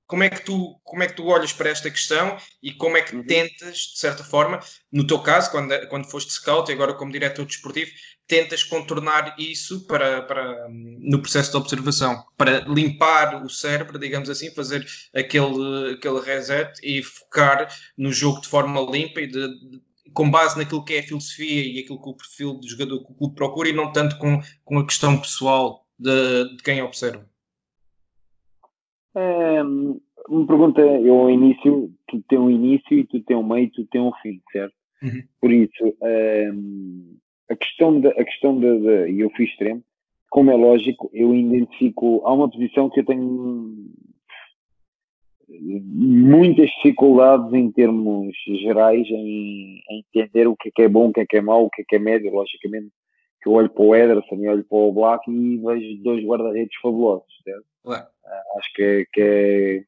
como, 0.05 0.23
é, 0.23 0.29
que 0.29 0.43
tu, 0.43 0.75
como 0.83 1.03
é 1.03 1.07
que 1.07 1.15
tu 1.15 1.27
olhas 1.27 1.53
para 1.53 1.69
esta 1.69 1.89
questão 1.89 2.35
e 2.61 2.73
como 2.73 2.97
é 2.97 3.01
que 3.01 3.15
uhum. 3.15 3.25
tentas, 3.25 3.77
de 3.77 3.99
certa 3.99 4.25
forma, 4.25 4.59
no 4.91 5.07
teu 5.07 5.19
caso, 5.19 5.49
quando, 5.51 5.87
quando 5.87 6.11
foste 6.11 6.33
scout 6.33 6.69
e 6.69 6.73
agora 6.73 6.93
como 6.93 7.13
diretor 7.13 7.45
desportivo, 7.45 7.91
tentas 8.31 8.63
contornar 8.63 9.35
isso 9.37 9.85
para, 9.85 10.21
para, 10.21 10.69
no 10.69 11.19
processo 11.19 11.51
de 11.51 11.57
observação, 11.57 12.23
para 12.37 12.59
limpar 12.61 13.43
o 13.43 13.49
cérebro, 13.49 13.99
digamos 13.99 14.29
assim, 14.29 14.49
fazer 14.55 14.85
aquele, 15.13 15.95
aquele 15.95 16.21
reset 16.21 16.71
e 16.81 17.03
focar 17.03 17.67
no 17.97 18.09
jogo 18.09 18.39
de 18.39 18.47
forma 18.47 18.79
limpa 18.79 19.19
e 19.19 19.27
de, 19.27 19.47
de, 19.49 19.81
com 20.13 20.31
base 20.31 20.57
naquilo 20.57 20.85
que 20.85 20.93
é 20.93 20.99
a 20.99 21.03
filosofia 21.03 21.61
e 21.61 21.79
aquilo 21.79 22.01
que 22.01 22.09
o 22.09 22.15
perfil 22.15 22.53
do 22.53 22.69
jogador 22.69 23.03
que 23.03 23.11
o 23.11 23.15
clube 23.15 23.35
procura 23.35 23.67
e 23.67 23.73
não 23.73 23.91
tanto 23.91 24.17
com, 24.17 24.39
com 24.63 24.79
a 24.79 24.85
questão 24.85 25.19
pessoal 25.19 25.85
de, 25.99 26.55
de 26.55 26.63
quem 26.63 26.81
observa. 26.81 27.29
É, 29.13 29.61
uma 29.61 30.47
pergunta, 30.47 30.79
eu 30.79 31.15
ao 31.19 31.29
início, 31.29 31.93
tu 32.07 32.23
tem 32.29 32.39
um 32.39 32.49
início 32.49 32.97
e 32.97 33.05
tu 33.05 33.19
tem 33.23 33.35
um 33.35 33.45
meio 33.45 33.65
e 33.65 33.71
tu 33.71 33.85
tem 33.87 33.99
um 33.99 34.13
fim, 34.23 34.41
certo? 34.53 34.73
Uhum. 35.03 35.21
Por 35.41 35.51
isso, 35.51 35.97
é, 36.01 36.49
a 37.51 37.55
questão 37.55 37.99
da, 37.99 38.09
a 38.09 38.23
questão 38.23 38.59
da, 38.59 38.73
da, 38.73 39.09
e 39.09 39.19
eu 39.19 39.29
fui 39.35 39.45
extremo, 39.45 39.83
como 40.29 40.49
é 40.49 40.55
lógico, 40.55 41.09
eu 41.13 41.35
identifico, 41.35 42.21
há 42.25 42.33
uma 42.33 42.49
posição 42.49 42.89
que 42.89 43.01
eu 43.01 43.05
tenho 43.05 43.91
muitas 45.49 46.69
dificuldades 46.77 47.53
em 47.53 47.69
termos 47.71 48.33
gerais 48.61 49.05
em, 49.09 49.81
em, 49.89 50.05
entender 50.15 50.47
o 50.47 50.55
que 50.55 50.69
é 50.69 50.71
que 50.73 50.81
é 50.83 50.87
bom, 50.87 51.09
o 51.09 51.13
que 51.13 51.19
é 51.19 51.25
que 51.25 51.37
é 51.37 51.41
mau, 51.41 51.65
o 51.65 51.69
que 51.69 51.81
é 51.81 51.85
que 51.87 51.95
é 51.97 51.99
médio, 51.99 52.33
logicamente 52.33 52.89
que 53.41 53.49
eu 53.49 53.53
olho 53.53 53.69
para 53.69 53.83
o 53.83 53.95
Ederson 53.95 54.35
e 54.35 54.47
olho 54.47 54.63
para 54.63 54.77
o 54.77 54.93
Black 54.93 55.29
e 55.29 55.57
vejo 55.57 56.03
dois 56.03 56.23
guarda-redes 56.23 56.77
fabulosos, 56.79 57.27
certo? 57.43 57.65
Uh, 58.23 58.59
acho 58.59 58.73
que 58.75 58.83
é, 58.83 59.05
que, 59.11 59.21
é, 59.21 59.83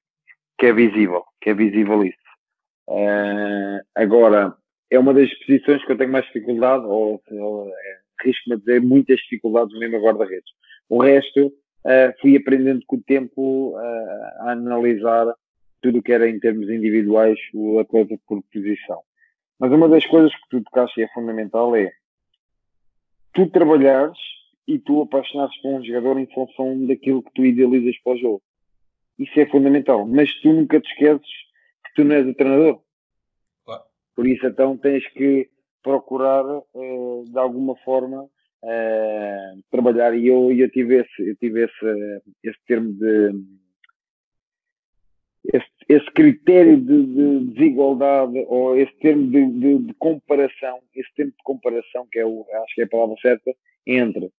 que 0.57 0.65
é 0.65 0.73
visível, 0.73 1.23
que 1.39 1.51
é 1.51 1.53
visível 1.53 2.03
isso. 2.03 2.17
Uh, 2.89 3.79
agora, 3.95 4.57
é 4.93 4.99
uma 4.99 5.13
das 5.13 5.33
posições 5.39 5.83
que 5.83 5.91
eu 5.91 5.97
tenho 5.97 6.11
mais 6.11 6.25
dificuldade, 6.25 6.85
ou, 6.85 7.21
ou 7.31 7.67
é, 7.67 7.99
risco-me 8.23 8.55
a 8.55 8.59
dizer 8.59 8.81
muitas 8.81 9.19
dificuldades 9.21 9.77
mesmo 9.77 9.97
a 9.97 9.99
guarda-redes. 9.99 10.51
O 10.87 11.01
resto, 11.01 11.47
uh, 11.47 12.21
fui 12.21 12.37
aprendendo 12.37 12.81
com 12.85 12.97
o 12.97 13.01
tempo 13.01 13.71
uh, 13.71 14.47
a 14.47 14.51
analisar 14.51 15.33
tudo 15.81 15.97
o 15.97 16.03
que 16.03 16.13
era 16.13 16.29
em 16.29 16.39
termos 16.39 16.69
individuais 16.69 17.39
o 17.53 17.79
atleta 17.79 18.15
por 18.27 18.41
posição. 18.53 19.01
Mas 19.59 19.71
uma 19.71 19.89
das 19.89 20.05
coisas 20.05 20.33
que 20.33 20.49
tu 20.49 20.63
tocaste 20.63 20.99
e 21.01 21.03
é 21.03 21.07
fundamental 21.09 21.75
é 21.75 21.91
tu 23.33 23.49
trabalhares 23.49 24.17
e 24.67 24.77
tu 24.77 25.01
apaixonares 25.01 25.55
por 25.61 25.73
um 25.73 25.83
jogador 25.83 26.19
em 26.19 26.27
função 26.27 26.85
daquilo 26.85 27.23
que 27.23 27.33
tu 27.33 27.43
idealizas 27.43 27.97
para 28.03 28.13
o 28.13 28.17
jogo. 28.17 28.41
Isso 29.17 29.39
é 29.39 29.45
fundamental. 29.47 30.07
Mas 30.07 30.33
tu 30.41 30.53
nunca 30.53 30.79
te 30.79 30.89
esqueces 30.91 31.27
que 31.85 31.93
tu 31.95 32.03
não 32.03 32.15
és 32.15 32.27
o 32.27 32.33
treinador. 32.33 32.79
Por 34.15 34.27
isso, 34.27 34.45
então, 34.45 34.77
tens 34.77 35.07
que 35.13 35.49
procurar, 35.81 36.45
uh, 36.45 37.23
de 37.27 37.37
alguma 37.37 37.75
forma, 37.77 38.23
uh, 38.23 39.63
trabalhar. 39.71 40.15
E 40.15 40.27
eu, 40.27 40.51
eu 40.51 40.69
tive, 40.69 41.01
esse, 41.01 41.29
eu 41.29 41.35
tive 41.35 41.65
esse, 41.65 42.21
esse 42.43 42.59
termo 42.67 42.93
de. 42.93 43.31
Esse, 45.53 45.67
esse 45.89 46.11
critério 46.13 46.77
de, 46.77 47.05
de, 47.05 47.45
desigualdade 47.53 48.45
ou 48.47 48.77
esse 48.77 48.95
termo 48.99 49.29
de, 49.29 49.45
de, 49.45 49.79
de, 49.79 49.93
comparação, 49.95 50.79
esse 50.95 51.13
termo 51.15 51.31
de 51.31 51.43
comparação, 51.43 52.07
que 52.09 52.19
é 52.19 52.25
o, 52.25 52.45
acho 52.63 52.75
que 52.75 52.81
é 52.81 52.85
a 52.85 52.89
palavra 52.89 53.15
certa, 53.21 53.53
entre 53.85 54.31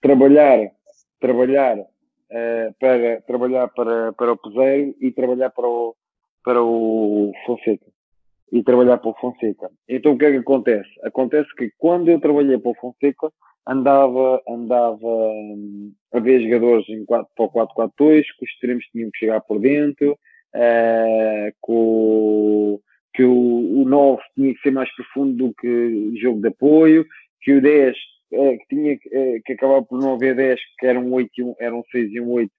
trabalhar, 0.00 0.70
trabalhar 1.18 1.78
uh, 1.78 2.74
para 2.78 3.20
trabalhar 3.22 3.68
para, 3.68 4.12
para 4.12 4.32
o 4.32 4.36
Peseiro 4.36 4.94
e 5.00 5.10
trabalhar 5.10 5.50
para 5.50 5.66
o, 5.66 5.96
para 6.44 6.62
o 6.62 7.32
Fonseca 7.44 7.86
e 8.52 8.62
trabalhar 8.62 8.98
para 8.98 9.10
o 9.10 9.14
Fonseca. 9.14 9.70
Então 9.88 10.12
o 10.12 10.18
que 10.18 10.26
é 10.26 10.30
que 10.30 10.36
acontece? 10.36 10.90
Acontece 11.02 11.48
que 11.56 11.72
quando 11.78 12.10
eu 12.10 12.20
trabalhei 12.20 12.58
para 12.58 12.70
o 12.70 12.74
Fonseca, 12.74 13.32
andava, 13.66 14.42
andava 14.46 15.06
hum, 15.06 15.92
a 16.12 16.20
ver 16.20 16.42
jogadores 16.42 16.86
em 16.90 17.04
4, 17.06 17.28
para 17.34 17.44
o 17.46 17.50
4-4-2, 17.50 18.24
que 18.38 18.44
os 18.44 18.50
extremos 18.50 18.84
tinham 18.92 19.10
que 19.10 19.18
chegar 19.18 19.40
por 19.40 19.58
dentro, 19.58 20.12
uh, 20.12 21.54
com, 21.60 22.78
que 23.14 23.24
o, 23.24 23.82
o 23.82 23.84
9 23.88 24.22
tinha 24.34 24.54
que 24.54 24.60
ser 24.60 24.70
mais 24.70 24.94
profundo 24.94 25.48
do 25.48 25.54
que 25.54 25.68
o 25.68 26.16
jogo 26.20 26.40
de 26.40 26.48
apoio, 26.48 27.06
que 27.40 27.54
o 27.54 27.62
10 27.62 27.96
uh, 27.96 28.34
eh, 28.34 28.56
que 28.58 28.66
tinha 28.68 28.94
uh, 28.94 29.42
que 29.46 29.52
acabar 29.54 29.82
por 29.82 29.98
não 29.98 30.14
haver 30.14 30.34
10, 30.34 30.60
que 30.78 30.86
eram 30.86 31.10
8 31.10 31.30
e 31.38 31.42
um, 31.42 31.54
eram 31.58 31.82
6 31.90 32.12
e 32.12 32.20
um 32.20 32.30
8, 32.32 32.52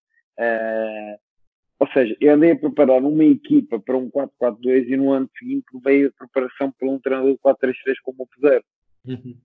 ou 1.83 1.87
seja, 1.91 2.15
eu 2.21 2.33
andei 2.33 2.51
a 2.51 2.55
preparar 2.55 3.03
uma 3.03 3.25
equipa 3.25 3.77
para 3.77 3.97
um 3.97 4.09
4-4-2 4.09 4.87
e 4.87 4.95
no 4.95 5.11
ano 5.11 5.29
seguinte 5.37 5.65
veio 5.83 6.07
a 6.07 6.17
preparação 6.17 6.71
para 6.71 6.87
um 6.87 6.97
treinador 6.97 7.33
de 7.33 7.39
4-3-3 7.39 7.73
como 8.03 8.23
o 8.23 8.27
Pedro. 8.39 8.63
Uhum. 9.05 9.35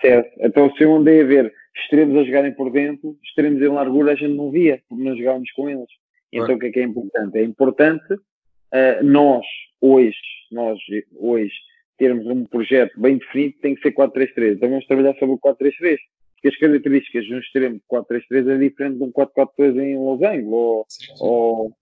Certo? 0.00 0.30
Então 0.40 0.74
se 0.74 0.84
eu 0.84 0.96
andei 0.96 1.20
a 1.20 1.24
ver 1.24 1.52
extremos 1.76 2.16
a 2.16 2.24
jogarem 2.24 2.54
por 2.54 2.72
dentro, 2.72 3.18
extremos 3.22 3.60
em 3.60 3.68
largura 3.68 4.12
a 4.12 4.14
gente 4.14 4.34
não 4.34 4.50
via, 4.50 4.82
porque 4.88 5.04
não 5.04 5.14
jogávamos 5.14 5.52
com 5.52 5.68
eles. 5.68 5.90
Então 6.32 6.54
o 6.54 6.58
que 6.58 6.66
é 6.66 6.70
que 6.70 6.80
é 6.80 6.84
importante? 6.84 7.38
É 7.38 7.44
importante 7.44 8.14
uh, 8.14 9.04
nós, 9.04 9.44
hoje, 9.78 10.16
nós 10.50 10.78
hoje, 11.16 11.52
termos 11.98 12.26
um 12.26 12.46
projeto 12.46 12.98
bem 12.98 13.18
definido, 13.18 13.58
tem 13.60 13.74
que 13.74 13.82
ser 13.82 13.92
4-3-3. 13.92 14.54
Então 14.54 14.70
vamos 14.70 14.86
trabalhar 14.86 15.14
sobre 15.18 15.34
o 15.34 15.38
4-3-3 15.38 15.98
que 16.40 16.48
as 16.48 16.56
características 16.56 17.24
de 17.24 17.34
um 17.34 17.38
extremo 17.38 17.76
de 17.76 17.82
4-3-3 17.88 18.48
é 18.50 18.58
diferente 18.58 18.96
de 18.96 19.04
um 19.04 19.12
4-4-2 19.12 19.80
em 19.80 19.96
losango. 19.96 20.50
Ou, 20.50 20.86
ou 21.20 21.76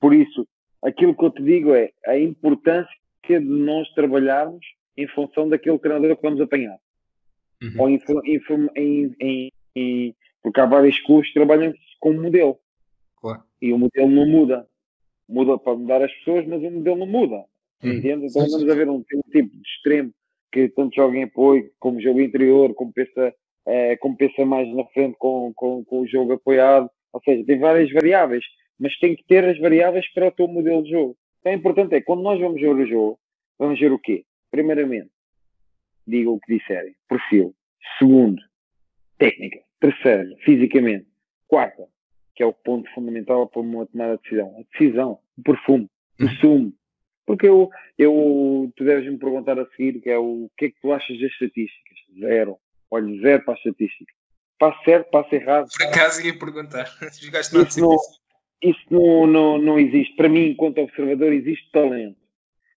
por 0.00 0.14
isso, 0.14 0.46
aquilo 0.82 1.16
que 1.16 1.24
eu 1.24 1.30
te 1.30 1.42
digo 1.42 1.74
é 1.74 1.90
a 2.06 2.18
importância 2.18 2.88
de 3.28 3.40
nós 3.40 3.88
trabalharmos 3.92 4.64
em 4.96 5.06
função 5.08 5.48
daquele 5.48 5.78
treinador 5.78 6.16
que 6.16 6.22
vamos 6.22 6.40
apanhar. 6.40 6.78
Uhum. 7.62 7.74
Ou 7.78 7.88
em, 7.88 8.00
em, 8.76 9.14
em, 9.20 9.52
em, 9.76 10.16
porque 10.42 10.60
há 10.60 10.66
vários 10.66 10.98
clubes 11.00 11.28
que 11.28 11.34
trabalham 11.34 11.72
com 12.00 12.10
um 12.10 12.22
modelo. 12.22 12.58
Claro. 13.20 13.42
E 13.60 13.72
o 13.72 13.78
modelo 13.78 14.10
não 14.10 14.26
muda. 14.26 14.66
Muda 15.28 15.58
para 15.58 15.76
mudar 15.76 16.02
as 16.02 16.12
pessoas, 16.14 16.46
mas 16.46 16.62
o 16.62 16.70
modelo 16.70 16.96
não 16.96 17.06
muda. 17.06 17.44
Uhum. 17.82 17.92
Entende? 17.92 18.26
Então 18.26 18.46
vamos 18.46 18.68
a 18.68 18.74
ver 18.74 18.88
um, 18.88 18.96
um, 18.96 19.22
tipo 19.30 19.56
de 19.56 19.62
extremo 19.62 20.12
que 20.50 20.68
tanto 20.70 20.96
joga 20.96 21.16
em 21.16 21.24
apoio, 21.24 21.70
como 21.78 22.00
jogo 22.00 22.20
interior, 22.20 22.74
como 22.74 22.92
pensa, 22.92 23.32
é, 23.66 23.96
como 23.96 24.16
pensa 24.16 24.44
mais 24.44 24.68
na 24.74 24.84
frente 24.86 25.16
com, 25.18 25.52
com, 25.54 25.84
com 25.84 26.00
o 26.00 26.06
jogo 26.08 26.32
apoiado. 26.32 26.90
Ou 27.12 27.22
seja, 27.22 27.44
tem 27.44 27.58
várias 27.58 27.92
variáveis 27.92 28.44
mas 28.80 28.98
tem 28.98 29.14
que 29.14 29.24
ter 29.24 29.44
as 29.44 29.58
variáveis 29.58 30.10
para 30.12 30.28
o 30.28 30.32
teu 30.32 30.48
modelo 30.48 30.82
de 30.82 30.90
jogo. 30.90 31.16
Então, 31.40 31.52
é 31.52 31.54
importante 31.54 31.94
é, 31.94 32.00
quando 32.00 32.22
nós 32.22 32.40
vamos 32.40 32.60
ver 32.60 32.74
o 32.74 32.86
jogo, 32.86 33.20
vamos 33.58 33.78
ver 33.78 33.92
o 33.92 33.98
quê? 33.98 34.24
Primeiramente, 34.50 35.10
digam 36.06 36.34
o 36.34 36.40
que 36.40 36.56
disserem, 36.56 36.94
perfil. 37.08 37.54
Segundo, 37.98 38.42
técnica. 39.18 39.60
Terceiro, 39.80 40.36
fisicamente. 40.44 41.06
Quarta, 41.46 41.86
que 42.34 42.42
é 42.42 42.46
o 42.46 42.52
ponto 42.52 42.88
fundamental 42.94 43.48
para 43.48 43.60
uma 43.60 43.86
tomada 43.86 44.16
de 44.16 44.22
decisão. 44.22 44.56
A 44.58 44.78
decisão, 44.78 45.18
o 45.38 45.42
perfume, 45.42 45.88
o 46.18 46.24
uhum. 46.24 46.30
sumo. 46.36 46.72
Porque 47.26 47.46
eu, 47.46 47.70
eu, 47.96 48.72
tu 48.76 48.84
deves 48.84 49.10
me 49.10 49.18
perguntar 49.18 49.58
a 49.58 49.66
seguir, 49.76 50.00
que 50.00 50.10
é 50.10 50.18
o, 50.18 50.44
o 50.44 50.50
que 50.56 50.66
é 50.66 50.70
que 50.70 50.80
tu 50.80 50.92
achas 50.92 51.18
das 51.18 51.30
estatísticas? 51.30 51.98
Zero. 52.18 52.58
Olha, 52.90 53.20
zero 53.20 53.44
para 53.44 53.54
a 53.54 53.56
estatística. 53.56 54.12
Passo 54.58 54.84
certo, 54.84 55.10
passo 55.10 55.34
errado. 55.34 55.68
Por 55.76 55.86
acaso 55.86 56.26
ia 56.26 56.38
perguntar. 56.38 56.84
Jogaste 57.20 57.54
não, 57.54 57.96
isso 58.62 58.80
não, 58.90 59.26
não, 59.26 59.58
não 59.58 59.78
existe. 59.78 60.14
Para 60.16 60.28
mim, 60.28 60.48
enquanto 60.48 60.80
observador, 60.80 61.32
existe 61.32 61.70
talento. 61.72 62.16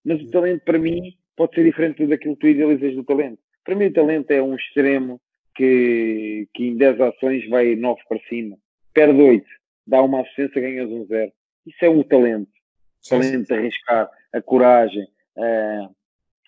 Mas 0.05 0.21
o 0.21 0.31
talento, 0.31 0.63
para 0.65 0.79
mim, 0.79 1.17
pode 1.37 1.55
ser 1.55 1.65
diferente 1.65 2.07
daquilo 2.07 2.37
que 2.37 2.41
tu 2.41 2.49
idealizas 2.49 2.95
do 2.95 3.05
talento. 3.05 3.39
Para 3.65 3.75
mim, 3.75 3.87
o 3.87 3.93
talento 3.93 4.31
é 4.31 4.43
um 4.43 4.55
extremo 4.55 5.21
que, 5.55 6.49
que 6.55 6.69
em 6.69 6.77
10 6.77 7.01
ações 7.01 7.49
vai 7.49 7.77
9 7.77 8.01
para 8.09 8.19
cima. 8.29 8.57
Perde 8.95 9.21
8, 9.21 9.47
dá 9.87 10.03
uma 10.03 10.21
assistência, 10.21 10.61
ganhas 10.61 10.91
um 10.91 11.05
0. 11.07 11.33
Isso 11.67 11.85
é 11.85 11.89
o 11.89 12.05
talento. 12.05 12.51
O 13.05 13.09
talento 13.09 13.53
arriscar, 13.53 14.09
a 14.33 14.41
coragem, 14.41 15.07
a, 15.37 15.91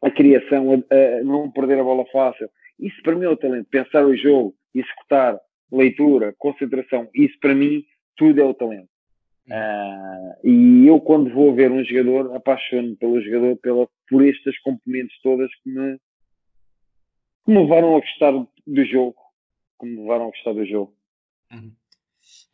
a 0.02 0.10
criação, 0.10 0.72
a, 0.72 0.94
a, 0.94 1.24
não 1.24 1.50
perder 1.50 1.78
a 1.78 1.84
bola 1.84 2.04
fácil. 2.12 2.48
Isso 2.78 3.00
para 3.02 3.14
mim 3.14 3.24
é 3.24 3.28
o 3.28 3.36
talento. 3.36 3.68
Pensar 3.70 4.04
o 4.04 4.16
jogo, 4.16 4.54
executar, 4.74 5.38
leitura, 5.70 6.34
concentração. 6.38 7.08
Isso 7.14 7.38
para 7.40 7.54
mim, 7.54 7.84
tudo 8.16 8.40
é 8.40 8.44
o 8.44 8.54
talento. 8.54 8.88
Uh, 9.46 10.48
e 10.48 10.86
eu, 10.86 11.00
quando 11.00 11.32
vou 11.32 11.54
ver 11.54 11.70
um 11.70 11.84
jogador, 11.84 12.34
apaixono 12.34 12.96
pelo 12.96 13.20
jogador 13.22 13.56
pela, 13.56 13.88
por 14.08 14.26
estas 14.26 14.58
componentes 14.60 15.20
todas 15.22 15.50
que 15.62 15.70
me, 15.70 15.98
que 17.44 17.52
me 17.52 17.58
levaram 17.58 17.96
a 17.96 18.00
gostar 18.00 18.32
do 18.32 18.84
jogo. 18.86 19.16
Que 19.78 19.86
me 19.86 20.00
levaram 20.00 20.24
a 20.24 20.30
gostar 20.30 20.52
do 20.54 20.64
jogo. 20.64 20.94
Uhum. 21.52 21.72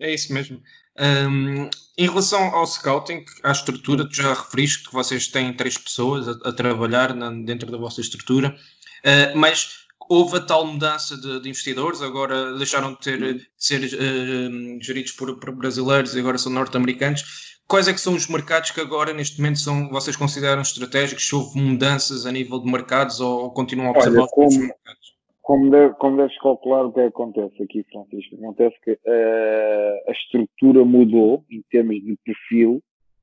É 0.00 0.12
isso 0.12 0.32
mesmo. 0.32 0.60
Um, 0.98 1.70
em 1.96 2.08
relação 2.08 2.42
ao 2.54 2.66
scouting, 2.66 3.24
à 3.44 3.52
estrutura, 3.52 4.08
tu 4.08 4.16
já 4.16 4.34
referiste 4.34 4.88
que 4.88 4.92
vocês 4.92 5.28
têm 5.28 5.54
três 5.54 5.78
pessoas 5.78 6.28
a, 6.28 6.48
a 6.48 6.52
trabalhar 6.52 7.14
na, 7.14 7.30
dentro 7.30 7.70
da 7.70 7.78
vossa 7.78 8.00
estrutura, 8.00 8.56
uh, 9.04 9.38
mas 9.38 9.86
houve 10.10 10.38
a 10.38 10.40
tal 10.40 10.66
mudança 10.66 11.16
de, 11.16 11.40
de, 11.40 11.48
investidores, 11.48 12.02
agora 12.02 12.56
deixaram 12.58 12.94
de, 12.94 12.98
ter, 12.98 13.34
de 13.34 13.46
ser 13.56 13.80
uh, 13.80 14.82
geridos 14.82 15.12
por, 15.12 15.38
por, 15.38 15.54
brasileiros 15.54 16.16
e 16.16 16.18
agora 16.18 16.36
são 16.36 16.52
norte-americanos. 16.52 17.60
Quais 17.68 17.86
é 17.86 17.92
que 17.92 18.00
são 18.00 18.14
os 18.14 18.28
mercados 18.28 18.72
que 18.72 18.80
agora, 18.80 19.12
neste 19.12 19.40
momento, 19.40 19.60
são, 19.60 19.88
vocês 19.88 20.16
consideram 20.16 20.62
estratégicos? 20.62 21.28
Se 21.28 21.32
houve 21.32 21.60
mudanças 21.60 22.26
a 22.26 22.32
nível 22.32 22.58
de 22.58 22.68
mercados 22.68 23.20
ou, 23.20 23.52
continuam 23.52 23.86
a 23.86 23.90
observar 23.92 24.22
Olha, 24.22 24.28
como, 24.32 24.58
mercados? 24.58 25.16
Como, 25.42 25.70
deve, 25.70 25.94
como 25.94 26.16
deves 26.16 26.38
calcular 26.40 26.86
o 26.86 26.92
que 26.92 27.00
acontece 27.02 27.62
aqui, 27.62 27.86
Francisco, 27.92 28.34
acontece 28.34 28.76
que 28.82 28.90
uh, 28.90 30.08
a 30.08 30.10
estrutura 30.10 30.84
mudou 30.84 31.44
em 31.48 31.62
termos 31.70 31.94
de 31.94 32.18
perfil, 32.24 32.82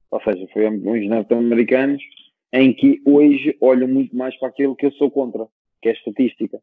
ou 0.09 0.21
seja, 0.21 0.47
foi 0.53 0.69
uns 0.69 1.09
norte-americanos, 1.09 2.01
em 2.53 2.73
que 2.73 3.01
hoje 3.05 3.57
olham 3.59 3.89
muito 3.89 4.15
mais 4.15 4.39
para 4.39 4.47
aquilo 4.47 4.73
que 4.73 4.85
eu 4.85 4.91
sou 4.93 5.11
contra, 5.11 5.45
que 5.81 5.89
é 5.89 5.91
a 5.91 5.95
estatística. 5.95 6.61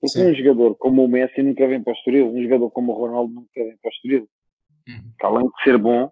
Porque 0.00 0.18
Sim. 0.18 0.30
um 0.30 0.34
jogador 0.34 0.76
como 0.76 1.04
o 1.04 1.08
Messi 1.08 1.42
nunca 1.42 1.66
vem 1.66 1.82
para 1.82 1.92
o 1.92 1.96
Estoril, 1.96 2.28
um 2.28 2.42
jogador 2.42 2.70
como 2.70 2.92
o 2.92 2.96
Ronaldo 2.96 3.34
nunca 3.34 3.48
vem 3.54 3.76
para 3.76 3.88
o 3.88 3.92
Estoril. 3.92 4.28
Uhum. 4.88 5.12
Que 5.18 5.26
além 5.26 5.44
de 5.44 5.62
ser 5.64 5.78
bom, 5.78 6.10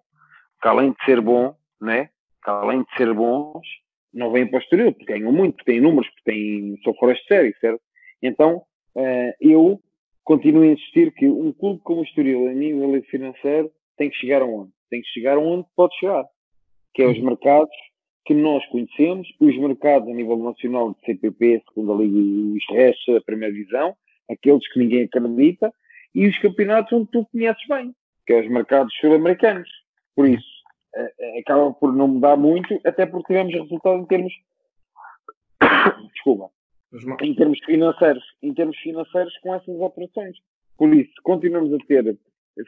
que 0.61 0.67
além 0.67 0.91
de 0.91 1.05
ser 1.05 1.21
bom, 1.21 1.55
né? 1.81 2.09
que 2.43 2.49
além 2.49 2.83
de 2.83 2.95
ser 2.95 3.13
bons, 3.13 3.67
não 4.13 4.31
vêm 4.31 4.47
para 4.47 4.57
o 4.57 4.61
Estoril, 4.61 4.93
porque 4.93 5.13
ganham 5.13 5.31
muito, 5.31 5.63
têm 5.65 5.81
números, 5.81 6.09
porque 6.09 6.31
têm, 6.31 6.79
são 6.83 6.93
fora 6.95 7.13
de 7.13 7.23
série, 7.25 7.53
certo? 7.59 7.81
Então, 8.21 8.63
uh, 8.95 9.33
eu 9.41 9.79
continuo 10.23 10.63
a 10.63 10.67
insistir 10.67 11.13
que 11.13 11.27
um 11.27 11.51
clube 11.51 11.81
como 11.83 12.01
o 12.01 12.03
Estoril, 12.03 12.47
a 12.47 12.53
nível 12.53 13.01
financeiro, 13.03 13.71
tem 13.97 14.09
que 14.09 14.15
chegar 14.15 14.41
aonde? 14.41 14.71
Tem 14.89 15.01
que 15.01 15.07
chegar 15.09 15.37
aonde 15.37 15.67
pode 15.75 15.95
chegar, 15.97 16.25
que 16.93 17.03
é 17.03 17.07
os 17.07 17.17
uhum. 17.17 17.25
mercados 17.25 17.69
que 18.27 18.33
nós 18.33 18.63
conhecemos, 18.65 19.25
os 19.39 19.57
mercados 19.57 20.09
a 20.09 20.13
nível 20.13 20.35
nacional 20.37 20.93
de 20.93 21.05
CPP, 21.05 21.63
Segunda 21.69 21.93
Liga 21.93 22.17
e 22.17 22.57
os 22.57 22.63
restos 22.69 23.15
da 23.15 23.21
Primeira 23.21 23.53
Divisão, 23.53 23.95
aqueles 24.29 24.67
que 24.73 24.79
ninguém 24.79 25.03
acredita, 25.03 25.73
e 26.13 26.27
os 26.27 26.37
campeonatos 26.39 26.91
onde 26.91 27.09
tu 27.09 27.25
conheces 27.31 27.65
bem, 27.69 27.95
que 28.25 28.33
é 28.33 28.41
os 28.41 28.49
mercados 28.49 28.93
sul-americanos. 28.99 29.69
Por 30.13 30.27
isso, 30.27 30.45
é, 30.93 31.13
é, 31.17 31.39
acaba 31.39 31.71
por 31.71 31.95
não 31.95 32.09
mudar 32.09 32.35
muito, 32.35 32.77
até 32.85 33.05
porque 33.05 33.27
tivemos 33.27 33.53
resultado 33.53 34.01
em 34.01 34.05
termos. 34.05 34.33
Desculpa. 36.13 36.49
Em 37.21 37.33
termos 37.33 37.59
financeiros. 37.63 38.23
Em 38.43 38.53
termos 38.53 38.77
financeiros 38.79 39.37
com 39.37 39.55
essas 39.55 39.79
operações. 39.79 40.37
Por 40.77 40.93
isso, 40.93 41.13
continuamos 41.23 41.73
a 41.73 41.77
ter 41.87 42.17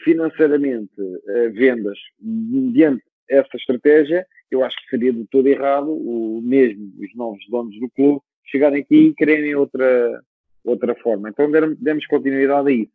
financeiramente 0.04 1.02
uh, 1.02 1.52
vendas 1.52 1.98
mediante 2.22 3.04
essa 3.30 3.56
estratégia, 3.56 4.26
eu 4.50 4.64
acho 4.64 4.76
que 4.78 4.90
seria 4.90 5.14
de 5.14 5.26
todo 5.28 5.48
errado 5.48 5.92
o 5.92 6.42
mesmo 6.42 6.92
os 7.00 7.16
novos 7.16 7.46
donos 7.50 7.80
do 7.80 7.90
clube 7.92 8.22
chegarem 8.46 8.82
aqui 8.82 8.96
e 8.96 9.14
quererem 9.14 9.56
outra, 9.56 10.22
outra 10.64 10.96
forma. 10.96 11.30
Então 11.30 11.50
demos 11.78 12.06
continuidade 12.08 12.70
a 12.70 12.72
isso. 12.72 12.92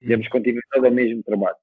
Demos 0.00 0.28
continuidade 0.28 0.86
ao 0.86 0.92
mesmo 0.92 1.22
trabalho. 1.22 1.56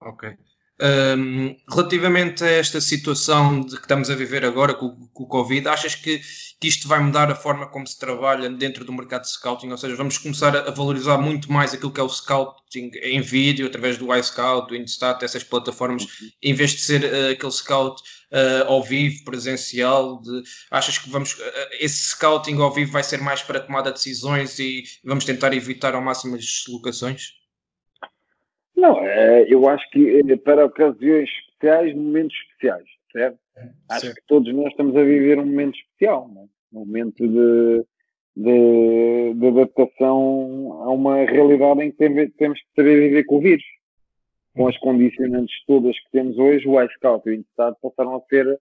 Ok. 0.00 0.36
Um, 0.82 1.54
relativamente 1.68 2.42
a 2.42 2.48
esta 2.48 2.80
situação 2.80 3.60
de 3.60 3.76
que 3.76 3.82
estamos 3.82 4.08
a 4.08 4.14
viver 4.14 4.46
agora 4.46 4.72
com, 4.72 4.96
com 5.12 5.24
o 5.24 5.26
Covid, 5.26 5.68
achas 5.68 5.94
que, 5.94 6.22
que, 6.58 6.68
isto 6.68 6.88
vai 6.88 6.98
mudar 7.00 7.30
a 7.30 7.34
forma 7.34 7.66
como 7.66 7.86
se 7.86 7.98
trabalha 7.98 8.48
dentro 8.48 8.82
do 8.82 8.92
mercado 8.92 9.22
de 9.22 9.30
scouting? 9.30 9.70
Ou 9.70 9.76
seja, 9.76 9.94
vamos 9.94 10.16
começar 10.16 10.56
a, 10.56 10.70
valorizar 10.70 11.18
muito 11.18 11.52
mais 11.52 11.74
aquilo 11.74 11.92
que 11.92 12.00
é 12.00 12.02
o 12.02 12.08
scouting 12.08 12.92
em 13.02 13.20
vídeo, 13.20 13.66
através 13.66 13.98
do 13.98 14.14
iScout, 14.14 14.68
do 14.68 14.74
InStat, 14.74 15.22
essas 15.22 15.44
plataformas, 15.44 16.06
em 16.42 16.54
vez 16.54 16.70
de 16.70 16.80
ser 16.80 17.04
uh, 17.04 17.32
aquele 17.32 17.52
scout 17.52 18.00
uh, 18.32 18.66
ao 18.66 18.82
vivo, 18.82 19.22
presencial? 19.24 20.22
De, 20.22 20.42
achas 20.70 20.96
que 20.96 21.10
vamos, 21.10 21.34
uh, 21.34 21.42
esse 21.78 22.08
scouting 22.08 22.58
ao 22.58 22.72
vivo 22.72 22.90
vai 22.90 23.02
ser 23.02 23.20
mais 23.20 23.42
para 23.42 23.60
tomada 23.60 23.90
de 23.90 23.98
decisões 23.98 24.58
e 24.58 24.84
vamos 25.04 25.26
tentar 25.26 25.52
evitar 25.52 25.94
ao 25.94 26.00
máximo 26.00 26.36
as 26.36 26.44
deslocações? 26.44 27.39
Não, 28.80 28.98
é, 29.04 29.44
eu 29.46 29.68
acho 29.68 29.88
que 29.90 30.22
é 30.26 30.36
para 30.36 30.64
ocasiões 30.64 31.28
especiais, 31.28 31.94
momentos 31.94 32.34
especiais, 32.36 32.88
certo? 33.12 33.38
Acho 33.90 34.06
certo. 34.06 34.16
que 34.16 34.26
todos 34.26 34.54
nós 34.54 34.68
estamos 34.68 34.96
a 34.96 35.02
viver 35.02 35.38
um 35.38 35.44
momento 35.44 35.76
especial, 35.76 36.30
é? 36.34 36.40
um 36.72 36.80
momento 36.80 37.28
de, 37.28 37.84
de, 38.36 39.34
de, 39.34 39.46
adaptação 39.46 40.82
a 40.82 40.90
uma 40.90 41.16
realidade 41.24 41.82
em 41.82 41.90
que 41.90 42.28
temos 42.38 42.58
que 42.58 42.66
saber 42.74 43.00
viver 43.00 43.24
com 43.24 43.36
o 43.36 43.40
vírus. 43.40 43.64
Com 44.56 44.66
as 44.66 44.76
condicionantes 44.78 45.54
todas 45.66 45.96
que 45.96 46.10
temos 46.10 46.38
hoje, 46.38 46.66
o 46.66 46.82
iScout 46.82 47.28
e 47.28 47.32
o 47.32 47.34
Instat 47.34 47.76
passaram 47.82 48.16
a 48.16 48.20
ser 48.28 48.58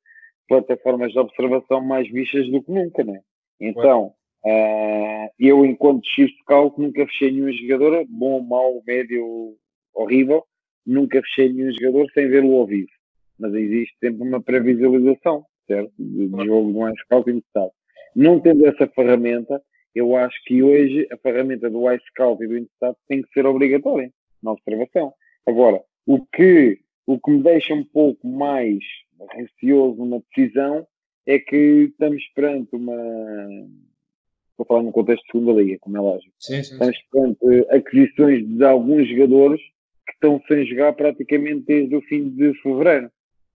plataformas 0.49 1.13
de 1.13 1.19
observação 1.19 1.81
mais 1.81 2.09
vistas 2.11 2.49
do 2.51 2.61
que 2.61 2.71
nunca, 2.71 3.03
né? 3.03 3.21
Então, 3.59 4.13
uh, 4.45 5.29
eu, 5.39 5.65
enquanto 5.65 6.05
X 6.05 6.29
Scout, 6.41 6.79
nunca 6.79 7.05
fechei 7.07 7.31
nenhum 7.31 7.51
jogador, 7.53 8.05
bom, 8.09 8.41
mau, 8.41 8.83
médio, 8.85 9.55
horrível, 10.01 10.43
nunca 10.85 11.21
fechei 11.21 11.51
nenhum 11.51 11.71
jogador 11.71 12.09
sem 12.13 12.27
vê-lo 12.27 12.55
ao 12.55 12.65
vivo. 12.65 12.89
Mas 13.37 13.53
existe 13.53 13.95
sempre 13.99 14.27
uma 14.27 14.41
previsualização, 14.41 15.45
certo? 15.67 15.91
De, 15.97 16.27
de 16.27 16.45
jogo 16.45 16.71
do 16.71 16.89
iScout 16.89 17.29
interessado. 17.29 17.71
Não 18.15 18.39
tendo 18.39 18.65
essa 18.65 18.87
ferramenta, 18.87 19.61
eu 19.93 20.15
acho 20.15 20.35
que 20.45 20.61
hoje 20.63 21.07
a 21.11 21.17
ferramenta 21.17 21.69
do 21.69 21.91
iScout 21.91 22.43
e 22.43 22.47
do 22.47 22.57
Instat 22.57 22.97
tem 23.07 23.21
que 23.21 23.31
ser 23.33 23.45
obrigatória 23.45 24.11
na 24.41 24.51
observação. 24.51 25.13
Agora, 25.45 25.81
o 26.05 26.25
que, 26.25 26.79
o 27.05 27.19
que 27.19 27.31
me 27.31 27.43
deixa 27.43 27.73
um 27.73 27.83
pouco 27.83 28.27
mais 28.27 28.79
receoso 29.31 29.97
numa 29.97 30.21
decisão 30.29 30.87
é 31.25 31.39
que 31.39 31.89
estamos 31.91 32.23
perante 32.33 32.75
uma. 32.75 32.95
Vou 34.57 34.65
falar 34.65 34.83
no 34.83 34.91
contexto 34.91 35.23
de 35.23 35.31
segunda 35.31 35.61
liga, 35.61 35.77
como 35.79 35.97
é 35.97 36.01
lógico. 36.01 36.33
Sim, 36.39 36.63
sim, 36.63 36.73
estamos 36.73 36.97
perante 37.11 37.67
aquisições 37.69 38.45
de 38.45 38.63
alguns 38.63 39.07
jogadores 39.07 39.61
que 40.09 40.13
estão 40.15 40.41
sem 40.47 40.65
jogar 40.65 40.93
praticamente 40.93 41.65
desde 41.67 41.95
o 41.95 42.01
fim 42.01 42.29
de 42.29 42.53
fevereiro. 42.61 43.11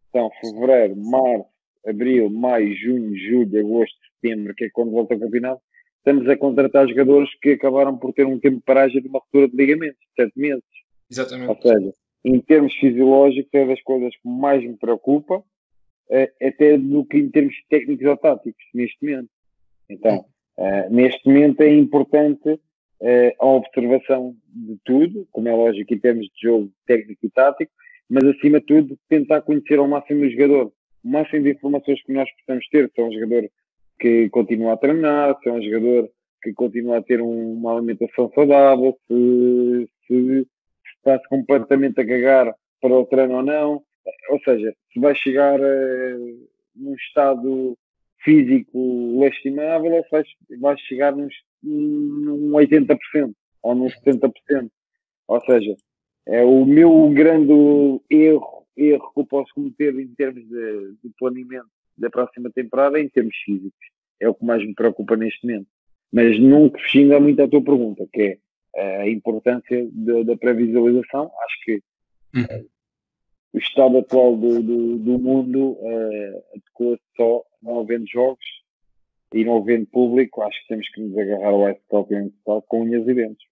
Então, 0.08 0.30
fevereiro, 0.40 0.96
março, 0.96 1.46
abril, 1.84 2.30
maio, 2.30 2.74
junho, 2.76 3.16
julho, 3.16 3.60
agosto, 3.60 3.96
setembro, 4.14 4.54
que 4.54 4.66
é 4.66 4.70
quando 4.70 4.92
volta 4.92 5.14
o 5.14 5.20
campeonato, 5.20 5.60
estamos 5.98 6.28
a 6.28 6.36
contratar 6.36 6.88
jogadores 6.88 7.28
que 7.40 7.50
acabaram 7.50 7.98
por 7.98 8.12
ter 8.12 8.26
um 8.26 8.38
tempo 8.38 8.58
de 8.58 8.62
paragem 8.62 9.02
de 9.02 9.08
uma 9.08 9.18
ruptura 9.18 9.48
de 9.48 9.56
ligamentos, 9.56 9.98
sete 10.14 10.38
meses. 10.38 10.62
Exatamente. 11.10 11.48
Ou 11.48 11.60
seja, 11.60 11.92
em 12.24 12.40
termos 12.40 12.72
fisiológicos, 12.74 13.52
é 13.52 13.66
das 13.66 13.82
coisas 13.82 14.14
que 14.14 14.28
mais 14.28 14.62
me 14.62 14.76
preocupa, 14.76 15.42
é, 16.10 16.32
até 16.40 16.78
do 16.78 17.04
que 17.04 17.18
em 17.18 17.30
termos 17.30 17.54
técnicos 17.68 18.06
ou 18.06 18.16
táticos, 18.16 18.64
neste 18.72 19.04
momento. 19.04 19.30
Então, 19.90 20.24
uh, 20.58 20.90
neste 20.90 21.26
momento 21.26 21.62
é 21.62 21.74
importante 21.74 22.60
uh, 23.00 23.32
a 23.38 23.46
observação 23.46 24.34
de 24.54 24.78
tudo, 24.84 25.26
como 25.32 25.48
é 25.48 25.54
lógico 25.54 25.92
em 25.92 25.98
termos 25.98 26.26
de 26.26 26.48
jogo 26.48 26.70
técnico 26.86 27.26
e 27.26 27.30
tático, 27.30 27.72
mas 28.08 28.24
acima 28.24 28.60
de 28.60 28.66
tudo 28.66 28.98
tentar 29.08 29.42
conhecer 29.42 29.78
ao 29.78 29.88
máximo 29.88 30.24
o 30.24 30.30
jogador. 30.30 30.72
O 31.04 31.08
máximo 31.08 31.42
de 31.42 31.50
informações 31.50 32.02
que 32.02 32.12
nós 32.12 32.28
possamos 32.38 32.66
ter, 32.68 32.90
se 32.94 33.00
é 33.00 33.04
um 33.04 33.12
jogador 33.12 33.50
que 33.98 34.28
continua 34.30 34.72
a 34.74 34.76
treinar, 34.76 35.38
se 35.42 35.48
é 35.48 35.52
um 35.52 35.62
jogador 35.62 36.10
que 36.42 36.52
continua 36.52 36.98
a 36.98 37.02
ter 37.02 37.20
um, 37.20 37.52
uma 37.54 37.76
alimentação 37.76 38.30
saudável, 38.34 38.96
se, 39.06 39.88
se 40.06 40.46
está-se 40.96 41.26
completamente 41.28 42.00
a 42.00 42.06
cagar 42.06 42.54
para 42.80 42.94
o 42.94 43.06
treino 43.06 43.36
ou 43.36 43.42
não. 43.42 43.82
Ou 44.30 44.40
seja, 44.40 44.74
se 44.92 45.00
vai 45.00 45.14
chegar 45.14 45.58
uh, 45.58 46.48
num 46.76 46.94
estado 46.94 47.76
físico 48.22 49.20
lastimável 49.20 49.92
ou 49.92 50.04
se 50.04 50.56
vai 50.58 50.76
chegar 50.78 51.14
num, 51.14 51.28
num 51.64 52.50
80% 52.52 53.32
ou 53.62 53.74
num 53.74 53.86
70%. 53.86 54.32
Ou 55.26 55.40
seja, 55.40 55.74
é 56.26 56.44
o 56.44 56.64
meu 56.64 57.10
grande 57.10 57.52
erro, 58.10 58.66
erro 58.76 59.12
que 59.12 59.20
eu 59.20 59.26
posso 59.26 59.52
cometer 59.54 59.98
em 59.98 60.08
termos 60.14 60.46
de, 60.46 60.94
de 61.02 61.10
planeamento 61.18 61.68
da 61.96 62.10
próxima 62.10 62.50
temporada 62.50 63.00
em 63.00 63.08
termos 63.08 63.36
físicos. 63.44 63.86
É 64.20 64.28
o 64.28 64.34
que 64.34 64.44
mais 64.44 64.64
me 64.64 64.74
preocupa 64.74 65.16
neste 65.16 65.46
momento. 65.46 65.66
Mas 66.12 66.38
nunca 66.38 66.78
xinga 66.78 67.18
muito 67.18 67.42
a 67.42 67.48
tua 67.48 67.62
pergunta, 67.62 68.06
que 68.12 68.22
é 68.22 68.38
eh, 68.76 69.02
a 69.02 69.08
importância 69.08 69.88
da, 69.92 70.22
da 70.22 70.36
previsualização. 70.36 71.30
Acho 71.44 71.60
que 71.64 71.82
uhum. 72.36 72.66
o 73.54 73.58
estado 73.58 73.98
atual 73.98 74.36
do, 74.36 74.62
do, 74.62 74.98
do 74.98 75.18
mundo 75.18 75.72
uh, 75.72 76.42
adequa-se 76.54 77.02
só 77.16 77.42
não 77.62 77.80
havendo 77.80 78.06
jogos 78.06 78.44
e 79.34 79.44
não 79.44 79.58
havendo 79.58 79.86
público, 79.86 80.42
acho 80.42 80.60
que 80.62 80.68
temos 80.68 80.88
que 80.90 81.00
nos 81.00 81.18
agarrar 81.18 81.48
ao 81.48 81.68
Ice 81.68 81.80
Top 81.90 82.08
com 82.68 82.82
unhas 82.82 83.06
e 83.06 83.14
dentes. 83.14 83.46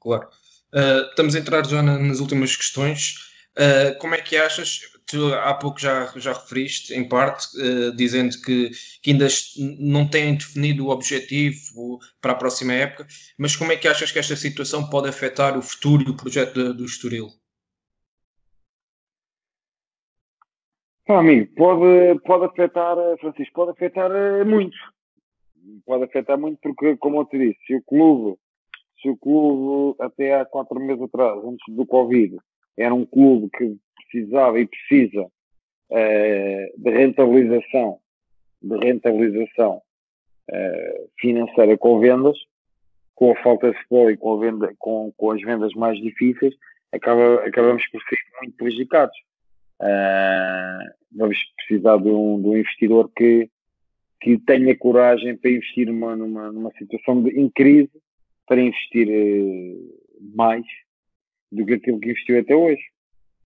Claro. 0.00 0.28
Uh, 0.72 1.08
estamos 1.08 1.34
a 1.34 1.38
entrar 1.40 1.66
já 1.66 1.82
nas 1.82 2.20
últimas 2.20 2.56
questões. 2.56 3.14
Uh, 3.58 3.98
como 3.98 4.14
é 4.14 4.18
que 4.20 4.36
achas? 4.36 4.80
Tu 5.06 5.34
há 5.34 5.52
pouco 5.54 5.80
já, 5.80 6.06
já 6.16 6.32
referiste, 6.32 6.94
em 6.94 7.06
parte, 7.06 7.46
uh, 7.58 7.94
dizendo 7.94 8.34
que, 8.42 8.70
que, 9.02 9.10
ainda 9.10 9.26
não 9.78 10.08
têm 10.08 10.34
definido 10.34 10.86
o 10.86 10.90
objetivo 10.90 11.98
para 12.20 12.32
a 12.32 12.36
próxima 12.36 12.72
época, 12.72 13.06
mas 13.38 13.54
como 13.54 13.72
é 13.72 13.76
que 13.76 13.88
achas 13.88 14.10
que 14.10 14.18
esta 14.18 14.34
situação 14.34 14.88
pode 14.88 15.08
afetar 15.08 15.58
o 15.58 15.62
futuro 15.62 16.04
e 16.06 16.10
o 16.10 16.16
projeto 16.16 16.54
do, 16.54 16.74
do 16.74 16.84
Estoril? 16.84 17.28
Ah, 21.06 21.18
amigo, 21.18 21.52
pode, 21.54 22.18
pode 22.20 22.46
afetar, 22.46 22.96
Francisco, 23.20 23.52
pode 23.52 23.72
afetar 23.72 24.10
muito 24.46 24.76
pode 25.84 26.04
afetar 26.04 26.38
muito 26.38 26.58
porque, 26.62 26.96
como 26.96 27.20
eu 27.20 27.24
te 27.24 27.38
disse, 27.38 27.58
se 27.66 27.74
o 27.74 27.82
clube, 27.82 28.38
se 29.00 29.08
o 29.08 29.16
clube 29.16 29.96
até 30.00 30.34
há 30.34 30.44
quatro 30.44 30.78
meses 30.80 31.02
atrás, 31.02 31.38
antes 31.44 31.74
do 31.74 31.86
Covid, 31.86 32.36
era 32.76 32.94
um 32.94 33.04
clube 33.04 33.50
que 33.56 33.76
precisava 33.96 34.58
e 34.58 34.66
precisa 34.66 35.22
uh, 35.22 36.82
de 36.82 36.90
rentabilização, 36.90 37.98
de 38.62 38.76
rentabilização 38.78 39.82
uh, 40.50 41.10
financeira 41.18 41.76
com 41.78 42.00
vendas, 42.00 42.36
com 43.14 43.32
a 43.32 43.42
falta 43.42 43.70
de 43.70 43.78
futebol 43.78 44.10
e 44.10 44.16
com, 44.16 44.38
venda, 44.38 44.74
com, 44.78 45.12
com 45.16 45.30
as 45.30 45.40
vendas 45.42 45.72
mais 45.74 46.00
difíceis, 46.00 46.54
acaba, 46.92 47.44
acabamos 47.46 47.86
por 47.88 48.02
ser 48.02 48.18
muito 48.40 48.56
prejudicados. 48.56 49.16
Uh, 49.80 50.94
vamos 51.12 51.38
precisar 51.56 51.98
de 51.98 52.08
um, 52.08 52.40
de 52.40 52.48
um 52.48 52.56
investidor 52.56 53.10
que, 53.16 53.48
que 54.24 54.38
tenha 54.38 54.74
coragem 54.74 55.36
para 55.36 55.50
investir 55.50 55.86
numa, 55.86 56.16
numa, 56.16 56.50
numa 56.50 56.72
situação 56.78 57.22
de, 57.22 57.28
em 57.38 57.50
crise, 57.50 57.90
para 58.46 58.58
investir 58.58 59.06
uh, 59.06 60.34
mais 60.34 60.64
do 61.52 61.66
que 61.66 61.74
aquilo 61.74 62.00
que 62.00 62.08
investiu 62.08 62.40
até 62.40 62.56
hoje. 62.56 62.80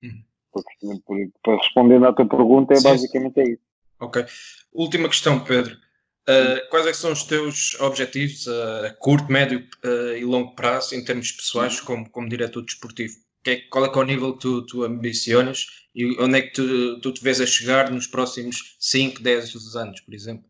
Uhum. 0.05 0.23
Porque, 0.53 1.31
para 1.43 1.57
responder 1.57 2.05
à 2.05 2.13
tua 2.13 2.29
pergunta, 2.29 2.75
é 2.75 2.77
Sim. 2.77 2.85
basicamente 2.85 3.41
é 3.41 3.51
isso. 3.51 3.63
Ok. 3.99 4.25
Última 4.73 5.09
questão, 5.09 5.43
Pedro. 5.43 5.75
Uh, 6.29 6.71
quais 6.71 6.87
é 6.87 6.93
são 6.93 7.11
os 7.11 7.25
teus 7.25 7.75
objetivos 7.81 8.47
a 8.47 8.95
curto, 9.01 9.33
médio 9.33 9.67
uh, 9.85 10.17
e 10.17 10.25
longo 10.25 10.55
prazo 10.55 10.95
em 10.95 11.05
termos 11.05 11.33
pessoais 11.33 11.81
como, 11.81 12.09
como 12.09 12.29
diretor 12.29 12.63
desportivo? 12.65 13.15
Que 13.43 13.51
é, 13.51 13.57
qual 13.63 13.85
é, 13.85 13.91
que 13.91 13.99
é 13.99 14.03
o 14.03 14.05
nível 14.05 14.35
que 14.35 14.41
tu, 14.41 14.65
tu 14.67 14.85
ambicionas 14.85 15.67
e 15.93 16.07
onde 16.21 16.39
é 16.39 16.43
que 16.43 16.53
tu, 16.53 17.01
tu 17.01 17.13
te 17.13 17.25
vês 17.25 17.41
a 17.41 17.47
chegar 17.47 17.91
nos 17.91 18.07
próximos 18.07 18.77
5, 18.79 19.21
10 19.21 19.75
anos, 19.75 20.01
por 20.03 20.15
exemplo? 20.15 20.45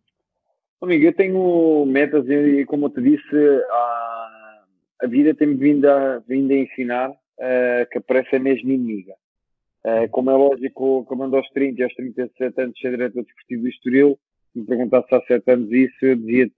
Amigo, 0.80 1.04
eu 1.06 1.12
tenho 1.12 1.84
metas 1.86 2.24
e, 2.28 2.64
como 2.66 2.86
eu 2.86 2.90
te 2.90 3.02
disse, 3.02 3.36
a, 3.68 4.64
a 5.02 5.06
vida 5.08 5.34
tem-me 5.34 5.54
vindo 5.54 5.86
a, 5.86 6.20
vindo 6.20 6.52
a 6.52 6.56
ensinar 6.56 7.10
uh, 7.10 7.90
que 7.90 7.98
a 7.98 8.00
pressa 8.00 8.36
é 8.36 8.38
mesmo 8.38 8.70
inimiga. 8.70 9.14
Uh, 9.84 10.08
como 10.10 10.30
é 10.30 10.34
lógico, 10.34 11.04
como 11.06 11.24
ando 11.24 11.36
aos 11.36 11.48
30 11.50 11.80
e 11.80 11.84
aos 11.84 11.94
37 11.94 12.60
anos 12.60 12.78
ser 12.78 12.90
diretor 12.90 13.24
desportivo 13.24 13.62
do 13.62 13.68
Estoril, 13.68 14.18
me 14.54 14.64
perguntasse 14.64 15.12
há 15.14 15.20
7 15.22 15.50
anos 15.50 15.72
isso, 15.72 15.96
eu 16.02 16.14
dizia-te, 16.14 16.54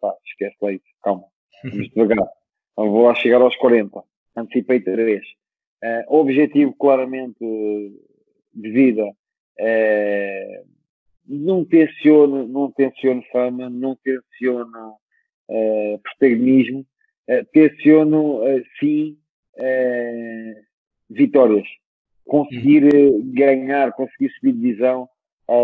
pá, 0.00 0.14
esquece 0.26 0.56
lá 0.60 0.72
isso, 0.72 0.84
calma, 1.02 1.24
vamos 1.64 1.88
devagar. 1.90 2.28
Então, 2.78 2.90
vou 2.90 3.06
lá 3.06 3.14
chegar 3.14 3.40
aos 3.40 3.56
40, 3.56 4.02
antecipei 4.36 4.80
3. 4.80 5.22
Uh, 5.82 6.14
objetivo 6.14 6.74
claramente 6.74 7.38
de 8.52 8.70
vida, 8.70 9.02
uh, 9.02 10.66
não 11.28 11.64
tenciono, 11.64 12.46
não 12.46 12.70
tenciono 12.70 13.22
fama, 13.32 13.68
não 13.68 13.96
tenciono 13.96 14.94
uh, 15.48 15.98
protagonismo, 16.02 16.80
uh, 17.28 17.44
tenciono 17.52 18.40
sim 18.78 19.18
vitórias, 21.08 21.66
conseguir 22.26 22.90
ganhar, 23.32 23.90
conseguir 23.92 24.30
subir 24.34 24.52
divisão, 24.52 25.08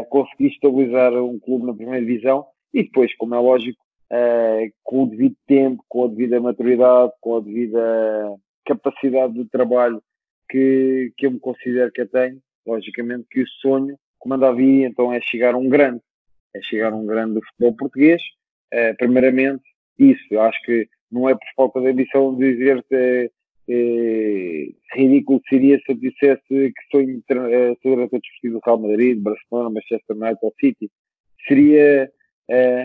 conseguir 0.09 0.47
estabilizar 0.47 1.13
um 1.13 1.39
clube 1.39 1.67
na 1.67 1.75
primeira 1.75 2.01
divisão 2.01 2.47
e 2.73 2.85
depois, 2.85 3.15
como 3.17 3.35
é 3.35 3.39
lógico, 3.39 3.79
com 4.83 5.03
o 5.03 5.07
devido 5.07 5.37
tempo, 5.47 5.85
com 5.91 6.07
a 6.07 6.09
devida 6.09 6.41
maturidade, 6.41 7.13
com 7.21 7.37
a 7.37 7.41
devida 7.41 8.35
capacidade 8.65 9.35
de 9.35 9.45
trabalho 9.51 10.03
que, 10.49 11.13
que 11.17 11.27
eu 11.27 11.33
me 11.33 11.41
considero 11.41 11.93
que 11.93 12.01
eu 12.01 12.09
tenho, 12.09 12.41
logicamente 12.67 13.27
que 13.31 13.43
o 13.43 13.49
sonho, 13.61 13.99
como 14.23 14.35
andava 14.35 14.57
aí, 14.57 14.85
então 14.85 15.13
é 15.13 15.21
chegar 15.21 15.57
um 15.57 15.69
grande, 15.69 16.01
é 16.55 16.63
chegar 16.63 16.95
um 16.95 17.05
grande 17.05 17.35
do 17.35 17.45
futebol 17.45 17.77
português, 17.77 18.23
é, 18.71 18.93
primeiramente 18.95 19.65
isso, 19.99 20.23
eu 20.31 20.41
acho 20.43 20.63
que 20.63 20.89
não 21.11 21.29
é 21.29 21.35
por 21.35 21.47
falta 21.57 21.81
de 21.81 21.89
ambição 21.89 22.37
dizer-te 22.37 23.33
é, 23.69 24.69
ridículo 24.95 25.41
seria 25.49 25.77
se 25.79 25.91
eu 25.93 25.97
dissesse 25.97 26.43
que 26.49 26.97
é, 26.97 27.75
ser 27.75 27.97
diretor 27.97 28.21
desportivo 28.21 28.55
do 28.55 28.61
Real 28.65 28.79
Madrid, 28.79 29.19
Barcelona, 29.19 29.71
Manchester 29.71 30.17
United 30.17 30.39
ou 30.41 30.55
City. 30.59 30.91
Seria 31.47 32.11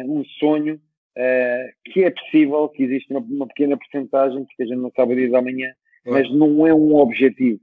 um 0.05 0.23
sonho 0.39 0.79
que 1.85 2.03
é 2.03 2.11
possível, 2.11 2.69
que 2.69 2.83
existe 2.83 3.11
uma, 3.11 3.19
uma 3.19 3.47
pequena 3.47 3.77
porcentagem, 3.77 4.45
porque 4.45 4.63
a 4.63 4.65
gente 4.65 4.79
não 4.79 4.91
sabe 4.95 5.13
o 5.13 5.15
dia 5.15 5.29
de 5.29 5.35
amanhã, 5.35 5.73
mas 6.05 6.31
não 6.31 6.65
é 6.65 6.73
um 6.73 6.95
objetivo. 6.95 7.59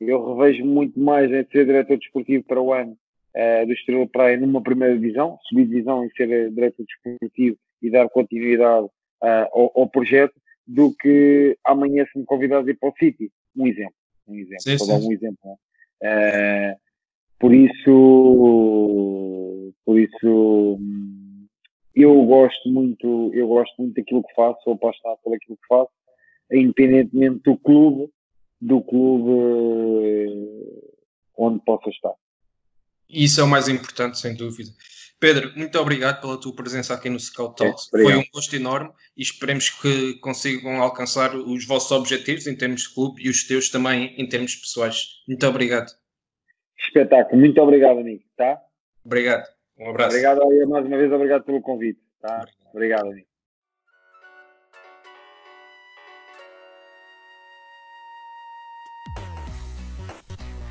Eu 0.00 0.34
revejo 0.34 0.64
muito 0.64 0.98
mais 0.98 1.30
em 1.30 1.44
ser 1.50 1.66
diretor 1.66 1.98
desportivo 1.98 2.44
para 2.44 2.60
o 2.60 2.72
ano 2.72 2.96
uh, 3.38 3.66
do 3.66 3.72
Estrela 3.72 4.06
Praia 4.06 4.36
numa 4.36 4.62
primeira 4.62 4.98
divisão, 4.98 5.38
subir 5.48 5.66
divisão 5.66 6.04
e 6.04 6.10
ser 6.12 6.50
diretor 6.50 6.84
desportivo 6.84 7.56
e 7.80 7.90
dar 7.90 8.08
continuidade 8.08 8.86
uh, 8.86 9.48
ao, 9.52 9.72
ao, 9.74 9.88
projeto, 9.88 10.34
do 10.66 10.92
que 10.94 11.56
amanhã 11.64 12.04
se 12.12 12.18
me 12.18 12.24
convidar 12.24 12.58
a 12.58 12.70
ir 12.70 12.78
para 12.78 12.90
o 12.90 12.94
City. 12.98 13.30
Um 13.56 13.66
exemplo. 13.66 13.94
Um 14.26 14.34
exemplo. 14.34 14.60
Sim, 14.60 14.78
sim. 14.78 14.92
um 14.92 15.12
exemplo. 15.12 15.52
Uh, 16.02 16.76
por 17.38 17.54
isso, 17.54 17.92
por 19.84 19.98
isso, 19.98 20.78
eu 21.94 22.24
gosto 22.26 22.68
muito, 22.68 23.30
eu 23.32 23.46
gosto 23.46 23.80
muito 23.80 23.94
daquilo 23.94 24.24
que 24.24 24.34
faço, 24.34 24.60
sou 24.64 24.72
apaixonado 24.74 25.18
por 25.22 25.34
aquilo 25.34 25.56
que 25.56 25.66
faço 25.68 25.90
independentemente 26.52 27.42
do 27.44 27.56
clube, 27.58 28.10
do 28.60 28.80
clube 28.82 29.30
eh, 30.02 30.90
onde 31.36 31.60
possa 31.64 31.90
estar. 31.90 32.14
Isso 33.08 33.40
é 33.40 33.44
o 33.44 33.48
mais 33.48 33.68
importante, 33.68 34.18
sem 34.18 34.34
dúvida. 34.34 34.70
Pedro, 35.20 35.52
muito 35.56 35.76
obrigado 35.78 36.20
pela 36.20 36.40
tua 36.40 36.54
presença 36.54 36.94
aqui 36.94 37.10
no 37.10 37.18
Scout 37.18 37.56
Talks. 37.56 37.92
É, 37.92 38.02
Foi 38.02 38.16
um 38.16 38.22
gosto 38.32 38.54
enorme 38.54 38.90
e 39.16 39.22
esperemos 39.22 39.68
que 39.70 40.14
consigam 40.20 40.80
alcançar 40.80 41.34
os 41.34 41.66
vossos 41.66 41.90
objetivos 41.90 42.46
em 42.46 42.56
termos 42.56 42.82
de 42.82 42.94
clube 42.94 43.22
e 43.24 43.28
os 43.28 43.44
teus 43.44 43.68
também 43.68 44.14
em 44.16 44.28
termos 44.28 44.54
pessoais. 44.54 45.22
Muito 45.26 45.44
obrigado. 45.46 45.90
Espetáculo, 46.78 47.40
muito 47.40 47.60
obrigado, 47.60 47.98
amigo. 47.98 48.22
Tá? 48.36 48.60
Obrigado. 49.04 49.44
Um 49.76 49.90
abraço. 49.90 50.10
Obrigado 50.10 50.68
mais 50.68 50.86
uma 50.86 50.96
vez, 50.96 51.12
obrigado 51.12 51.44
pelo 51.44 51.60
convite. 51.62 52.00
Tá? 52.20 52.36
Obrigado, 52.36 52.70
obrigado 52.72 53.06
amigo. 53.08 53.27